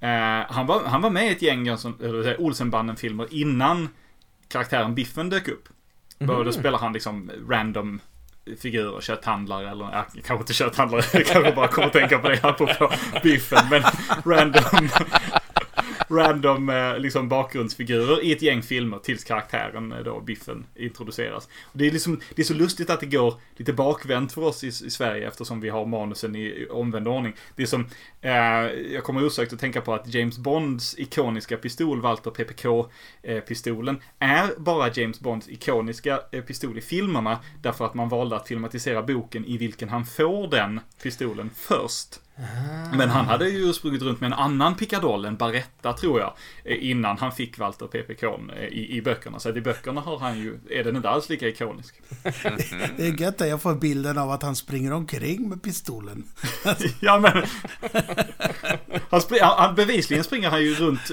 eh, 0.00 0.10
han, 0.48 0.66
var, 0.66 0.84
han 0.84 1.02
var 1.02 1.10
med 1.10 1.26
i 1.26 1.30
ett 1.30 1.42
gäng 1.42 1.76
Olsenbanden-filmer 2.38 3.26
innan 3.30 3.88
karaktären 4.48 4.94
Biffen 4.94 5.30
dök 5.30 5.48
upp. 5.48 5.68
Mhm. 6.18 6.44
Då 6.44 6.52
spelar 6.52 6.78
han 6.78 6.92
liksom 6.92 7.30
random 7.48 8.00
figurer, 8.56 9.00
kötthandlare 9.00 9.70
eller, 9.70 9.84
ja, 9.92 10.06
kanske 10.26 10.42
inte 10.42 10.52
kötthandlare, 10.52 11.02
jag 11.12 11.26
kanske 11.26 11.52
bara 11.52 11.68
kommer 11.68 11.86
att 11.86 11.92
tänka 11.92 12.18
på 12.18 12.28
det 12.28 12.44
apropå 12.44 12.92
biffen, 13.22 13.68
men 13.70 13.82
random, 14.32 14.88
random 16.10 16.68
eh, 16.68 16.98
liksom 16.98 17.28
bakgrundsfigurer 17.28 18.24
i 18.24 18.32
ett 18.32 18.42
gäng 18.42 18.62
filmer 18.62 18.98
tills 18.98 19.24
karaktären 19.24 19.92
eh, 19.92 19.98
då, 19.98 20.20
biffen, 20.20 20.66
introduceras. 20.76 21.48
Och 21.62 21.78
det 21.78 21.86
är 21.86 21.90
liksom, 21.90 22.20
det 22.34 22.42
är 22.42 22.46
så 22.46 22.54
lustigt 22.54 22.90
att 22.90 23.00
det 23.00 23.06
går 23.06 23.34
lite 23.56 23.72
bakvänt 23.72 24.32
för 24.32 24.42
oss 24.42 24.64
i, 24.64 24.66
i 24.66 24.90
Sverige 24.90 25.28
eftersom 25.28 25.60
vi 25.60 25.68
har 25.68 25.86
manusen 25.86 26.36
i, 26.36 26.40
i 26.40 26.66
omvänd 26.70 27.08
ordning. 27.08 27.32
Det 27.56 27.62
är 27.62 27.66
som, 27.66 27.86
eh, 28.20 28.32
jag 28.92 29.04
kommer 29.04 29.24
osökt 29.24 29.52
att 29.52 29.60
tänka 29.60 29.80
på 29.80 29.94
att 29.94 30.14
James 30.14 30.38
Bonds 30.38 30.98
ikoniska 30.98 31.56
pistol, 31.56 32.00
Walter 32.00 32.30
PPK-pistolen, 32.30 34.00
eh, 34.18 34.30
är 34.30 34.50
bara 34.58 34.90
James 34.94 35.20
Bonds 35.20 35.48
ikoniska 35.48 36.16
pistol 36.46 36.78
i 36.78 36.80
filmerna 36.80 37.38
därför 37.62 37.84
att 37.84 37.94
man 37.94 38.08
valde 38.08 38.36
att 38.36 38.48
filmatisera 38.48 39.02
boken 39.02 39.44
i 39.44 39.56
vilken 39.56 39.88
han 39.88 40.06
får 40.06 40.50
den 40.50 40.80
pistolen 41.02 41.50
först. 41.54 42.20
Men 42.92 43.10
han 43.10 43.26
hade 43.26 43.48
ju 43.48 43.72
sprungit 43.72 44.02
runt 44.02 44.20
med 44.20 44.26
en 44.26 44.38
annan 44.38 44.74
pickadoll, 44.74 45.24
en 45.24 45.36
Baretta 45.36 45.92
tror 45.92 46.20
jag, 46.20 46.32
eh, 46.64 46.90
innan 46.90 47.18
han 47.18 47.32
fick 47.32 47.58
Walter 47.58 47.86
PPK 47.86 48.22
eh, 48.22 48.64
i, 48.64 48.96
i 48.96 49.02
böckerna. 49.02 49.38
Så 49.38 49.56
i 49.56 49.60
böckerna 49.60 50.00
har 50.00 50.18
han 50.18 50.38
ju, 50.38 50.58
är 50.70 50.84
den 50.84 50.96
inte 50.96 51.08
alls 51.08 51.28
lika 51.28 51.48
ikonisk. 51.48 51.94
Det 52.96 53.06
är 53.06 53.20
gött 53.20 53.40
att 53.40 53.48
jag 53.48 53.62
får 53.62 53.74
bilden 53.74 54.18
av 54.18 54.30
att 54.30 54.42
han 54.42 54.56
springer 54.56 54.92
omkring 54.92 55.48
med 55.48 55.62
pistolen. 55.62 56.24
Ja 57.00 57.18
men... 57.18 57.42
Han, 59.10 59.20
spring, 59.20 59.40
han, 59.42 59.74
bevisligen 59.74 60.24
springer 60.24 60.50
han 60.50 60.62
ju 60.62 60.74
runt 60.74 61.10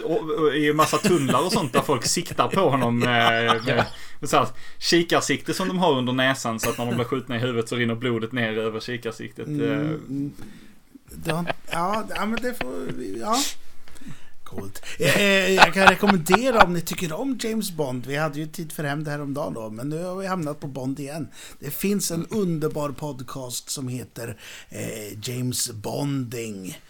i 0.55 0.69
en 0.69 0.75
massa 0.75 0.97
tunnlar 0.97 1.45
och 1.45 1.51
sånt 1.51 1.73
där 1.73 1.81
folk 1.81 2.05
siktar 2.05 2.47
på 2.47 2.69
honom. 2.69 2.99
Med, 2.99 3.61
med 4.19 4.29
så 4.29 4.37
här, 4.37 4.47
kikarsikte 4.79 5.53
som 5.53 5.67
de 5.67 5.79
har 5.79 5.97
under 5.97 6.13
näsan 6.13 6.59
så 6.59 6.69
att 6.69 6.77
när 6.77 6.85
de 6.85 6.95
blir 6.95 7.05
skjutna 7.05 7.35
i 7.35 7.39
huvudet 7.39 7.69
så 7.69 7.75
rinner 7.75 7.95
blodet 7.95 8.31
ner 8.31 8.57
över 8.57 8.79
kikarsiktet. 8.79 9.47
Eh, 9.47 9.87
Mm, 10.07 10.33
ja, 11.25 11.45
ja, 12.15 12.25
men 12.25 12.41
det 12.41 12.53
får 12.53 12.91
vi... 12.93 13.19
Ja. 13.19 13.37
Coolt. 14.43 14.81
Eh, 14.99 15.17
eh, 15.21 15.53
Jag 15.53 15.73
kan 15.73 15.87
rekommendera 15.87 16.63
om 16.63 16.73
ni 16.73 16.81
tycker 16.81 17.13
om 17.13 17.37
James 17.41 17.71
Bond. 17.71 18.05
Vi 18.05 18.15
hade 18.15 18.39
ju 18.39 18.47
tid 18.47 18.71
för 18.71 18.83
hem 18.83 19.03
det 19.03 19.11
här 19.11 19.21
om 19.21 19.33
dagen 19.33 19.53
då, 19.53 19.69
men 19.69 19.89
nu 19.89 20.03
har 20.03 20.15
vi 20.15 20.27
hamnat 20.27 20.59
på 20.59 20.67
Bond 20.67 20.99
igen. 20.99 21.27
Det 21.59 21.71
finns 21.71 22.11
en 22.11 22.25
underbar 22.27 22.89
podcast 22.89 23.69
som 23.69 23.87
heter 23.87 24.39
eh, 24.69 25.29
James 25.29 25.71
Bonding. 25.71 26.81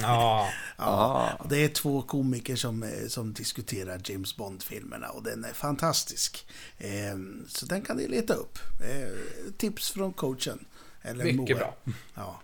Ja, 0.00 0.48
Ja, 0.76 1.30
och 1.38 1.48
det 1.48 1.64
är 1.64 1.68
två 1.68 2.02
komiker 2.02 2.56
som, 2.56 2.82
eh, 2.82 3.08
som 3.08 3.32
diskuterar 3.32 4.00
James 4.04 4.36
Bond-filmerna 4.36 5.08
och 5.08 5.22
den 5.22 5.44
är 5.44 5.52
fantastisk. 5.52 6.46
Eh, 6.78 7.16
så 7.48 7.66
den 7.66 7.82
kan 7.82 7.96
ni 7.96 8.08
leta 8.08 8.34
upp. 8.34 8.58
Eh, 8.80 9.52
tips 9.56 9.90
från 9.90 10.12
coachen. 10.12 10.64
Eller 11.02 11.24
mycket 11.24 11.56
Moa. 11.56 11.58
bra. 11.58 11.76
Ja. 12.14 12.40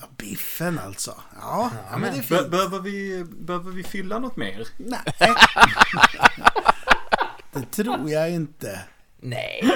Ja, 0.00 0.08
biffen 0.16 0.78
alltså. 0.78 1.14
Ja, 1.40 1.70
ja 1.90 1.98
men 1.98 2.12
det 2.12 2.18
är 2.18 2.22
fint. 2.22 2.50
behöver, 2.50 2.80
vi, 2.80 3.24
behöver 3.24 3.70
vi 3.70 3.82
fylla 3.82 4.18
något 4.18 4.36
mer? 4.36 4.68
Nej. 4.76 5.00
Det 7.52 7.70
tror 7.70 8.10
jag 8.10 8.30
inte. 8.30 8.80
Nej. 9.24 9.70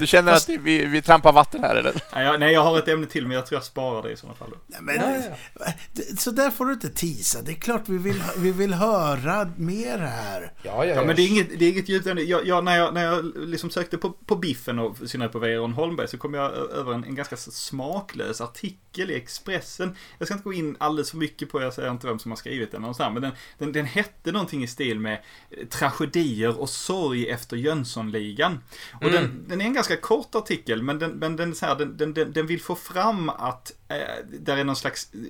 Du 0.00 0.06
känner 0.06 0.32
att 0.32 0.48
vi, 0.48 0.86
vi 0.86 1.02
trampar 1.02 1.32
vatten 1.32 1.64
här 1.64 1.76
eller? 1.76 1.92
Nej 2.14 2.24
jag, 2.24 2.40
nej, 2.40 2.52
jag 2.52 2.60
har 2.64 2.78
ett 2.78 2.88
ämne 2.88 3.06
till 3.06 3.26
men 3.26 3.34
jag 3.36 3.46
tror 3.46 3.56
jag 3.56 3.64
sparar 3.64 4.02
det 4.02 4.10
i 4.12 4.16
sådana 4.16 4.34
fall. 4.36 4.50
Nej, 4.66 4.80
men, 4.82 4.94
Ja, 4.96 5.66
det- 5.92 6.20
Så 6.20 6.30
där 6.30 6.50
får 6.50 6.66
du 6.66 6.72
inte 6.72 6.88
tisa. 6.88 7.42
Det 7.42 7.52
är 7.52 7.56
klart 7.56 7.82
vi 7.86 7.98
vill, 7.98 8.22
vi 8.38 8.52
vill 8.52 8.74
höra 8.74 9.50
mer 9.56 9.98
här. 9.98 10.52
Ja, 10.62 10.84
ja, 10.84 10.94
Ja, 10.94 11.04
men 11.04 11.16
det 11.16 11.22
är 11.22 11.28
inget, 11.28 11.58
det 11.58 11.64
är 11.64 11.70
inget 11.70 11.88
djupt 11.88 12.06
ämne. 12.06 12.22
jag, 12.22 12.46
jag, 12.46 12.64
när, 12.64 12.76
jag, 12.78 12.94
när 12.94 13.04
jag 13.04 13.32
liksom 13.36 13.70
sökte 13.70 13.98
på, 13.98 14.10
på 14.10 14.36
Biffen 14.36 14.78
och 14.78 15.02
i 15.02 15.08
synnerhet 15.08 15.32
på 15.32 15.38
Weiron 15.38 15.72
Holmberg 15.72 16.08
så 16.08 16.18
kom 16.18 16.34
jag 16.34 16.52
över 16.52 16.92
en, 16.94 17.04
en 17.04 17.14
ganska 17.14 17.36
smaklös 17.36 18.40
artikel 18.40 19.10
i 19.10 19.14
Expressen. 19.14 19.96
Jag 20.18 20.28
ska 20.28 20.34
inte 20.34 20.44
gå 20.44 20.52
in 20.52 20.76
alldeles 20.80 21.10
för 21.10 21.16
mycket 21.18 21.50
på, 21.50 21.62
jag 21.62 21.74
säger 21.74 21.90
inte 21.90 22.06
vem 22.06 22.18
som 22.18 22.30
har 22.30 22.36
skrivit 22.36 22.72
den 22.72 22.80
någonstans, 22.80 23.12
men 23.12 23.22
den, 23.22 23.32
den, 23.58 23.72
den 23.72 23.86
hette 23.86 24.32
någonting 24.32 24.64
i 24.64 24.66
stil 24.66 25.00
med 25.00 25.18
eh, 25.50 25.66
tragedier 25.66 26.60
och 26.60 26.68
sorg 26.68 27.28
efter 27.30 27.56
Jönssonligan. 28.04 28.60
Och 29.00 29.10
den, 29.10 29.44
den 29.48 29.60
är 29.60 29.64
en 29.64 29.74
ganska 29.74 29.96
kort 29.96 30.34
artikel, 30.34 30.82
men 30.82 30.98
den, 30.98 31.10
men 31.10 31.36
den, 31.36 31.54
så 31.54 31.66
här, 31.66 31.76
den, 31.76 32.14
den, 32.14 32.32
den, 32.32 32.46
vill 32.46 32.60
få 32.60 32.74
fram 32.74 33.28
att 33.28 33.72
eh, 33.88 34.26
där 34.40 34.56
är 34.56 34.64
någon 34.64 34.76
slags 34.76 35.14
eh, 35.14 35.20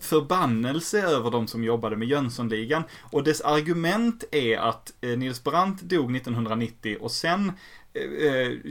förbannelse 0.00 1.02
över 1.02 1.30
de 1.30 1.46
som 1.46 1.64
jobbade 1.64 1.96
med 1.96 2.08
Jönssonligan. 2.08 2.82
Och 3.12 3.24
dess 3.24 3.40
argument 3.40 4.24
är 4.30 4.58
att 4.58 4.92
eh, 5.00 5.18
Nils 5.18 5.44
Brandt 5.44 5.82
dog 5.82 6.16
1990 6.16 6.96
och 7.00 7.12
sen 7.12 7.52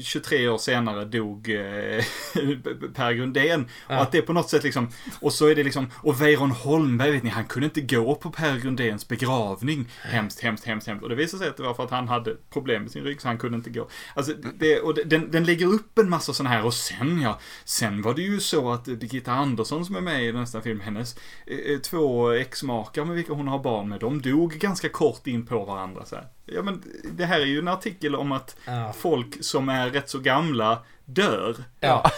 23 0.03 0.47
år 0.47 0.57
senare 0.57 1.05
dog 1.05 1.49
eh, 1.49 2.03
Per 2.93 3.13
Grundén. 3.13 3.67
Ja. 3.88 3.95
Och 3.95 4.01
att 4.01 4.11
det 4.11 4.21
på 4.21 4.34
något 4.34 4.49
sätt 4.49 4.63
liksom, 4.63 4.89
och 5.19 5.34
så 5.34 5.47
är 5.47 5.55
det 5.55 5.63
liksom, 5.63 5.91
och 5.95 6.21
Weiron 6.21 6.51
Holmberg 6.51 7.11
vet 7.11 7.24
ni, 7.24 7.30
han 7.30 7.45
kunde 7.45 7.65
inte 7.65 7.82
gå 7.82 8.15
på 8.15 8.32
Per 8.32 8.57
Grundéns 8.57 9.07
begravning. 9.07 9.89
Hemskt, 10.01 10.39
hemskt, 10.39 10.65
hemskt, 10.65 10.88
hemskt. 10.88 11.03
Och 11.03 11.09
det 11.09 11.15
visade 11.15 11.43
sig 11.43 11.49
att 11.49 11.57
det 11.57 11.63
var 11.63 11.74
för 11.74 11.84
att 11.84 11.91
han 11.91 12.07
hade 12.07 12.36
problem 12.49 12.82
med 12.82 12.91
sin 12.91 13.03
rygg 13.03 13.21
så 13.21 13.28
han 13.28 13.38
kunde 13.38 13.57
inte 13.57 13.69
gå. 13.69 13.89
Alltså, 14.13 14.34
det, 14.59 14.80
och 14.80 14.95
den, 15.05 15.32
den 15.32 15.43
lägger 15.43 15.65
upp 15.65 15.97
en 15.97 16.09
massa 16.09 16.34
sådana 16.34 16.55
här 16.55 16.65
och 16.65 16.74
sen 16.74 17.21
ja, 17.21 17.39
sen 17.65 18.01
var 18.01 18.13
det 18.13 18.21
ju 18.21 18.39
så 18.39 18.71
att 18.71 18.86
Birgitta 18.86 19.32
Andersson 19.32 19.86
som 19.86 19.95
är 19.95 20.01
med 20.01 20.24
i 20.24 20.32
nästa 20.32 20.61
film, 20.61 20.80
hennes 20.80 21.15
eh, 21.45 21.80
två 21.80 22.30
exmakar 22.30 23.05
med 23.05 23.15
vilka 23.15 23.34
hon 23.34 23.47
har 23.47 23.59
barn 23.59 23.89
med, 23.89 23.99
de 23.99 24.21
dog 24.21 24.51
ganska 24.53 24.89
kort 24.89 25.28
in 25.28 25.45
på 25.45 25.65
varandra 25.65 26.05
så 26.05 26.15
här. 26.15 26.28
Ja 26.46 26.62
men 26.62 26.84
det 27.12 27.26
här 27.26 27.39
är 27.41 27.46
ju 27.46 27.60
en 27.60 27.68
artikel 27.68 28.16
om 28.16 28.32
att 28.32 28.56
Ja. 28.66 28.94
folk 28.98 29.44
som 29.44 29.70
är 29.70 29.89
rätt 29.89 30.10
så 30.10 30.20
gamla 30.20 30.80
dör. 31.06 31.56
Ja. 31.80 32.12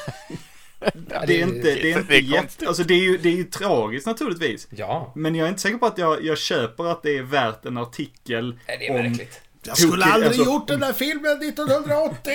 Det 1.27 1.41
är 1.41 1.43
inte, 1.43 1.61
det 1.61 1.91
är 1.91 1.97
inte 1.97 2.03
det 2.09 2.15
är 2.17 2.21
jätte, 2.21 2.67
alltså 2.67 2.83
det 2.83 2.93
är 2.93 2.99
ju, 3.01 3.17
det 3.17 3.29
är 3.29 3.33
ju 3.35 3.43
tragiskt 3.43 4.07
naturligtvis. 4.07 4.67
Ja. 4.71 5.11
Men 5.15 5.35
jag 5.35 5.45
är 5.45 5.49
inte 5.49 5.61
säker 5.61 5.77
på 5.77 5.85
att 5.85 5.97
jag, 5.97 6.23
jag 6.23 6.37
köper 6.37 6.85
att 6.85 7.03
det 7.03 7.17
är 7.17 7.23
värt 7.23 7.65
en 7.65 7.77
artikel 7.77 8.59
Nej, 8.67 8.77
Det 8.79 8.87
är 8.87 8.95
om... 8.99 9.05
märkligt. 9.05 9.41
Jag 9.67 9.77
skulle 9.77 10.05
aldrig 10.05 10.27
alltså- 10.27 10.43
gjort 10.45 10.67
den 10.67 10.79
där 10.79 10.93
filmen 10.93 11.41
1980! 11.41 12.17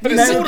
Nej, 0.00 0.44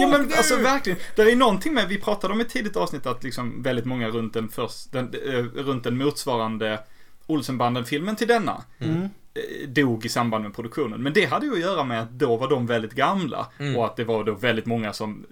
ja, 0.00 0.08
men, 0.08 0.32
alltså 0.36 0.56
verkligen. 0.56 0.98
Det 1.16 1.22
är 1.22 1.36
någonting 1.36 1.74
med, 1.74 1.88
vi 1.88 1.98
pratade 2.00 2.32
om 2.32 2.40
i 2.40 2.44
ett 2.44 2.50
tidigt 2.50 2.76
avsnitt 2.76 3.06
att 3.06 3.24
liksom 3.24 3.62
väldigt 3.62 3.84
många 3.84 4.08
runt 4.08 4.34
den, 4.34 4.48
först, 4.48 4.92
den, 4.92 5.14
eh, 5.26 5.32
runt 5.62 5.84
den 5.84 5.96
motsvarande 5.98 6.78
Olsenbanden-filmen 7.26 8.16
till 8.16 8.28
denna 8.28 8.62
Mm. 8.80 9.08
Eh, 9.34 9.68
dog 9.68 10.06
i 10.06 10.08
samband 10.08 10.44
med 10.44 10.54
produktionen. 10.54 11.02
Men 11.02 11.12
det 11.12 11.24
hade 11.24 11.46
ju 11.46 11.52
att 11.52 11.58
göra 11.60 11.84
med 11.84 12.02
att 12.02 12.10
då 12.10 12.36
var 12.36 12.50
de 12.50 12.66
väldigt 12.66 12.92
gamla 12.92 13.46
Mm. 13.58 13.76
och 13.76 13.86
att 13.86 13.96
det 13.96 14.04
var 14.04 14.24
då 14.24 14.34
väldigt 14.34 14.66
många 14.66 14.92
som 14.92 15.26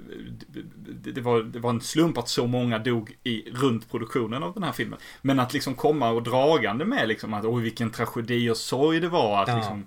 det, 0.86 1.12
det, 1.12 1.20
var, 1.20 1.42
det 1.42 1.58
var 1.58 1.70
en 1.70 1.80
slump 1.80 2.18
att 2.18 2.28
så 2.28 2.46
många 2.46 2.78
dog 2.78 3.16
i, 3.24 3.50
runt 3.54 3.90
produktionen 3.90 4.42
av 4.42 4.54
den 4.54 4.62
här 4.62 4.72
filmen. 4.72 4.98
Men 5.22 5.40
att 5.40 5.52
liksom 5.52 5.74
komma 5.74 6.10
och 6.10 6.22
dragande 6.22 6.84
med 6.84 7.08
liksom 7.08 7.34
att 7.34 7.44
oj 7.44 7.62
vilken 7.62 7.90
tragedi 7.90 8.50
och 8.50 8.56
sorg 8.56 9.00
det 9.00 9.08
var 9.08 9.42
att 9.42 9.48
Ja. 9.48 9.56
liksom 9.56 9.86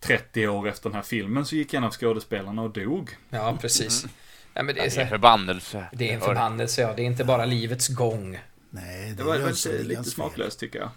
30 0.00 0.48
år 0.48 0.68
efter 0.68 0.88
den 0.90 0.96
här 0.96 1.02
filmen 1.02 1.44
så 1.46 1.56
gick 1.56 1.74
en 1.74 1.84
av 1.84 1.90
skådespelarna 1.90 2.62
och 2.62 2.70
dog. 2.70 3.16
Ja, 3.30 3.58
precis. 3.60 4.06
Ja, 4.54 4.62
men 4.62 4.74
det, 4.74 4.80
är 4.80 4.90
Det 4.90 4.96
är 4.96 5.02
en 5.02 5.08
förbannelse. 5.08 5.84
det 5.92 6.10
är 6.10 6.14
en 6.14 6.20
förbannelse, 6.20 6.82
ja. 6.82 6.92
Det 6.96 7.02
är 7.02 7.06
inte 7.06 7.24
bara 7.24 7.44
livets 7.44 7.88
gång. 7.88 8.38
Nej, 8.70 9.14
Det 9.16 9.22
var 9.22 9.34
är 9.34 9.38
väl 9.38 9.46
Jönssonligans 9.46 9.88
lite 9.88 10.04
smaklöst 10.04 10.60
tycker 10.60 10.78
jag. 10.78 10.88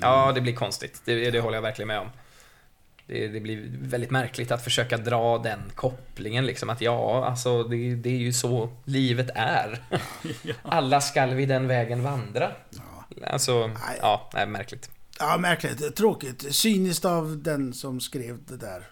Ja, 0.00 0.32
det 0.34 0.40
blir 0.40 0.54
konstigt. 0.54 1.02
Det, 1.04 1.30
det 1.30 1.40
håller 1.40 1.56
jag 1.56 1.62
verkligen 1.62 1.88
med 1.88 1.98
om. 2.00 2.08
Det, 3.06 3.28
det 3.28 3.40
blir 3.40 3.68
väldigt 3.80 4.10
märkligt 4.10 4.50
att 4.50 4.64
försöka 4.64 4.98
dra 4.98 5.38
den 5.38 5.60
kopplingen 5.74 6.46
liksom 6.46 6.70
att 6.70 6.80
ja, 6.80 7.24
alltså 7.26 7.62
det, 7.62 7.94
det 7.94 8.08
är 8.08 8.18
ju 8.18 8.32
så 8.32 8.70
livet 8.84 9.30
är. 9.34 9.82
Alla 10.62 11.00
skall 11.00 11.34
vi 11.34 11.46
den 11.46 11.68
vägen 11.68 12.02
vandra. 12.02 12.50
Alltså, 13.26 13.66
Nej. 13.66 13.98
ja, 14.00 14.30
nej, 14.34 14.46
märkligt. 14.46 14.90
Ja, 15.18 15.36
märkligt. 15.38 15.96
Tråkigt. 15.96 16.54
Cyniskt 16.54 17.04
av 17.04 17.42
den 17.42 17.72
som 17.74 18.00
skrev 18.00 18.38
det 18.44 18.56
där. 18.56 18.86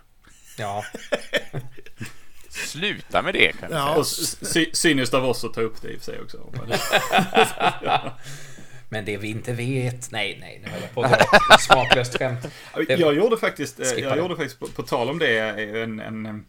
Ja, 0.58 0.84
Sluta 2.50 3.22
med 3.22 3.34
det 3.34 3.52
kan 3.60 3.70
Ja. 3.72 3.76
säga. 3.86 3.96
Och 3.96 4.06
sy- 4.06 4.70
cyniskt 4.72 5.14
av 5.14 5.24
oss 5.24 5.44
att 5.44 5.54
ta 5.54 5.60
upp 5.60 5.82
det 5.82 5.88
i 5.88 5.96
och 5.96 6.00
för 6.00 6.12
sig 6.12 6.20
också. 6.20 6.38
men 8.92 9.04
det 9.04 9.16
vi 9.16 9.28
inte 9.30 9.52
vet. 9.52 10.10
Nej, 10.12 10.36
nej, 10.40 10.60
nu 10.64 10.70
höll 10.70 10.80
jag 10.82 10.92
på 10.94 11.02
att 11.02 11.10
dra 11.48 11.54
ett 11.54 11.60
smaklöst 11.60 12.18
skämt. 12.18 12.46
Det- 12.86 12.98
Jag 12.98 13.14
gjorde 13.16 13.36
faktiskt, 13.36 13.80
eh, 13.80 13.86
jag 13.88 14.12
det. 14.12 14.18
gjorde 14.18 14.36
faktiskt 14.36 14.60
på, 14.60 14.66
på 14.66 14.82
tal 14.82 15.10
om 15.10 15.18
det, 15.18 15.38
eh, 15.38 15.82
en, 15.82 16.00
en, 16.00 16.44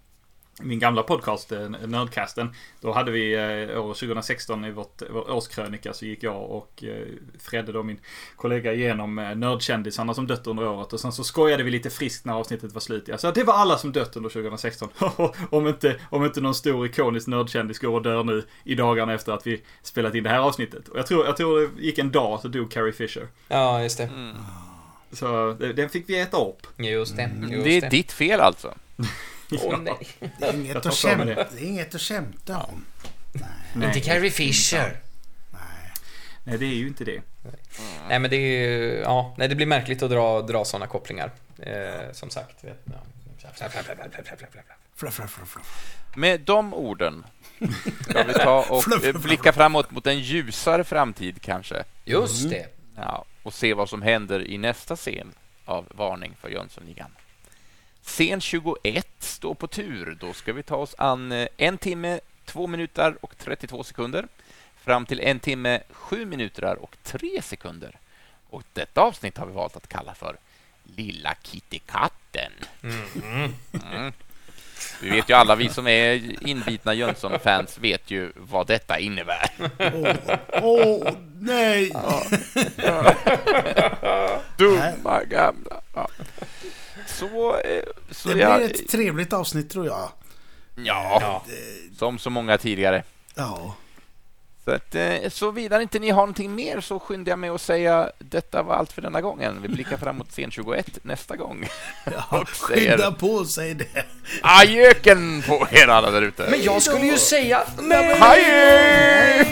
min 0.63 0.79
gamla 0.79 1.03
podcast, 1.03 1.51
eh, 1.51 1.69
Nördcasten. 1.69 2.55
Då 2.81 2.91
hade 2.91 3.11
vi 3.11 3.33
eh, 3.33 3.81
år 3.85 3.93
2016 3.93 4.65
i 4.65 4.71
vårt, 4.71 5.01
vår 5.09 5.31
årskrönika 5.31 5.93
så 5.93 6.05
gick 6.05 6.23
jag 6.23 6.51
och 6.51 6.83
eh, 6.83 7.05
Fredde 7.39 7.71
då 7.71 7.83
min 7.83 7.99
kollega 8.35 8.73
igenom 8.73 9.15
nördkändisarna 9.35 10.13
som 10.13 10.27
dött 10.27 10.47
under 10.47 10.67
året. 10.67 10.93
Och 10.93 10.99
sen 10.99 11.11
så 11.11 11.23
skojade 11.23 11.63
vi 11.63 11.71
lite 11.71 11.89
friskt 11.89 12.25
när 12.25 12.33
avsnittet 12.33 12.73
var 12.73 12.81
slut. 12.81 13.07
Jag 13.07 13.19
sa 13.19 13.31
det 13.31 13.43
var 13.43 13.53
alla 13.53 13.77
som 13.77 13.91
dött 13.91 14.15
under 14.15 14.29
2016. 14.29 14.89
om, 15.49 15.67
inte, 15.67 15.95
om 16.09 16.25
inte 16.25 16.41
någon 16.41 16.55
stor 16.55 16.85
ikonisk 16.85 17.27
nördkändis 17.27 17.79
går 17.79 17.93
och 17.95 18.01
dör 18.01 18.23
nu 18.23 18.43
i 18.63 18.75
dagarna 18.75 19.13
efter 19.13 19.31
att 19.31 19.47
vi 19.47 19.61
spelat 19.83 20.15
in 20.15 20.23
det 20.23 20.29
här 20.29 20.39
avsnittet. 20.39 20.87
Och 20.87 20.97
jag 20.99 21.07
tror, 21.07 21.25
jag 21.25 21.37
tror 21.37 21.59
det 21.75 21.81
gick 21.81 21.97
en 21.99 22.11
dag 22.11 22.39
så 22.41 22.47
dog 22.47 22.71
Carrie 22.71 22.93
Fisher. 22.93 23.27
Ja, 23.47 23.83
just 23.83 23.97
det. 23.97 24.09
Så 25.13 25.55
det- 25.59 25.73
den 25.73 25.89
fick 25.89 26.09
vi 26.09 26.19
äta 26.19 26.37
upp. 26.37 26.67
Just 26.77 27.15
det. 27.15 27.21
Just 27.23 27.51
Mm. 27.51 27.63
Det 27.63 27.77
är 27.77 27.89
ditt 27.89 28.11
fel 28.11 28.39
alltså. 28.39 28.73
Åh, 29.51 29.79
nej. 29.79 30.07
Det 30.39 30.45
är 30.45 30.53
inget, 30.53 30.85
att, 30.85 30.93
skämta, 30.93 31.25
det. 31.25 31.47
det 31.51 31.63
är 31.63 31.67
inget 31.67 31.95
att 31.95 32.01
skämta 32.01 32.57
om. 32.57 32.85
Inte 33.83 33.99
Carrie 33.99 34.31
Fisher. 34.31 34.99
Nej, 36.43 36.57
det 36.57 36.65
är 36.65 36.75
ju 36.75 36.87
inte 36.87 37.03
det. 37.03 37.21
Nej, 38.07 38.19
men 38.19 38.29
det 38.29 38.35
är 38.35 39.01
ja, 39.01 39.35
nej, 39.37 39.47
det 39.47 39.55
blir 39.55 39.65
märkligt 39.65 40.03
att 40.03 40.09
dra, 40.09 40.41
dra 40.41 40.65
sådana 40.65 40.87
kopplingar. 40.87 41.31
Eh, 41.59 42.11
som 42.11 42.29
sagt. 42.29 42.63
Vet, 42.63 42.79
ja. 42.85 42.93
Med 46.15 46.41
de 46.41 46.73
orden 46.73 47.25
ska 48.01 48.23
vi 48.23 48.33
ta 48.33 48.65
och 48.69 48.83
blicka 49.21 49.53
framåt 49.53 49.91
mot 49.91 50.07
en 50.07 50.19
ljusare 50.19 50.83
framtid 50.83 51.41
kanske. 51.41 51.83
Just 52.05 52.49
det. 52.49 52.65
Ja, 52.95 53.25
och 53.43 53.53
se 53.53 53.73
vad 53.73 53.89
som 53.89 54.01
händer 54.01 54.47
i 54.47 54.57
nästa 54.57 54.95
scen 54.95 55.33
av 55.65 55.87
Varning 55.89 56.35
för 56.41 56.49
Jönssonligan. 56.49 57.11
Scen 58.03 58.41
21 58.41 59.07
står 59.19 59.53
på 59.53 59.67
tur. 59.67 60.17
Då 60.19 60.33
ska 60.33 60.53
vi 60.53 60.63
ta 60.63 60.75
oss 60.75 60.95
an 60.97 61.31
eh, 61.31 61.47
en 61.57 61.77
timme, 61.77 62.19
två 62.45 62.67
minuter 62.67 63.15
och 63.21 63.37
32 63.37 63.83
sekunder 63.83 64.27
fram 64.83 65.05
till 65.05 65.19
en 65.19 65.39
timme, 65.39 65.81
sju 65.89 66.25
minuter 66.25 66.77
och 66.77 66.97
tre 67.03 67.41
sekunder. 67.41 67.99
Och 68.49 68.63
detta 68.73 69.01
avsnitt 69.01 69.37
har 69.37 69.45
vi 69.45 69.53
valt 69.53 69.75
att 69.75 69.87
kalla 69.87 70.13
för 70.13 70.35
Lilla 70.95 71.35
Kittikatten. 71.41 72.51
Mm. 72.83 73.53
Vi 75.01 75.09
vet 75.09 75.29
ju 75.29 75.33
alla, 75.33 75.55
vi 75.55 75.69
som 75.69 75.87
är 75.87 76.21
inbitna 76.47 76.93
Jönsson-fans 76.93 77.77
vet 77.77 78.11
ju 78.11 78.31
vad 78.35 78.67
detta 78.67 78.99
innebär. 78.99 79.49
Åh, 79.93 80.15
åh, 80.61 81.13
nej! 81.39 81.91
Dumma 84.57 85.23
gamla. 85.23 85.80
Ja. 87.21 87.27
Så, 87.29 87.55
eh, 87.69 87.83
så 88.11 88.29
Det 88.29 88.39
jag, 88.39 88.57
blir 88.59 88.69
ett 88.71 88.87
trevligt 88.89 89.33
avsnitt 89.33 89.69
tror 89.69 89.85
jag. 89.85 90.09
ja, 90.75 91.43
som 91.99 92.19
så 92.19 92.29
många 92.29 92.57
tidigare. 92.57 93.03
Ja. 93.35 93.75
Så 94.65 94.71
att, 94.71 94.95
eh, 94.95 95.29
såvida 95.29 95.81
inte 95.81 95.99
ni 95.99 96.09
har 96.09 96.21
någonting 96.21 96.55
mer 96.55 96.81
så 96.81 96.99
skyndar 96.99 97.31
jag 97.31 97.39
med 97.39 97.51
att 97.51 97.61
säga 97.61 98.11
detta 98.19 98.63
var 98.63 98.75
allt 98.75 98.91
för 98.91 99.01
denna 99.01 99.21
gången. 99.21 99.61
Vi 99.61 99.67
blickar 99.67 99.97
framåt 99.97 100.27
scen 100.31 100.51
21 100.51 100.99
nästa 101.03 101.35
gång. 101.35 101.67
ja 102.05 102.25
Och 102.41 102.49
säger- 102.49 102.91
skynda 102.97 103.11
på 103.11 103.45
sig 103.45 103.73
det. 103.73 104.05
Ajöken 104.41 105.41
på 105.47 105.67
er 105.71 105.87
alla 105.87 106.11
där 106.11 106.21
ute. 106.21 106.47
Men 106.49 106.63
jag 106.63 106.81
skulle 106.81 107.05
ju 107.05 107.17
säga... 107.17 107.63
Men... 107.81 108.03
Hej! 108.21 109.51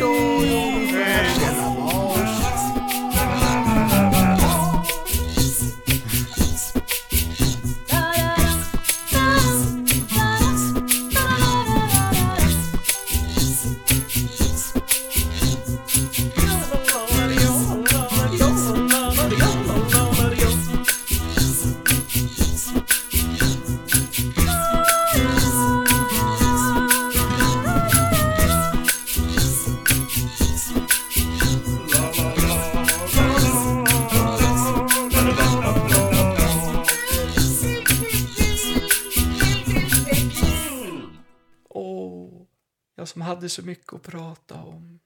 Som 43.10 43.22
hade 43.22 43.50
så 43.50 43.62
mycket 43.62 43.94
att 43.94 44.02
prata 44.02 44.64
om. 44.64 45.00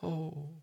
Oh. 0.00 0.55